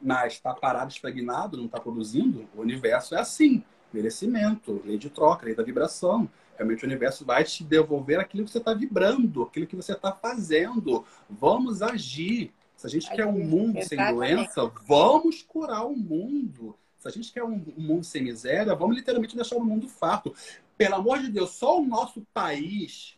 mas 0.00 0.34
está 0.34 0.54
parado, 0.54 0.92
estagnado, 0.92 1.56
não 1.56 1.66
está 1.66 1.80
produzindo? 1.80 2.48
O 2.54 2.60
universo 2.60 3.14
é 3.14 3.20
assim. 3.20 3.62
Merecimento, 3.92 4.82
lei 4.84 4.98
de 4.98 5.08
troca, 5.08 5.46
lei 5.46 5.54
da 5.54 5.62
vibração. 5.62 6.28
Realmente 6.56 6.84
o 6.84 6.86
universo 6.86 7.24
vai 7.24 7.44
te 7.44 7.62
devolver 7.62 8.18
aquilo 8.18 8.44
que 8.44 8.50
você 8.50 8.58
está 8.58 8.72
vibrando, 8.72 9.42
aquilo 9.42 9.66
que 9.66 9.76
você 9.76 9.92
está 9.92 10.12
fazendo. 10.12 11.04
Vamos 11.28 11.82
agir. 11.82 12.52
Se 12.76 12.86
a 12.86 12.90
gente 12.90 13.10
quer 13.10 13.26
um 13.26 13.44
mundo 13.44 13.82
sem 13.82 13.98
doença, 14.12 14.70
vamos 14.86 15.42
curar 15.42 15.86
o 15.86 15.96
mundo. 15.96 16.76
Se 16.98 17.08
a 17.08 17.10
gente 17.10 17.32
quer 17.32 17.44
um, 17.44 17.62
mundo 17.76 18.04
sem 18.04 18.22
miséria, 18.22 18.74
vamos 18.74 18.96
literalmente 18.96 19.36
deixar 19.36 19.56
o 19.56 19.64
mundo 19.64 19.88
farto. 19.88 20.34
Pelo 20.76 20.96
amor 20.96 21.20
de 21.20 21.30
Deus, 21.30 21.50
só 21.50 21.80
o 21.80 21.86
nosso 21.86 22.26
país 22.34 23.16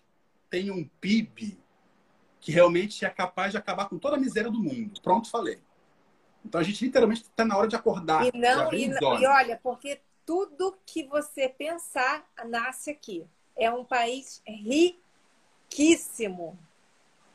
tem 0.51 0.71
um 0.71 0.89
PIB 1.01 1.59
que 2.41 2.53
realmente 2.53 3.05
é 3.05 3.11
capaz 3.11 3.53
de 3.53 3.59
acabar 3.59 3.89
com 3.89 3.99
toda 3.99 4.17
a 4.17 4.21
miséria 4.21 4.51
do 4.51 4.61
mundo. 4.61 5.01
Pronto, 5.01 5.31
falei. 5.31 5.61
Então 6.45 6.61
a 6.61 6.65
gente 6.65 6.85
literalmente 6.85 7.23
está 7.23 7.45
na 7.45 7.57
hora 7.57 7.69
de 7.69 7.77
acordar. 7.77 8.27
E 8.27 8.33
não, 8.37 8.73
e, 8.73 8.87
e 8.87 9.27
olha, 9.27 9.59
porque 9.63 10.01
tudo 10.25 10.77
que 10.85 11.05
você 11.05 11.49
pensar 11.49 12.25
nasce 12.47 12.91
aqui. 12.91 13.27
É 13.57 13.71
um 13.71 13.85
país 13.85 14.43
riquíssimo. 15.71 16.57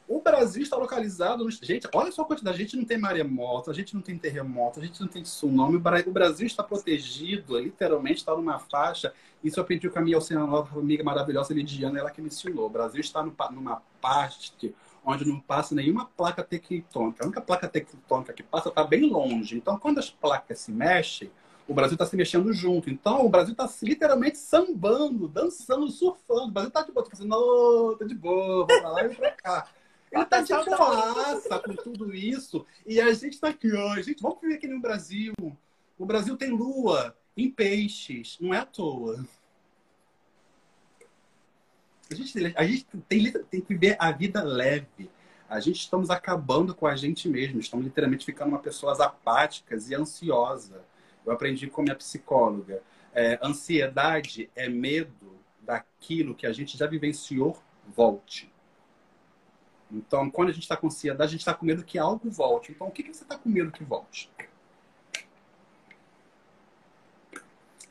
O 0.08 0.22
Brasil 0.22 0.62
está 0.62 0.78
localizado. 0.78 1.50
Gente, 1.50 1.88
olha 1.94 2.12
só 2.12 2.22
a 2.22 2.26
quantidade. 2.26 2.56
A 2.56 2.60
gente 2.60 2.78
não 2.78 2.86
tem 2.86 2.98
maremoto, 2.98 3.72
a 3.72 3.74
gente 3.74 3.96
não 3.96 4.02
tem 4.02 4.18
terremoto, 4.18 4.80
a 4.80 4.84
gente 4.84 5.02
não 5.02 5.08
tem 5.08 5.24
tsunami. 5.24 5.78
O 5.78 6.12
Brasil 6.12 6.46
está 6.46 6.62
protegido, 6.64 7.58
literalmente 7.58 8.20
está 8.20 8.36
numa 8.36 8.60
faixa. 8.60 9.14
Isso 9.44 9.60
eu 9.60 9.64
aprendi 9.64 9.90
com 9.90 10.00
a 10.00 10.02
minha 10.02 10.18
oceanógrafa, 10.18 10.80
amiga 10.80 11.04
maravilhosa 11.04 11.54
Lidiana, 11.54 12.00
ela 12.00 12.12
que 12.12 12.22
me 12.22 12.28
ensinou. 12.28 12.68
O 12.68 12.70
Brasil 12.70 13.02
está 13.02 13.24
numa 13.24 13.82
parte 14.00 14.76
onde 15.06 15.26
não 15.26 15.40
passa 15.40 15.76
nenhuma 15.76 16.06
placa 16.06 16.44
tectônica. 16.44 17.24
A 17.24 17.26
única 17.26 17.42
placa 17.42 17.68
tectônica 17.68 18.34
que 18.34 18.44
passa 18.44 18.70
está 18.70 18.84
bem 18.84 19.10
longe. 19.10 19.58
Então, 19.58 19.78
quando 19.78 20.00
as 20.00 20.10
placas 20.10 20.60
se 20.60 20.72
mexem, 20.72 21.32
o 21.68 21.74
Brasil 21.74 21.96
está 21.96 22.06
se 22.06 22.16
mexendo 22.16 22.52
junto. 22.54 22.90
Então, 22.90 23.26
o 23.26 23.30
Brasil 23.30 23.54
está 23.54 23.70
literalmente 23.82 24.38
sambando, 24.38 25.28
dançando, 25.28 25.90
surfando. 25.90 26.48
O 26.48 26.52
Brasil 26.52 26.70
está 26.70 26.84
de 26.84 26.92
boa, 26.92 27.08
assim, 27.12 27.28
não, 27.28 27.98
tá 27.98 28.06
de 28.06 28.16
boa, 28.16 28.66
pra 28.66 28.90
lá 28.90 29.06
e 29.06 29.16
pra 29.16 29.32
cá. 29.32 29.68
Ele 30.12 30.26
tá 30.26 30.42
de 30.42 30.54
boaça 30.54 31.60
com 31.60 31.74
tudo 31.76 32.14
isso. 32.14 32.66
E 32.86 33.02
a 33.02 33.12
gente 33.14 33.40
tá 33.40 33.50
aqui, 33.50 33.74
ó. 33.74 33.96
Gente, 33.96 34.22
vamos 34.22 34.40
viver 34.42 34.56
aqui 34.56 34.68
no 34.68 34.80
Brasil. 34.80 35.34
O 35.98 36.06
Brasil 36.06 36.38
tem 36.38 36.52
lua 36.52 37.16
em 37.36 37.50
peixes. 37.50 38.38
Não 38.40 38.54
é 38.54 38.60
à 38.60 38.66
toa. 38.66 39.26
A 42.14 42.16
gente, 42.16 42.54
a 42.56 42.64
gente 42.66 42.86
tem, 43.08 43.32
tem 43.32 43.62
que 43.62 43.68
viver 43.68 43.96
a 44.00 44.12
vida 44.12 44.44
leve. 44.44 45.10
A 45.50 45.60
gente 45.60 45.80
estamos 45.80 46.10
acabando 46.10 46.74
com 46.76 46.86
a 46.86 46.96
gente 46.96 47.28
mesmo. 47.28 47.60
Estamos 47.60 47.86
literalmente 47.86 48.26
ficando 48.26 48.50
uma 48.50 48.60
pessoas 48.60 49.00
apáticas 49.00 49.90
e 49.90 49.96
ansiosa. 49.96 50.82
Eu 51.26 51.34
aprendi 51.34 51.68
com 51.68 51.82
minha 51.82 51.96
psicóloga. 51.96 52.82
É, 53.14 53.40
ansiedade 53.42 54.50
é 54.56 54.70
medo 54.70 55.38
daquilo 55.62 56.36
que 56.36 56.46
a 56.46 56.54
gente 56.54 56.78
já 56.78 56.88
vivenciou 56.88 57.58
volte. 57.96 58.52
Então, 59.92 60.30
quando 60.30 60.50
a 60.50 60.52
gente 60.52 60.64
está 60.64 60.76
com 60.76 60.88
ansiedade, 60.88 61.30
a 61.30 61.32
gente 61.32 61.42
está 61.42 61.54
com 61.54 61.66
medo 61.66 61.84
que 61.84 62.00
algo 62.00 62.30
volte. 62.30 62.72
Então, 62.72 62.88
o 62.88 62.92
que, 62.92 63.04
que 63.04 63.14
você 63.14 63.24
está 63.24 63.38
com 63.38 63.50
medo 63.50 63.72
que 63.72 63.84
volte? 63.84 64.30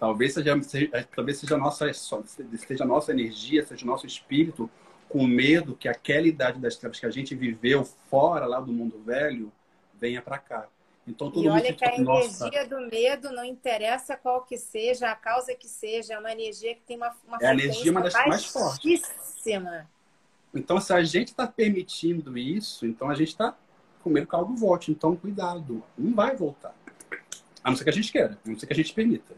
Talvez 0.03 0.35
seja, 0.35 0.61
seja, 0.65 1.09
talvez 1.15 1.39
seja 1.39 1.55
a 1.55 1.59
nossa, 1.59 1.93
seja 1.93 2.83
a 2.83 2.85
nossa 2.85 3.13
energia, 3.13 3.65
seja 3.65 3.85
o 3.85 3.87
nosso 3.87 4.05
espírito 4.05 4.69
com 5.09 5.25
medo 5.29 5.77
que 5.77 5.87
aquela 5.87 6.27
idade 6.27 6.59
das 6.59 6.75
trevas 6.75 6.99
que 6.99 7.07
a 7.07 7.11
gente 7.11 7.37
viveu 7.37 7.85
fora 8.11 8.45
lá 8.45 8.59
do 8.59 8.73
mundo 8.73 9.01
velho 9.07 9.53
venha 9.95 10.21
para 10.21 10.39
cá. 10.39 10.67
Então, 11.07 11.31
todo 11.31 11.45
e 11.45 11.49
olha 11.49 11.73
que 11.73 11.85
a 11.85 11.95
energia 11.95 12.65
nossa... 12.65 12.65
do 12.65 12.81
medo 12.91 13.31
não 13.31 13.45
interessa 13.45 14.17
qual 14.17 14.43
que 14.43 14.59
seja, 14.59 15.09
a 15.09 15.15
causa 15.15 15.55
que 15.55 15.69
seja, 15.69 16.15
é 16.15 16.19
uma 16.19 16.33
energia 16.33 16.75
que 16.75 16.83
tem 16.83 16.97
uma, 16.97 17.15
uma 17.25 17.39
é 17.41 17.47
a 17.47 17.53
energia 17.53 17.93
uma 17.93 18.01
das 18.01 18.13
mais 18.13 18.45
fortes. 18.47 19.03
Então, 20.53 20.81
se 20.81 20.93
a 20.93 21.05
gente 21.05 21.29
está 21.29 21.47
permitindo 21.47 22.37
isso, 22.37 22.85
então 22.87 23.09
a 23.09 23.15
gente 23.15 23.29
está 23.29 23.57
com 24.03 24.11
medo 24.11 24.27
que 24.27 24.35
algo 24.35 24.57
volte. 24.57 24.91
Então, 24.91 25.15
cuidado. 25.15 25.81
Não 25.97 26.13
vai 26.13 26.35
voltar. 26.35 26.75
A 27.63 27.71
não 27.71 27.77
ser 27.77 27.85
que 27.85 27.91
a 27.91 27.93
gente 27.93 28.11
queira, 28.11 28.37
a 28.45 28.51
não 28.51 28.59
ser 28.59 28.67
que 28.67 28.73
a 28.73 28.77
gente 28.77 28.93
permita. 28.93 29.33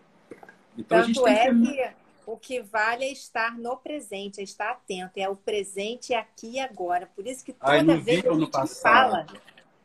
Então, 0.77 0.99
Tanto 0.99 1.05
a 1.05 1.07
gente 1.07 1.23
tem 1.23 1.35
é 1.35 1.51
que... 1.51 1.73
que 1.73 2.05
o 2.27 2.37
que 2.37 2.63
vale 2.63 3.05
é 3.05 3.13
estar 3.13 3.57
no 3.59 3.77
presente, 3.77 4.41
é 4.41 4.45
estar 4.45 4.71
atento. 4.71 5.13
É 5.17 5.29
o 5.29 5.37
presente 5.37 6.15
aqui 6.15 6.53
e 6.53 6.61
agora. 6.61 7.07
Por 7.07 7.27
isso 7.27 7.45
que 7.45 7.53
toda 7.53 7.73
Ai, 7.73 7.85
vez 8.01 8.23
que 8.23 8.29
a 8.29 8.35
gente 8.35 8.51
passado. 8.51 8.83
fala... 8.83 9.27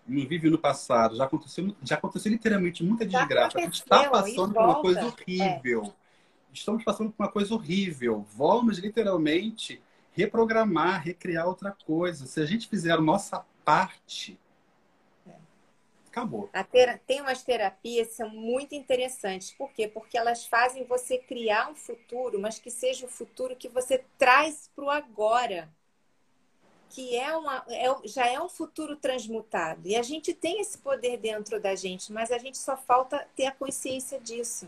Não 0.08 0.26
vive 0.26 0.50
no 0.50 0.58
passado. 0.58 1.16
Já 1.16 1.26
aconteceu, 1.26 1.76
já 1.84 1.96
aconteceu 1.96 2.32
literalmente 2.32 2.84
muita 2.84 3.06
desgraça. 3.06 3.60
A 3.60 3.62
gente 3.62 3.76
está 3.76 4.10
passando 4.10 4.54
por 4.54 4.64
uma 4.64 4.82
coisa 4.82 5.06
horrível. 5.06 5.84
É. 5.86 5.92
Estamos 6.52 6.84
passando 6.84 7.12
por 7.12 7.24
uma 7.24 7.32
coisa 7.32 7.54
horrível. 7.54 8.26
Vamos 8.36 8.80
literalmente 8.80 9.80
reprogramar, 10.14 11.04
recriar 11.04 11.48
outra 11.48 11.76
coisa. 11.86 12.26
Se 12.26 12.42
a 12.42 12.46
gente 12.46 12.68
fizer 12.68 12.92
a 12.92 13.00
nossa 13.00 13.46
parte, 13.64 14.34
é. 14.34 14.49
Acabou. 16.10 16.50
Tem 17.08 17.22
umas 17.22 17.44
terapias 17.44 18.10
que 18.10 18.14
são 18.16 18.30
muito 18.30 18.76
interessantes. 18.76 19.52
Por 19.52 19.72
quê? 19.72 19.88
Porque 19.88 20.18
elas 20.18 20.46
fazem 20.46 20.84
você 20.84 21.18
criar 21.18 21.70
um 21.70 21.76
futuro, 21.76 22.40
mas 22.40 22.60
que 22.60 22.70
seja 22.70 23.06
o 23.06 23.10
futuro 23.10 23.56
que 23.56 23.70
você 23.70 24.04
traz 24.18 24.70
para 24.76 24.86
o 24.86 24.90
agora. 24.90 25.70
Que 26.90 27.16
é 27.16 27.36
uma, 27.38 27.64
é, 27.68 27.86
já 28.06 28.28
é 28.28 28.42
um 28.42 28.50
futuro 28.50 28.96
transmutado. 28.96 29.88
E 29.88 29.96
a 29.96 30.02
gente 30.02 30.34
tem 30.34 30.60
esse 30.60 30.78
poder 30.80 31.18
dentro 31.18 31.62
da 31.62 31.76
gente, 31.76 32.12
mas 32.12 32.32
a 32.32 32.38
gente 32.40 32.58
só 32.58 32.76
falta 32.76 33.28
ter 33.36 33.46
a 33.46 33.52
consciência 33.52 34.20
disso. 34.20 34.68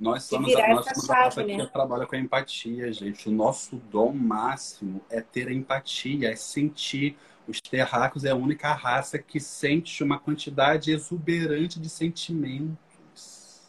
Nós 0.00 0.24
somos, 0.24 0.54
a, 0.54 0.68
nós 0.68 0.86
somos 0.86 1.06
chave, 1.06 1.42
a 1.42 1.44
né? 1.44 1.66
que 1.66 1.72
trabalha 1.72 2.06
com 2.06 2.14
a 2.14 2.18
empatia, 2.18 2.90
gente. 2.92 3.28
O 3.28 3.32
nosso 3.32 3.76
dom 3.76 4.12
máximo 4.12 5.02
é 5.10 5.20
ter 5.20 5.48
a 5.48 5.52
empatia, 5.52 6.30
é 6.30 6.36
sentir 6.36 7.18
Os 7.48 7.62
terráqueos 7.62 8.26
é 8.26 8.30
a 8.30 8.36
única 8.36 8.74
raça 8.74 9.18
que 9.18 9.40
sente 9.40 10.04
uma 10.04 10.18
quantidade 10.18 10.92
exuberante 10.92 11.80
de 11.80 11.88
sentimentos. 11.88 13.62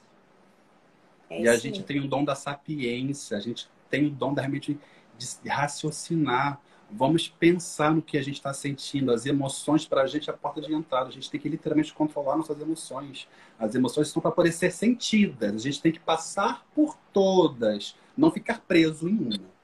É 1.29 1.43
e 1.43 1.47
a 1.47 1.55
gente 1.55 1.81
tem 1.83 2.01
o 2.01 2.07
dom 2.07 2.25
da 2.25 2.35
sapiência, 2.35 3.37
a 3.37 3.39
gente 3.39 3.69
tem 3.89 4.05
o 4.05 4.09
dom 4.09 4.33
da 4.33 4.41
realmente 4.41 4.77
de 5.17 5.49
raciocinar. 5.49 6.59
Vamos 6.91 7.29
pensar 7.29 7.93
no 7.93 8.01
que 8.01 8.17
a 8.17 8.21
gente 8.21 8.35
está 8.35 8.53
sentindo. 8.53 9.13
As 9.13 9.25
emoções, 9.25 9.85
para 9.85 10.01
a 10.01 10.07
gente, 10.07 10.29
é 10.29 10.33
a 10.33 10.35
porta 10.35 10.59
de 10.59 10.73
entrada. 10.73 11.07
A 11.07 11.11
gente 11.11 11.29
tem 11.29 11.39
que 11.39 11.47
literalmente 11.47 11.93
controlar 11.93 12.35
nossas 12.35 12.59
emoções. 12.59 13.29
As 13.57 13.75
emoções 13.75 14.09
são 14.09 14.21
para 14.21 14.31
poder 14.31 14.51
ser 14.51 14.71
sentidas. 14.71 15.53
A 15.55 15.57
gente 15.57 15.81
tem 15.81 15.91
que 15.91 15.99
passar 15.99 16.65
por 16.75 16.97
todas, 17.13 17.95
não 18.17 18.29
ficar 18.29 18.59
preso 18.59 19.07
em 19.07 19.17
uma. 19.17 19.58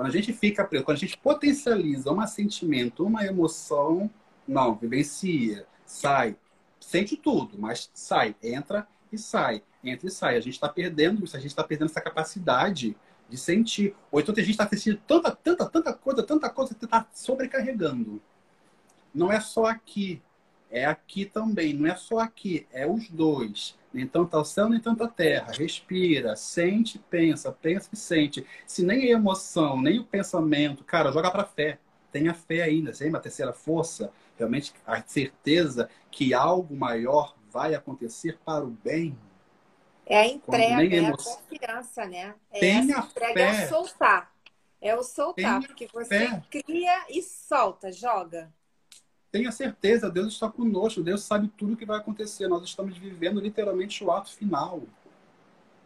Quando 0.00 0.08
a 0.08 0.12
gente 0.12 0.32
fica 0.32 0.64
preso, 0.64 0.82
quando 0.82 0.96
a 0.96 1.00
gente 1.00 1.18
potencializa 1.18 2.10
um 2.10 2.26
sentimento, 2.26 3.04
uma 3.04 3.22
emoção, 3.26 4.10
não, 4.48 4.74
vivencia, 4.74 5.66
sai, 5.84 6.38
sente 6.80 7.18
tudo, 7.18 7.58
mas 7.58 7.90
sai, 7.92 8.34
entra 8.42 8.88
e 9.12 9.18
sai, 9.18 9.62
entra 9.84 10.06
e 10.06 10.10
sai. 10.10 10.38
A 10.38 10.40
gente 10.40 10.54
está 10.54 10.70
perdendo 10.70 11.22
isso, 11.22 11.36
a 11.36 11.38
gente 11.38 11.50
está 11.50 11.62
perdendo 11.62 11.90
essa 11.90 12.00
capacidade 12.00 12.96
de 13.28 13.36
sentir. 13.36 13.94
Ou 14.10 14.18
então 14.18 14.34
a 14.34 14.40
gente 14.40 14.52
está 14.52 14.66
sentindo 14.66 14.98
tanta, 15.06 15.32
tanta, 15.32 15.68
tanta 15.68 15.92
coisa, 15.92 16.22
tanta 16.22 16.48
coisa 16.48 16.74
que 16.74 16.86
está 16.86 17.06
sobrecarregando. 17.12 18.22
Não 19.14 19.30
é 19.30 19.38
só 19.38 19.66
aqui, 19.66 20.22
é 20.70 20.86
aqui 20.86 21.26
também, 21.26 21.74
não 21.74 21.86
é 21.86 21.94
só 21.94 22.20
aqui, 22.20 22.66
é 22.72 22.86
os 22.86 23.10
dois. 23.10 23.78
Nem 23.92 24.06
tanto 24.06 24.36
ao 24.36 24.44
céu, 24.44 24.68
nem 24.68 24.80
tanto 24.80 25.02
à 25.04 25.08
terra. 25.08 25.52
Respira, 25.52 26.36
sente, 26.36 26.98
pensa, 27.10 27.52
pensa 27.52 27.88
e 27.92 27.96
sente. 27.96 28.46
Se 28.66 28.84
nem 28.84 29.04
a 29.12 29.16
emoção, 29.16 29.80
nem 29.80 29.98
o 29.98 30.04
pensamento, 30.04 30.84
cara, 30.84 31.10
joga 31.12 31.30
para 31.30 31.44
fé. 31.44 31.78
Tenha 32.12 32.34
fé 32.34 32.62
ainda, 32.62 32.92
sem 32.92 33.08
uma 33.08 33.20
terceira 33.20 33.52
força, 33.52 34.12
realmente 34.36 34.72
a 34.86 35.00
certeza 35.02 35.88
que 36.10 36.34
algo 36.34 36.74
maior 36.76 37.34
vai 37.50 37.74
acontecer 37.74 38.38
para 38.44 38.64
o 38.64 38.70
bem. 38.70 39.16
É 40.06 40.18
a 40.18 40.26
entrega, 40.26 40.96
é 40.96 41.06
a 41.06 41.16
confiança, 41.16 42.04
né? 42.06 42.34
É 42.50 42.60
Tenha 42.60 42.78
essa 42.78 42.98
entrega, 42.98 43.42
fé. 43.42 43.48
é 43.48 43.50
o 43.50 43.56
soltar. 43.56 44.34
É 44.80 44.94
o 44.96 45.02
soltar, 45.02 45.62
Tenha 45.62 45.66
porque 45.66 45.88
você 45.92 46.28
fé. 46.28 46.42
cria 46.50 47.06
e 47.10 47.22
solta, 47.22 47.92
joga. 47.92 48.52
Tenha 49.30 49.52
certeza, 49.52 50.10
Deus 50.10 50.32
está 50.32 50.48
conosco, 50.48 51.02
Deus 51.02 51.22
sabe 51.22 51.48
tudo 51.56 51.74
o 51.74 51.76
que 51.76 51.86
vai 51.86 51.98
acontecer. 51.98 52.48
Nós 52.48 52.64
estamos 52.64 52.98
vivendo 52.98 53.40
literalmente 53.40 54.02
o 54.02 54.10
ato 54.10 54.30
final. 54.30 54.82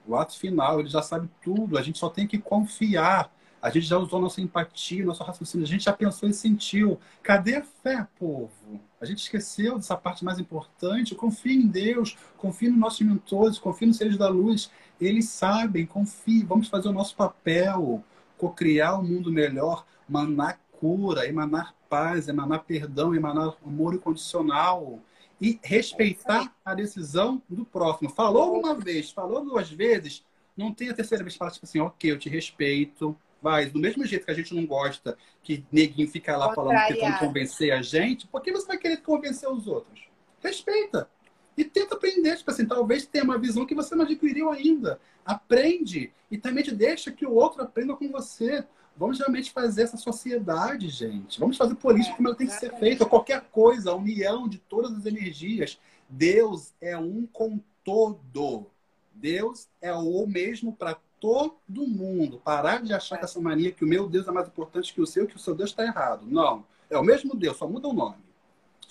O 0.06 0.16
ato 0.16 0.38
final, 0.38 0.80
ele 0.80 0.88
já 0.88 1.02
sabe 1.02 1.28
tudo, 1.42 1.76
a 1.76 1.82
gente 1.82 1.98
só 1.98 2.08
tem 2.08 2.26
que 2.26 2.38
confiar. 2.38 3.30
A 3.60 3.70
gente 3.70 3.86
já 3.86 3.96
usou 3.96 4.20
nossa 4.20 4.42
empatia, 4.42 5.04
nosso 5.04 5.24
raciocínio, 5.24 5.64
a 5.64 5.68
gente 5.68 5.84
já 5.84 5.92
pensou 5.92 6.28
e 6.28 6.34
sentiu. 6.34 6.98
Cadê 7.22 7.56
a 7.56 7.62
fé, 7.62 8.06
povo? 8.18 8.50
A 9.00 9.06
gente 9.06 9.22
esqueceu 9.22 9.76
dessa 9.76 9.96
parte 9.96 10.22
mais 10.22 10.38
importante. 10.38 11.14
Confie 11.14 11.54
em 11.54 11.66
Deus, 11.66 12.16
confie 12.36 12.68
nos 12.68 12.78
nossos 12.78 13.00
mentores, 13.00 13.58
confie 13.58 13.86
nos 13.86 13.96
seres 13.96 14.18
da 14.18 14.28
luz. 14.28 14.70
Eles 15.00 15.30
sabem, 15.30 15.86
confie, 15.86 16.44
vamos 16.44 16.68
fazer 16.68 16.88
o 16.88 16.92
nosso 16.92 17.16
papel, 17.16 18.04
co-criar 18.36 18.98
um 18.98 19.02
mundo 19.02 19.32
melhor, 19.32 19.86
manar 20.06 20.60
cura, 20.72 21.26
emanar 21.26 21.74
paz, 21.94 22.26
emanar 22.26 22.64
perdão, 22.64 23.14
emanar 23.14 23.54
amor 23.64 23.94
incondicional 23.94 24.98
e 25.40 25.60
respeitar 25.62 26.52
a 26.64 26.74
decisão 26.74 27.40
do 27.48 27.64
próximo. 27.64 28.10
Falou 28.10 28.58
uma 28.58 28.74
vez, 28.74 29.12
falou 29.12 29.44
duas 29.44 29.70
vezes, 29.70 30.24
não 30.56 30.74
tem 30.74 30.88
a 30.88 30.94
terceira 30.94 31.22
vez 31.22 31.36
falar 31.36 31.52
tipo 31.52 31.66
assim, 31.66 31.78
ok, 31.78 32.10
eu 32.10 32.18
te 32.18 32.28
respeito, 32.28 33.16
vai, 33.40 33.66
do 33.66 33.78
mesmo 33.78 34.04
jeito 34.04 34.24
que 34.24 34.30
a 34.32 34.34
gente 34.34 34.52
não 34.52 34.66
gosta 34.66 35.16
que 35.40 35.64
neguinho 35.70 36.10
fica 36.10 36.36
lá 36.36 36.52
falando 36.52 36.84
tentando 36.88 37.16
convencer 37.20 37.70
a 37.70 37.80
gente, 37.80 38.26
por 38.26 38.42
que 38.42 38.50
você 38.50 38.66
vai 38.66 38.76
querer 38.76 38.96
convencer 38.96 39.48
os 39.48 39.68
outros? 39.68 40.08
Respeita. 40.42 41.08
E 41.56 41.64
tenta 41.64 41.94
aprender, 41.94 42.36
tipo 42.36 42.50
assim, 42.50 42.66
talvez 42.66 43.06
tenha 43.06 43.24
uma 43.24 43.38
visão 43.38 43.64
que 43.64 43.74
você 43.74 43.94
não 43.94 44.04
adquiriu 44.04 44.50
ainda. 44.50 45.00
Aprende 45.24 46.12
e 46.30 46.36
também 46.36 46.64
te 46.64 46.74
deixa 46.74 47.12
que 47.12 47.24
o 47.24 47.34
outro 47.34 47.62
aprenda 47.62 47.94
com 47.94 48.10
você. 48.10 48.64
Vamos 48.96 49.18
realmente 49.18 49.50
fazer 49.50 49.82
essa 49.82 49.96
sociedade, 49.96 50.88
gente. 50.88 51.38
Vamos 51.38 51.56
fazer 51.56 51.74
política 51.74 52.14
é, 52.14 52.16
como 52.16 52.28
ela 52.28 52.36
tem 52.36 52.46
que 52.46 52.52
ser 52.54 52.72
feita. 52.76 53.06
Qualquer 53.06 53.40
coisa, 53.52 53.90
a 53.90 53.94
união 53.94 54.48
de 54.48 54.58
todas 54.58 54.96
as 54.96 55.06
energias. 55.06 55.78
Deus 56.08 56.72
é 56.80 56.96
um 56.96 57.26
com 57.32 57.60
todo. 57.82 58.66
Deus 59.14 59.68
é 59.80 59.92
o 59.92 60.26
mesmo 60.26 60.72
para 60.72 60.96
todo 61.20 61.86
mundo. 61.86 62.40
Parar 62.44 62.82
de 62.82 62.92
achar 62.92 63.16
que 63.18 63.24
essa 63.24 63.40
mania 63.40 63.72
que 63.72 63.84
o 63.84 63.88
meu 63.88 64.08
Deus 64.08 64.28
é 64.28 64.30
mais 64.30 64.46
importante 64.46 64.92
que 64.92 65.00
o 65.00 65.06
seu, 65.06 65.26
que 65.26 65.36
o 65.36 65.38
seu 65.38 65.54
Deus 65.54 65.70
está 65.70 65.84
errado. 65.84 66.26
Não. 66.26 66.64
É 66.90 66.98
o 66.98 67.02
mesmo 67.02 67.34
Deus, 67.34 67.56
só 67.56 67.66
muda 67.66 67.88
o 67.88 67.92
nome. 67.92 68.16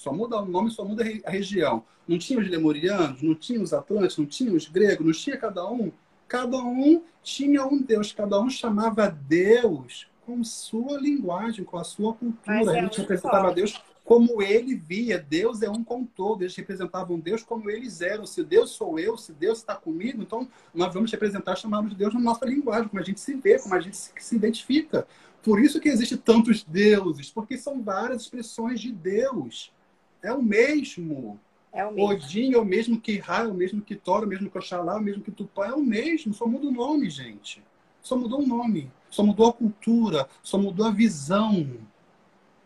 Só 0.04 0.14
muda 0.14 0.38
o 0.38 0.46
nome, 0.46 0.70
só 0.70 0.84
muda 0.84 1.04
a 1.26 1.30
região. 1.30 1.84
Não 2.08 2.18
tinha 2.18 2.40
os 2.40 2.50
lemurianos, 2.50 3.22
não 3.22 3.34
tinha 3.34 3.62
os 3.62 3.74
atlantes, 3.74 4.18
não 4.18 4.26
tinha 4.26 4.52
os 4.52 4.68
gregos, 4.68 5.06
não 5.06 5.14
tinha 5.14 5.38
cada 5.38 5.66
um 5.70 5.92
cada 6.34 6.58
um 6.58 7.04
tinha 7.22 7.64
um 7.64 7.80
Deus, 7.80 8.12
cada 8.12 8.42
um 8.42 8.50
chamava 8.50 9.08
Deus 9.08 10.08
com 10.26 10.44
sua 10.44 11.00
linguagem, 11.00 11.64
com 11.64 11.78
a 11.78 11.84
sua 11.84 12.16
cultura. 12.16 12.76
É 12.76 12.80
a 12.80 12.82
gente 12.82 13.02
representava 13.02 13.54
Deus 13.54 13.80
como 14.04 14.42
ele 14.42 14.74
via. 14.74 15.20
Deus 15.20 15.62
é 15.62 15.70
um 15.70 15.84
com 15.84 16.04
todo. 16.04 16.42
Eles 16.42 16.56
representavam 16.56 17.20
Deus 17.20 17.44
como 17.44 17.70
eles 17.70 18.02
eram. 18.02 18.26
Se 18.26 18.44
Deus 18.44 18.72
sou 18.72 18.98
eu, 18.98 19.16
se 19.16 19.32
Deus 19.32 19.60
está 19.60 19.76
comigo, 19.76 20.24
então 20.24 20.48
nós 20.74 20.92
vamos 20.92 21.12
representar, 21.12 21.56
chamarmos 21.56 21.94
Deus 21.94 22.12
na 22.16 22.20
nossa 22.20 22.46
linguagem, 22.46 22.88
como 22.88 23.00
a 23.00 23.06
gente 23.06 23.20
se 23.20 23.36
vê, 23.36 23.60
como 23.60 23.76
a 23.76 23.80
gente 23.80 23.96
se 23.96 24.36
identifica. 24.36 25.06
Por 25.44 25.60
isso 25.60 25.80
que 25.80 25.90
existe 25.90 26.18
tantos 26.18 26.64
deuses, 26.64 27.30
porque 27.30 27.60
são 27.60 27.84
várias 27.84 28.24
expressões 28.24 28.82
de 28.82 28.92
Deus. 28.92 29.72
É 30.24 30.32
o 30.32 30.42
mesmo. 30.42 31.40
É 31.72 31.86
o 31.86 31.92
mesmo. 31.92 32.10
Odin 32.10 32.54
é 32.54 32.58
o 32.58 32.66
mesmo 32.66 33.00
que 33.00 33.18
Ra, 33.18 33.44
é 33.44 33.48
o 33.48 33.54
mesmo 33.54 33.82
que 33.82 33.96
Thor, 33.96 34.24
é 34.24 34.26
o 34.26 34.30
mesmo 34.30 34.50
que 34.50 34.58
Oxalá, 34.58 34.94
é 34.94 34.98
o 34.98 35.02
mesmo 35.02 35.24
que 35.24 35.32
Tupã, 35.32 35.66
é 35.66 35.74
o 35.74 35.82
mesmo, 35.82 36.34
só 36.34 36.48
muda 36.48 36.68
o 36.68 36.72
nome, 36.72 37.10
gente. 37.10 37.64
Só 38.02 38.16
mudou 38.18 38.42
o 38.42 38.48
nome, 38.48 38.92
só 39.10 39.24
mudou 39.24 39.50
a 39.50 39.54
cultura, 39.54 40.28
só 40.42 40.58
mudou 40.58 40.86
a 40.86 40.92
visão. 40.92 41.78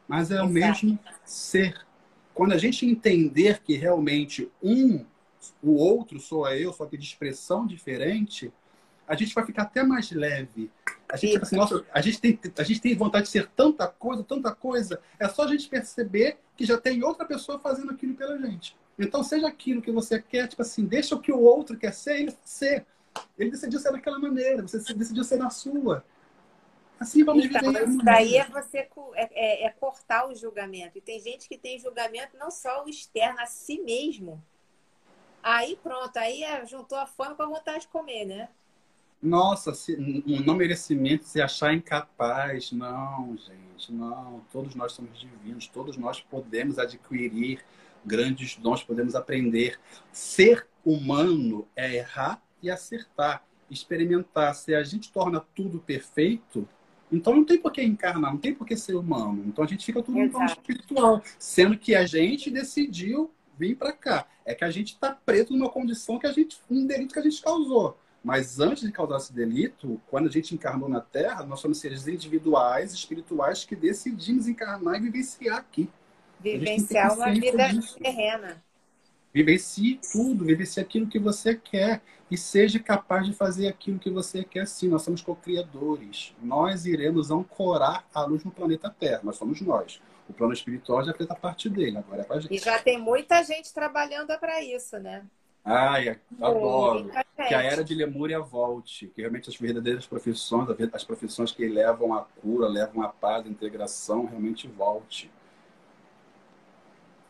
Mas 0.08 0.32
é 0.32 0.36
Exato. 0.36 0.49
o 0.49 0.53
mesmo 0.53 0.99
ser. 1.24 1.86
Quando 2.34 2.53
a 2.53 2.58
gente 2.58 2.86
entender 2.86 3.62
que 3.62 3.76
realmente 3.76 4.51
um, 4.62 5.05
o 5.62 5.74
outro 5.76 6.20
sou 6.20 6.47
eu, 6.49 6.74
só 6.74 6.86
que 6.86 6.97
de 6.97 7.05
expressão 7.05 7.66
diferente, 7.66 8.51
a 9.08 9.16
gente 9.16 9.34
vai 9.34 9.45
ficar 9.45 9.64
até 9.64 9.84
mais 9.84 10.12
leve. 10.12 10.70
A 11.10 11.16
gente, 11.16 11.41
assim, 11.41 11.55
nossa, 11.55 11.86
a 11.93 12.01
gente, 12.01 12.20
tem, 12.20 12.39
a 12.58 12.64
gente 12.64 12.82
tem 12.82 12.95
vontade 12.95 13.26
de 13.26 13.32
ser 13.32 13.47
tanta 13.55 13.88
coisa, 13.88 14.24
tanta 14.24 14.53
coisa. 14.53 14.99
É 15.18 15.30
só 15.30 15.43
a 15.43 15.47
gente 15.47 15.70
perceber 15.70 16.38
que 16.58 16.66
já 16.66 16.78
tem 16.78 17.03
outra 17.03 17.26
pessoa 17.26 17.60
fazendo 17.60 17.91
aquilo 17.91 18.16
pela 18.16 18.38
gente. 18.39 18.76
Então, 18.97 19.24
seja 19.24 19.47
aquilo 19.47 19.82
que 19.82 19.91
você 19.91 20.20
quer, 20.20 20.47
tipo 20.47 20.62
assim, 20.62 20.84
deixa 20.86 21.16
o 21.16 21.22
que 21.22 21.32
o 21.32 21.39
outro 21.39 21.78
quer 21.78 21.93
ser, 21.93 22.20
ele 22.20 22.36
ser. 22.43 22.86
Ele 23.38 23.51
decidiu 23.51 23.80
ser 23.80 23.91
daquela 23.91 24.20
maneira, 24.20 24.64
você 24.64 24.93
decidiu 24.93 25.24
ser 25.24 25.38
na 25.38 25.49
sua. 25.49 26.03
Assim 26.99 27.24
vamos 27.24 27.45
então, 27.45 27.62
viver. 27.62 27.88
Isso 27.88 27.97
daí 27.99 28.38
é 28.38 28.45
você 28.45 28.80
é, 28.80 28.89
é, 29.16 29.66
é, 29.66 29.70
cortar 29.70 30.28
o 30.28 30.36
julgamento. 30.36 30.97
E 30.97 31.01
tem 31.01 31.20
gente 31.20 31.47
que 31.47 31.58
tem 31.58 31.80
julgamento 31.80 32.36
não 32.38 32.49
só 32.49 32.84
o 32.84 32.89
externo, 32.89 33.39
a 33.39 33.45
si 33.45 33.80
mesmo. 33.80 34.43
Aí 35.43 35.78
pronto, 35.82 36.18
aí 36.18 36.43
é, 36.43 36.66
juntou 36.66 36.97
a 36.97 37.05
fome 37.05 37.36
com 37.36 37.43
a 37.43 37.47
vontade 37.47 37.82
de 37.82 37.88
comer, 37.88 38.26
né? 38.26 38.49
Nossa, 39.22 39.74
se, 39.74 39.95
um 39.95 40.41
não 40.41 40.55
merecimento, 40.55 41.26
se 41.26 41.41
achar 41.41 41.74
incapaz. 41.74 42.72
Não, 42.72 43.36
gente, 43.38 43.91
não. 43.91 44.41
Todos 44.51 44.76
nós 44.76 44.91
somos 44.91 45.20
divinos, 45.20 45.68
todos 45.68 45.97
nós 45.97 46.22
podemos 46.22 46.78
adquirir 46.78 47.63
grandes 48.05 48.55
dons, 48.55 48.84
podemos 48.84 49.15
aprender. 49.15 49.80
Ser 50.11 50.68
humano 50.86 51.68
é 51.76 51.95
errar 51.95 52.41
e 52.61 52.70
acertar, 52.70 53.43
experimentar. 53.70 54.53
Se 54.55 54.74
a 54.76 54.84
gente 54.84 55.11
torna 55.11 55.43
tudo 55.55 55.80
perfeito, 55.80 56.68
então 57.11 57.36
não 57.36 57.43
tem 57.43 57.59
por 57.59 57.72
que 57.72 57.82
encarnar, 57.82 58.32
não 58.32 58.39
tem 58.39 58.53
por 58.53 58.68
que 58.68 58.78
ser 58.78 58.95
humano. 58.95 59.43
Então 59.47 59.63
a 59.63 59.68
gente 59.68 59.86
fica 59.86 60.01
tudo 60.01 60.18
no 60.18 60.30
plano 60.30 60.45
espiritual, 60.45 61.22
sendo 61.39 61.78
que 61.78 61.95
a 61.95 62.05
gente 62.05 62.51
decidiu 62.51 63.32
vir 63.57 63.76
para 63.76 63.91
cá. 63.91 64.28
É 64.45 64.53
que 64.53 64.63
a 64.63 64.70
gente 64.70 64.93
está 64.93 65.11
preso 65.11 65.53
numa 65.53 65.70
condição 65.70 66.20
que 66.20 66.28
a 66.28 66.32
gente, 66.32 66.57
um 66.70 66.86
delito 66.86 67.13
que 67.13 67.20
a 67.20 67.24
gente 67.24 67.41
causou. 67.41 67.97
Mas 68.24 68.59
antes 68.59 68.84
de 68.84 68.91
causar 68.91 69.18
esse 69.18 69.34
delito, 69.34 70.01
quando 70.07 70.28
a 70.28 70.32
gente 70.32 70.53
encarnou 70.53 70.89
na 70.89 70.99
Terra, 70.99 71.45
nós 71.45 71.59
somos 71.59 71.78
seres 71.78 72.07
individuais, 72.07 72.93
espirituais, 72.93 73.63
que 73.63 73.76
decidimos 73.76 74.47
encarnar 74.47 74.97
e 74.97 75.01
vivenciar 75.01 75.57
aqui. 75.57 75.89
Vivenciar 76.39 77.13
uma 77.13 77.32
vida 77.32 77.70
disso. 77.70 77.97
terrena. 77.99 78.63
Vivencie 79.34 79.99
tudo, 80.11 80.45
vivencie 80.45 80.82
aquilo 80.82 81.07
que 81.07 81.20
você 81.20 81.55
quer 81.55 82.01
e 82.30 82.38
seja 82.38 82.80
capaz 82.80 83.26
de 83.26 83.34
fazer 83.34 83.68
aquilo 83.68 83.99
que 83.99 84.09
você 84.09 84.43
quer 84.43 84.68
sim. 84.68 84.89
Nós 84.89 85.03
somos 85.03 85.22
co-criadores. 85.22 86.34
Nós 86.41 86.86
iremos 86.86 87.30
ancorar 87.32 88.05
a 88.13 88.24
luz 88.24 88.43
no 88.43 88.51
planeta 88.51 88.89
Terra, 88.89 89.22
nós 89.24 89.38
somos 89.38 89.61
nós. 89.61 90.01
O 90.28 90.34
plano 90.34 90.53
espiritual 90.53 91.05
já 91.05 91.13
fez 91.13 91.30
a 91.30 91.36
parte 91.36 91.70
dele, 91.70 91.97
agora 91.97 92.24
é 92.24 92.26
com 92.26 92.34
a 92.34 92.39
gente. 92.39 92.53
E 92.53 92.57
já 92.59 92.80
tem 92.80 92.99
muita 92.99 93.41
gente 93.43 93.74
trabalhando 93.74 94.38
para 94.39 94.61
isso, 94.61 94.97
né? 94.99 95.26
Ai, 95.70 96.18
adoro. 96.41 97.11
Que 97.47 97.53
a 97.53 97.61
era 97.61 97.84
de 97.84 97.93
Lemúria 97.93 98.39
volte, 98.39 99.07
que 99.07 99.22
realmente 99.22 99.49
as 99.49 99.57
verdadeiras 99.57 100.07
profissões, 100.07 100.68
as 100.93 101.03
profissões 101.03 101.51
que 101.51 101.68
levam 101.68 102.13
à 102.13 102.24
cura, 102.41 102.68
levam 102.68 103.03
à 103.03 103.09
paz, 103.09 103.45
à 103.45 103.49
integração, 103.49 104.26
realmente 104.26 104.68
volte 104.68 105.30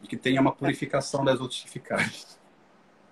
e 0.01 0.07
que 0.07 0.15
tenha 0.15 0.39
uma 0.39 0.51
purificação 0.51 1.23
das 1.25 1.39
outras 1.39 1.63
eficazes. 1.65 2.37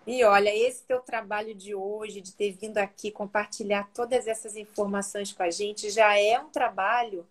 E 0.05 0.23
olha, 0.23 0.55
esse 0.55 0.84
teu 0.84 0.99
trabalho 0.99 1.55
de 1.55 1.73
hoje, 1.73 2.21
de 2.21 2.32
ter 2.32 2.51
vindo 2.51 2.78
aqui 2.78 3.09
compartilhar 3.09 3.89
todas 3.91 4.28
essas 4.28 4.55
informações 4.55 5.34
com 5.34 5.41
a 5.41 5.49
gente, 5.49 5.89
já 5.89 6.15
é 6.15 6.39
um 6.39 6.49
trabalho 6.49 7.26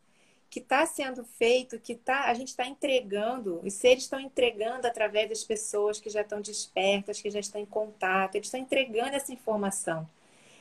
que 0.55 0.61
está 0.61 0.87
sendo 0.87 1.25
feito, 1.25 1.81
que 1.81 1.97
tá, 1.97 2.27
a 2.27 2.35
gente 2.35 2.51
está 2.51 2.65
entregando, 2.65 3.61
os 3.65 3.73
seres 3.73 4.05
estão 4.05 4.21
entregando 4.21 4.87
através 4.87 5.29
das 5.29 5.43
pessoas 5.43 5.99
que 5.99 6.09
já 6.09 6.21
estão 6.21 6.41
despertas, 6.41 7.21
que 7.21 7.29
já 7.29 7.41
estão 7.41 7.61
em 7.61 7.67
contato, 7.67 8.37
eles 8.37 8.47
estão 8.47 8.61
entregando 8.61 9.17
essa 9.17 9.33
informação. 9.33 10.09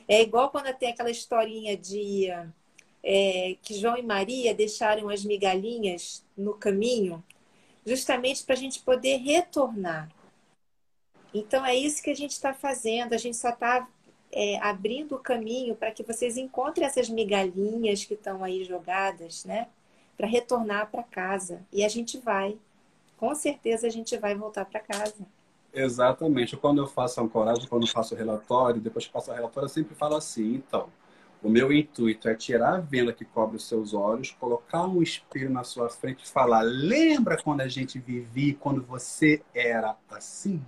É 0.08 0.20
igual 0.20 0.50
quando 0.50 0.74
tem 0.74 0.90
aquela 0.90 1.12
historinha 1.12 1.76
de 1.76 2.26
é, 3.04 3.56
que 3.62 3.74
João 3.74 3.96
e 3.96 4.02
Maria 4.02 4.52
deixaram 4.52 5.08
as 5.08 5.24
migalhinhas 5.24 6.26
no 6.36 6.54
caminho, 6.54 7.22
justamente 7.86 8.42
para 8.42 8.54
a 8.54 8.58
gente 8.58 8.80
poder 8.80 9.18
retornar. 9.18 10.10
Então 11.32 11.64
é 11.64 11.76
isso 11.76 12.02
que 12.02 12.10
a 12.10 12.16
gente 12.16 12.32
está 12.32 12.52
fazendo, 12.52 13.12
a 13.12 13.18
gente 13.18 13.36
só 13.36 13.50
está 13.50 13.88
é, 14.32 14.58
abrindo 14.58 15.14
o 15.14 15.20
caminho 15.20 15.76
para 15.76 15.92
que 15.92 16.02
vocês 16.02 16.36
encontrem 16.36 16.84
essas 16.84 17.08
migalhinhas 17.08 18.04
que 18.04 18.14
estão 18.14 18.42
aí 18.42 18.64
jogadas, 18.64 19.44
né? 19.44 19.68
Para 20.16 20.26
retornar 20.26 20.90
para 20.90 21.02
casa. 21.02 21.60
E 21.72 21.84
a 21.84 21.88
gente 21.88 22.18
vai, 22.18 22.56
com 23.16 23.34
certeza 23.34 23.86
a 23.86 23.90
gente 23.90 24.16
vai 24.16 24.34
voltar 24.34 24.64
para 24.64 24.80
casa. 24.80 25.26
Exatamente. 25.72 26.56
Quando 26.56 26.80
eu 26.80 26.86
faço 26.86 27.20
ancoragem, 27.20 27.68
quando 27.68 27.86
faço 27.86 28.14
relatório, 28.14 28.80
depois 28.80 29.06
que 29.06 29.12
faço 29.12 29.32
relatório, 29.32 29.66
eu 29.66 29.70
sempre 29.70 29.94
falo 29.94 30.14
assim, 30.14 30.54
então, 30.54 30.88
o 31.44 31.48
meu 31.50 31.70
intuito 31.70 32.26
é 32.26 32.34
tirar 32.34 32.76
a 32.76 32.80
venda 32.80 33.12
que 33.12 33.24
cobre 33.24 33.56
os 33.56 33.68
seus 33.68 33.92
olhos, 33.92 34.30
colocar 34.30 34.86
um 34.86 35.02
espelho 35.02 35.50
na 35.50 35.62
sua 35.62 35.90
frente 35.90 36.24
e 36.24 36.28
falar: 36.28 36.62
lembra 36.62 37.36
quando 37.36 37.60
a 37.60 37.68
gente 37.68 37.98
vivia, 37.98 38.56
quando 38.58 38.82
você 38.82 39.42
era 39.52 39.94
assim? 40.08 40.64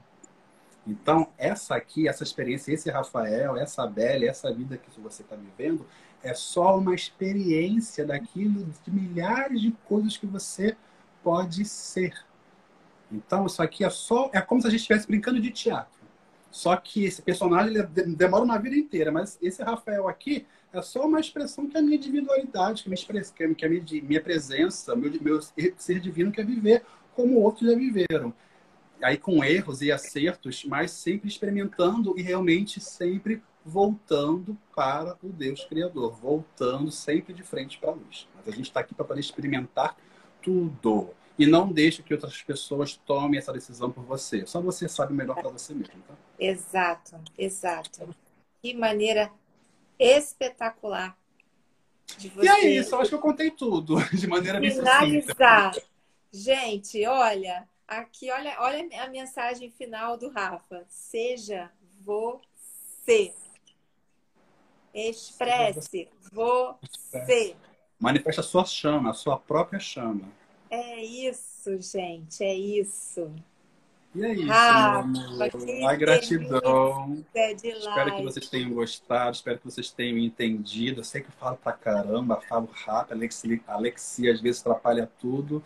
Então, 0.86 1.28
essa 1.38 1.74
aqui, 1.74 2.06
essa 2.06 2.22
experiência, 2.22 2.72
esse 2.72 2.90
Rafael, 2.90 3.56
essa 3.56 3.86
Bela, 3.86 4.26
essa 4.26 4.52
vida 4.52 4.76
que 4.76 5.00
você 5.00 5.22
está 5.22 5.34
vivendo, 5.34 5.86
é 6.26 6.34
só 6.34 6.76
uma 6.76 6.94
experiência 6.94 8.04
daquilo 8.04 8.66
de 8.84 8.90
milhares 8.90 9.60
de 9.60 9.72
coisas 9.84 10.16
que 10.16 10.26
você 10.26 10.76
pode 11.22 11.64
ser. 11.64 12.14
Então, 13.10 13.46
isso 13.46 13.62
aqui 13.62 13.84
é 13.84 13.90
só. 13.90 14.30
É 14.32 14.40
como 14.40 14.60
se 14.60 14.66
a 14.66 14.70
gente 14.70 14.80
estivesse 14.80 15.06
brincando 15.06 15.40
de 15.40 15.50
teatro. 15.50 15.96
Só 16.50 16.74
que 16.76 17.04
esse 17.04 17.22
personagem 17.22 17.74
demora 18.16 18.42
uma 18.42 18.58
vida 18.58 18.76
inteira, 18.76 19.12
mas 19.12 19.38
esse 19.42 19.62
Rafael 19.62 20.08
aqui 20.08 20.46
é 20.72 20.80
só 20.80 21.06
uma 21.06 21.20
expressão 21.20 21.68
que 21.68 21.76
a 21.76 21.82
minha 21.82 21.96
individualidade, 21.96 22.82
que, 22.82 22.88
minha, 22.88 23.54
que 23.54 23.64
a 23.64 23.68
minha, 23.68 23.84
minha 24.02 24.20
presença, 24.20 24.96
meu, 24.96 25.12
meu 25.20 25.40
ser 25.42 26.00
divino 26.00 26.32
quer 26.32 26.46
viver 26.46 26.82
como 27.14 27.40
outros 27.40 27.70
já 27.70 27.76
viveram. 27.76 28.32
Aí 29.02 29.18
com 29.18 29.44
erros 29.44 29.82
e 29.82 29.92
acertos, 29.92 30.64
mas 30.64 30.90
sempre 30.90 31.28
experimentando 31.28 32.18
e 32.18 32.22
realmente 32.22 32.80
sempre 32.80 33.42
voltando 33.66 34.56
para 34.74 35.18
o 35.20 35.28
Deus 35.28 35.64
Criador, 35.64 36.14
voltando 36.14 36.90
sempre 36.92 37.34
de 37.34 37.42
frente 37.42 37.78
para 37.78 37.90
a 37.90 37.94
luz. 37.94 38.28
Mas 38.34 38.46
a 38.46 38.52
gente 38.52 38.66
está 38.66 38.80
aqui 38.80 38.94
para 38.94 39.04
poder 39.04 39.20
experimentar 39.20 39.96
tudo. 40.40 41.10
E 41.36 41.44
não 41.44 41.70
deixe 41.70 42.02
que 42.02 42.14
outras 42.14 42.40
pessoas 42.42 42.96
tomem 43.04 43.38
essa 43.38 43.52
decisão 43.52 43.90
por 43.90 44.04
você. 44.04 44.46
Só 44.46 44.60
você 44.60 44.88
sabe 44.88 45.12
melhor 45.12 45.34
para 45.34 45.50
você 45.50 45.74
mesmo. 45.74 46.00
Tá? 46.06 46.14
Exato, 46.38 47.20
exato. 47.36 48.08
Que 48.62 48.72
maneira 48.72 49.30
espetacular 49.98 51.18
de 52.16 52.28
você. 52.28 52.46
E 52.46 52.48
é 52.48 52.70
isso, 52.70 52.94
acho 52.96 53.10
que 53.10 53.16
eu 53.16 53.20
contei 53.20 53.50
tudo 53.50 53.96
de 54.14 54.26
maneira 54.28 54.60
finalizar. 54.60 55.74
Gente, 56.32 57.04
olha, 57.06 57.68
aqui, 57.86 58.30
olha, 58.30 58.56
olha 58.60 58.88
a 59.02 59.08
mensagem 59.08 59.70
final 59.70 60.16
do 60.16 60.30
Rafa. 60.30 60.84
Seja 60.88 61.70
você. 62.00 63.34
Expresse 64.96 66.08
você. 66.32 67.54
Manifesta 68.00 68.40
a 68.40 68.44
sua 68.44 68.64
chama, 68.64 69.10
a 69.10 69.12
sua 69.12 69.36
própria 69.36 69.78
chama. 69.78 70.22
É 70.70 71.04
isso, 71.04 71.78
gente, 71.82 72.42
é 72.42 72.54
isso. 72.54 73.30
E 74.14 74.24
é 74.24 74.32
isso, 74.32 74.46
Rafa, 74.46 75.06
A 75.86 75.94
gratidão. 75.94 77.22
Espero 77.34 78.16
que 78.16 78.22
vocês 78.22 78.48
tenham 78.48 78.70
gostado, 78.72 79.36
espero 79.36 79.58
que 79.58 79.66
vocês 79.66 79.90
tenham 79.90 80.16
entendido. 80.16 81.00
Eu 81.00 81.04
sei 81.04 81.20
que 81.20 81.28
eu 81.28 81.34
falo 81.38 81.58
pra 81.58 81.72
caramba, 81.72 82.40
falo 82.48 82.70
rápido, 82.72 83.12
Alexia, 83.12 83.60
Alexia 83.66 84.32
às 84.32 84.40
vezes 84.40 84.62
atrapalha 84.62 85.10
tudo, 85.20 85.62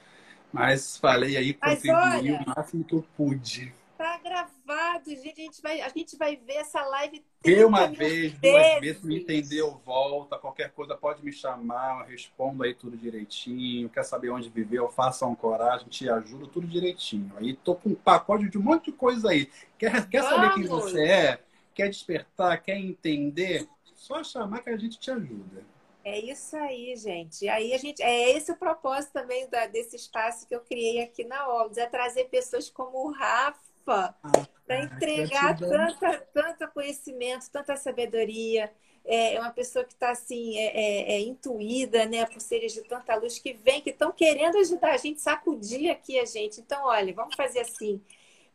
mas 0.52 0.96
falei 0.96 1.36
aí, 1.36 1.54
contribuí 1.54 2.32
o 2.32 2.44
máximo 2.48 2.82
que 2.82 2.94
eu 2.94 3.04
pude. 3.16 3.72
Tá 4.01 4.16
gravado, 4.16 5.11
gente. 5.11 5.42
A 5.42 5.44
gente 5.44 5.61
vai, 5.61 5.80
a 5.82 5.88
gente 5.90 6.16
vai 6.16 6.34
ver 6.34 6.55
essa 6.55 6.80
live. 6.80 7.22
Vê 7.44 7.62
uma 7.66 7.86
vez, 7.86 8.32
duas 8.32 8.80
vezes, 8.80 9.03
me 9.03 9.20
entendeu, 9.20 9.78
volta. 9.84 10.38
Qualquer 10.38 10.70
coisa 10.70 10.96
pode 10.96 11.22
me 11.22 11.30
chamar, 11.30 12.01
eu 12.01 12.07
respondo 12.07 12.62
aí 12.62 12.74
tudo 12.74 12.96
direitinho. 12.96 13.90
Quer 13.90 14.03
saber 14.03 14.30
onde 14.30 14.48
viveu? 14.48 14.88
Faça 14.88 15.26
um 15.26 15.34
coragem, 15.34 15.86
te 15.88 16.09
ajudo, 16.09 16.46
tudo 16.46 16.66
direitinho. 16.66 17.30
Aí 17.36 17.55
tô 17.55 17.74
com 17.74 17.90
um 17.90 17.94
pacote 17.94 18.48
de 18.48 18.57
um 18.57 18.62
monte 18.62 18.86
de 18.86 18.92
coisa 18.92 19.28
aí. 19.28 19.51
Quer, 19.76 20.09
quer 20.09 20.22
saber 20.22 20.55
quem 20.55 20.64
você 20.64 21.05
é? 21.05 21.44
Quer 21.74 21.90
despertar? 21.90 22.62
Quer 22.62 22.78
entender? 22.78 23.68
Só 23.94 24.24
chamar 24.24 24.62
que 24.62 24.70
a 24.70 24.78
gente 24.78 24.98
te 24.98 25.11
ajuda. 25.11 25.62
É 26.03 26.18
isso 26.18 26.57
aí, 26.57 26.96
gente. 26.96 27.46
Aí 27.51 27.74
a 27.74 27.78
gente 27.78 28.03
é 28.03 28.34
esse 28.34 28.51
o 28.51 28.57
propósito 28.57 29.12
também 29.12 29.46
da, 29.51 29.66
desse 29.66 29.94
espaço 29.94 30.48
que 30.48 30.55
eu 30.55 30.61
criei 30.61 31.03
aqui 31.03 31.22
na 31.22 31.46
Obras, 31.51 31.76
é 31.76 31.84
trazer 31.84 32.30
pessoas 32.30 32.70
como 32.70 33.07
o 33.07 33.12
Rafa 33.12 33.69
para 33.84 34.14
ah, 34.22 34.82
entregar 34.82 35.58
tanta, 35.58 36.18
tanta 36.32 36.68
conhecimento, 36.68 37.50
tanta 37.50 37.76
sabedoria. 37.76 38.70
É, 39.04 39.34
é 39.34 39.40
uma 39.40 39.50
pessoa 39.50 39.84
que 39.84 39.94
está 39.94 40.10
assim, 40.10 40.58
é, 40.58 40.66
é, 40.66 41.12
é, 41.14 41.20
intuída, 41.20 42.04
né, 42.04 42.26
por 42.26 42.40
seres 42.40 42.72
de 42.72 42.82
tanta 42.82 43.16
luz 43.16 43.38
que 43.38 43.54
vem, 43.54 43.80
que 43.80 43.90
estão 43.90 44.12
querendo 44.12 44.58
ajudar 44.58 44.92
a 44.92 44.96
gente, 44.98 45.20
sacudir 45.20 45.90
aqui 45.90 46.18
a 46.18 46.24
gente. 46.24 46.60
Então, 46.60 46.84
olha, 46.84 47.12
vamos 47.14 47.34
fazer 47.34 47.60
assim. 47.60 48.00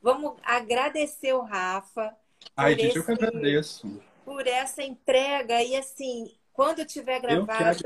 Vamos 0.02 0.34
agradecer 0.44 1.34
o 1.34 1.42
Rafa. 1.42 2.16
Ai, 2.56 2.74
gente, 2.76 2.88
esse, 2.90 2.98
eu 3.00 3.04
que 3.04 3.12
agradeço. 3.12 4.02
Por 4.24 4.46
essa 4.46 4.84
entrega 4.84 5.64
e 5.64 5.76
assim, 5.76 6.32
quando 6.54 6.86
tiver 6.86 7.20
gravado, 7.20 7.80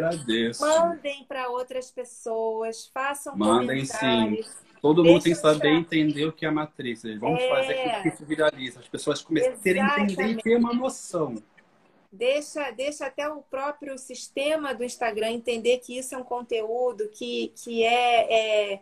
mandem 0.59 1.23
para 1.23 1.49
outras 1.49 1.89
pessoas, 1.89 2.87
façam 2.93 3.37
mandem 3.37 3.87
comentários. 3.87 4.47
Sim 4.47 4.68
Todo 4.81 5.03
mundo 5.03 5.21
tem 5.21 5.33
que 5.33 5.39
saber 5.39 5.69
entender 5.69 6.25
o 6.25 6.31
que 6.31 6.45
é 6.45 6.49
a 6.49 6.51
matriz. 6.51 7.03
Vamos 7.19 7.41
é... 7.41 7.49
fazer 7.49 8.01
que 8.01 8.07
isso 8.09 8.25
viralize. 8.25 8.77
As 8.77 8.87
pessoas 8.87 9.21
começarem 9.21 9.81
a 9.81 9.99
entender 9.99 10.27
e 10.27 10.37
ter 10.37 10.55
uma 10.57 10.73
noção. 10.73 11.35
Deixa, 12.11 12.71
deixa 12.71 13.05
até 13.05 13.29
o 13.29 13.41
próprio 13.41 13.97
sistema 13.97 14.73
do 14.73 14.83
Instagram 14.83 15.29
entender 15.29 15.77
que 15.79 15.97
isso 15.97 16.15
é 16.15 16.17
um 16.17 16.23
conteúdo 16.23 17.07
que, 17.09 17.53
que 17.63 17.83
é, 17.83 18.73
é, 18.73 18.81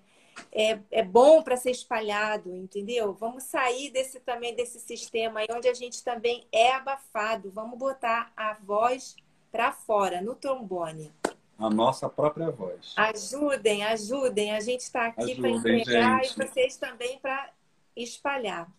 é, 0.53 0.79
é 0.91 1.03
bom 1.03 1.43
para 1.43 1.57
ser 1.57 1.71
espalhado, 1.71 2.55
entendeu? 2.55 3.13
Vamos 3.13 3.43
sair 3.43 3.89
desse 3.89 4.19
também 4.21 4.55
desse 4.55 4.79
sistema 4.79 5.41
aí 5.41 5.47
onde 5.51 5.67
a 5.67 5.73
gente 5.73 6.03
também 6.03 6.47
é 6.53 6.71
abafado. 6.71 7.51
Vamos 7.51 7.77
botar 7.77 8.31
a 8.37 8.53
voz 8.53 9.15
para 9.51 9.73
fora, 9.73 10.21
no 10.21 10.35
trombone 10.35 11.11
a 11.57 11.69
nossa 11.69 12.07
própria 12.07 12.51
voz. 12.51 12.93
Ajudem, 12.95 13.83
ajudem. 13.85 14.51
A 14.53 14.59
gente 14.59 14.81
está 14.81 15.07
aqui 15.07 15.35
para 15.35 15.49
entregar 15.49 16.23
gente. 16.23 16.39
e 16.39 16.45
vocês 16.45 16.77
também 16.77 17.19
para 17.19 17.49
espalhar. 17.95 18.69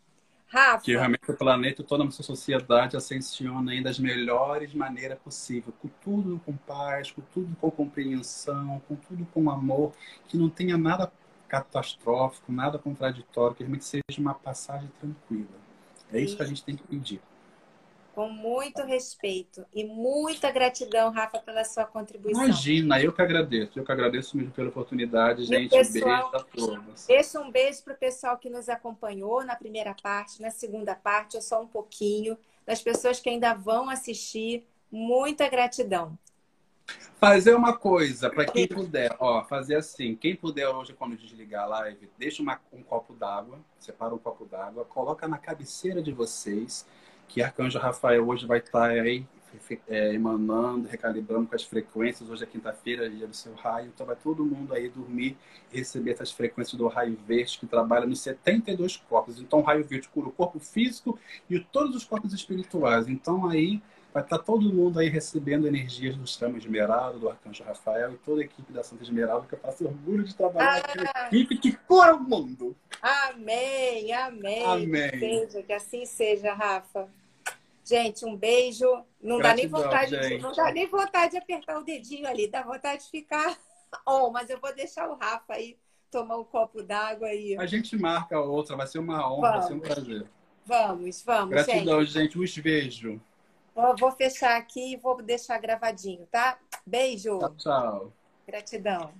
Rafa. 0.47 0.83
Que 0.83 0.93
realmente 0.93 1.31
o 1.31 1.37
planeta 1.37 1.83
e 1.83 1.85
toda 1.85 2.03
a 2.03 2.07
nossa 2.07 2.23
sociedade 2.23 2.97
ascensiona 2.97 3.83
das 3.83 3.99
melhores 3.99 4.73
maneiras 4.73 5.19
possíveis, 5.19 5.75
com 5.81 5.89
tudo 6.03 6.41
com 6.45 6.57
paz, 6.57 7.11
com 7.11 7.21
tudo 7.35 7.55
com 7.57 7.71
compreensão, 7.71 8.81
com 8.89 8.97
tudo 8.97 9.27
com 9.27 9.51
amor, 9.51 9.93
que 10.27 10.39
não 10.39 10.49
tenha 10.49 10.79
nada 10.79 11.13
catastrófico, 11.47 12.51
nada 12.51 12.79
contraditório, 12.79 13.55
que 13.55 13.63
realmente 13.63 13.85
seja 13.85 14.03
uma 14.19 14.35
passagem 14.35 14.91
tranquila. 14.99 15.69
É 16.11 16.19
isso 16.19 16.37
que 16.37 16.43
a 16.43 16.47
gente 16.47 16.65
tem 16.65 16.77
que 16.77 16.83
pedir 16.83 17.21
com 18.19 18.29
muito 18.29 18.83
respeito 18.83 19.65
e 19.73 19.85
muita 19.85 20.51
gratidão, 20.51 21.13
Rafa, 21.13 21.39
pela 21.39 21.63
sua 21.63 21.85
contribuição. 21.85 22.47
Imagina, 22.47 23.01
eu 23.01 23.13
que 23.13 23.23
agradeço, 23.23 23.79
eu 23.79 23.85
que 23.85 23.93
agradeço 23.93 24.37
mesmo 24.37 24.51
pela 24.51 24.71
oportunidade, 24.71 25.45
gente. 25.45 25.71
Pessoal, 25.71 26.33
beijo 26.33 26.37
a 26.37 26.41
todos. 26.41 27.07
Deixa 27.07 27.41
um 27.41 27.49
beijo 27.49 27.85
para 27.85 27.95
o 27.95 27.97
pessoal 27.97 28.37
que 28.37 28.51
nos 28.51 28.69
acompanhou 28.69 29.45
na 29.45 29.55
primeira 29.55 29.95
parte, 30.03 30.43
na 30.43 30.51
segunda 30.51 30.97
parte, 30.97 31.37
ou 31.37 31.43
só 31.43 31.63
um 31.63 31.69
pouquinho, 31.69 32.37
das 32.67 32.83
pessoas 32.83 33.21
que 33.21 33.31
ainda 33.31 33.55
vão 33.55 33.89
assistir. 33.89 34.67
Muita 34.91 35.49
gratidão. 35.49 36.19
Fazer 37.21 37.55
uma 37.55 37.77
coisa, 37.77 38.29
para 38.29 38.47
quem 38.47 38.67
puder, 38.67 39.15
ó, 39.21 39.45
fazer 39.45 39.77
assim, 39.77 40.17
quem 40.17 40.35
puder 40.35 40.67
hoje, 40.69 40.93
quando 40.93 41.17
desligar 41.17 41.65
a 41.65 41.67
live, 41.67 42.11
deixa 42.19 42.43
uma, 42.43 42.61
um 42.73 42.83
copo 42.83 43.15
d'água, 43.15 43.61
separa 43.79 44.13
um 44.13 44.19
copo 44.19 44.45
d'água, 44.45 44.85
coloca 44.87 45.29
na 45.29 45.39
cabeceira 45.39 46.03
de 46.03 46.11
vocês 46.11 46.85
que 47.29 47.43
Arcanjo 47.43 47.79
Rafael 47.79 48.27
hoje 48.27 48.47
vai 48.47 48.59
estar 48.59 48.91
aí 48.91 49.25
é, 49.87 50.15
emanando, 50.15 50.89
recalibrando 50.89 51.47
com 51.47 51.55
as 51.55 51.63
frequências. 51.63 52.29
Hoje 52.29 52.45
é 52.45 52.47
quinta-feira, 52.47 53.09
dia 53.09 53.27
do 53.27 53.37
seu 53.37 53.55
raio, 53.55 53.89
então 53.95 54.07
vai 54.07 54.17
todo 54.17 54.45
mundo 54.45 54.75
aí 54.75 54.89
dormir 54.89 55.37
e 55.73 55.79
receber 55.79 56.13
essas 56.13 56.31
frequências 56.31 56.77
do 56.77 56.87
raio 56.89 57.17
verde 57.27 57.59
que 57.59 57.67
trabalha 57.67 58.07
nos 58.07 58.21
72 58.21 58.97
corpos. 58.97 59.41
Então, 59.41 59.61
o 59.61 59.63
raio 59.63 59.85
verde 59.85 60.09
cura 60.09 60.29
o 60.29 60.33
corpo 60.33 60.59
físico 60.59 61.19
e 61.49 61.61
todos 61.61 61.95
os 61.95 62.05
corpos 62.05 62.33
espirituais. 62.33 63.09
Então, 63.09 63.47
aí 63.47 63.81
vai 64.13 64.23
estar 64.23 64.39
todo 64.39 64.73
mundo 64.73 64.99
aí 64.99 65.09
recebendo 65.09 65.67
energias 65.67 66.17
do 66.17 66.27
Chama 66.27 66.57
Esmeralda, 66.57 67.19
do 67.19 67.29
Arcanjo 67.29 67.63
Rafael 67.63 68.13
e 68.13 68.17
toda 68.19 68.41
a 68.41 68.45
equipe 68.45 68.73
da 68.73 68.83
Santa 68.83 69.03
Esmeralda, 69.03 69.47
que 69.47 69.55
eu 69.55 69.59
faço 69.59 69.85
orgulho 69.85 70.25
de 70.25 70.35
trabalhar 70.35 70.79
ah, 70.79 70.93
com 70.93 71.19
a 71.19 71.27
equipe 71.27 71.59
que 71.59 71.73
cura 71.73 72.15
o 72.15 72.21
mundo. 72.21 72.75
Amém, 73.03 74.13
amém. 74.13 74.65
Amém. 74.65 75.11
Que, 75.11 75.19
seja, 75.19 75.63
que 75.63 75.73
assim 75.73 76.07
seja, 76.07 76.55
Rafa. 76.55 77.09
Gente, 77.89 78.27
um 78.27 78.37
beijo. 78.37 78.85
Não 79.19 79.39
dá 79.39 79.55
nem 79.55 79.67
vontade, 79.67 80.11
de, 80.11 80.39
não 80.39 80.53
dá 80.53 80.71
nem 80.71 80.87
vontade 80.87 81.33
de 81.33 81.39
apertar 81.39 81.79
o 81.79 81.85
dedinho 81.85 82.29
ali, 82.29 82.47
dá 82.47 82.63
vontade 82.63 83.05
de 83.05 83.11
ficar 83.11 83.59
on, 84.07 84.31
mas 84.31 84.51
eu 84.51 84.61
vou 84.61 84.75
deixar 84.75 85.09
o 85.09 85.15
Rafa 85.15 85.55
aí 85.55 85.79
tomar 86.11 86.37
um 86.37 86.45
copo 86.45 86.83
d'água 86.83 87.29
aí. 87.29 87.57
A 87.57 87.65
gente 87.65 87.97
marca 87.97 88.39
outra, 88.39 88.77
vai 88.77 88.87
ser 88.87 88.99
uma 88.99 89.27
honra, 89.33 89.41
vamos. 89.41 89.59
vai 89.59 89.69
ser 89.69 89.75
um 89.75 89.81
prazer. 89.81 90.27
Vamos, 90.67 91.23
vamos. 91.23 91.49
Gratidão, 91.49 92.05
gente. 92.05 92.35
gente. 92.35 92.39
Os 92.39 92.59
beijo. 92.59 93.21
Vou 93.99 94.13
fechar 94.13 94.59
aqui 94.59 94.93
e 94.93 94.97
vou 94.97 95.23
deixar 95.23 95.59
gravadinho, 95.59 96.27
tá? 96.31 96.59
Beijo. 96.87 97.39
Tchau, 97.39 97.55
tchau. 97.57 98.13
Gratidão. 98.47 99.15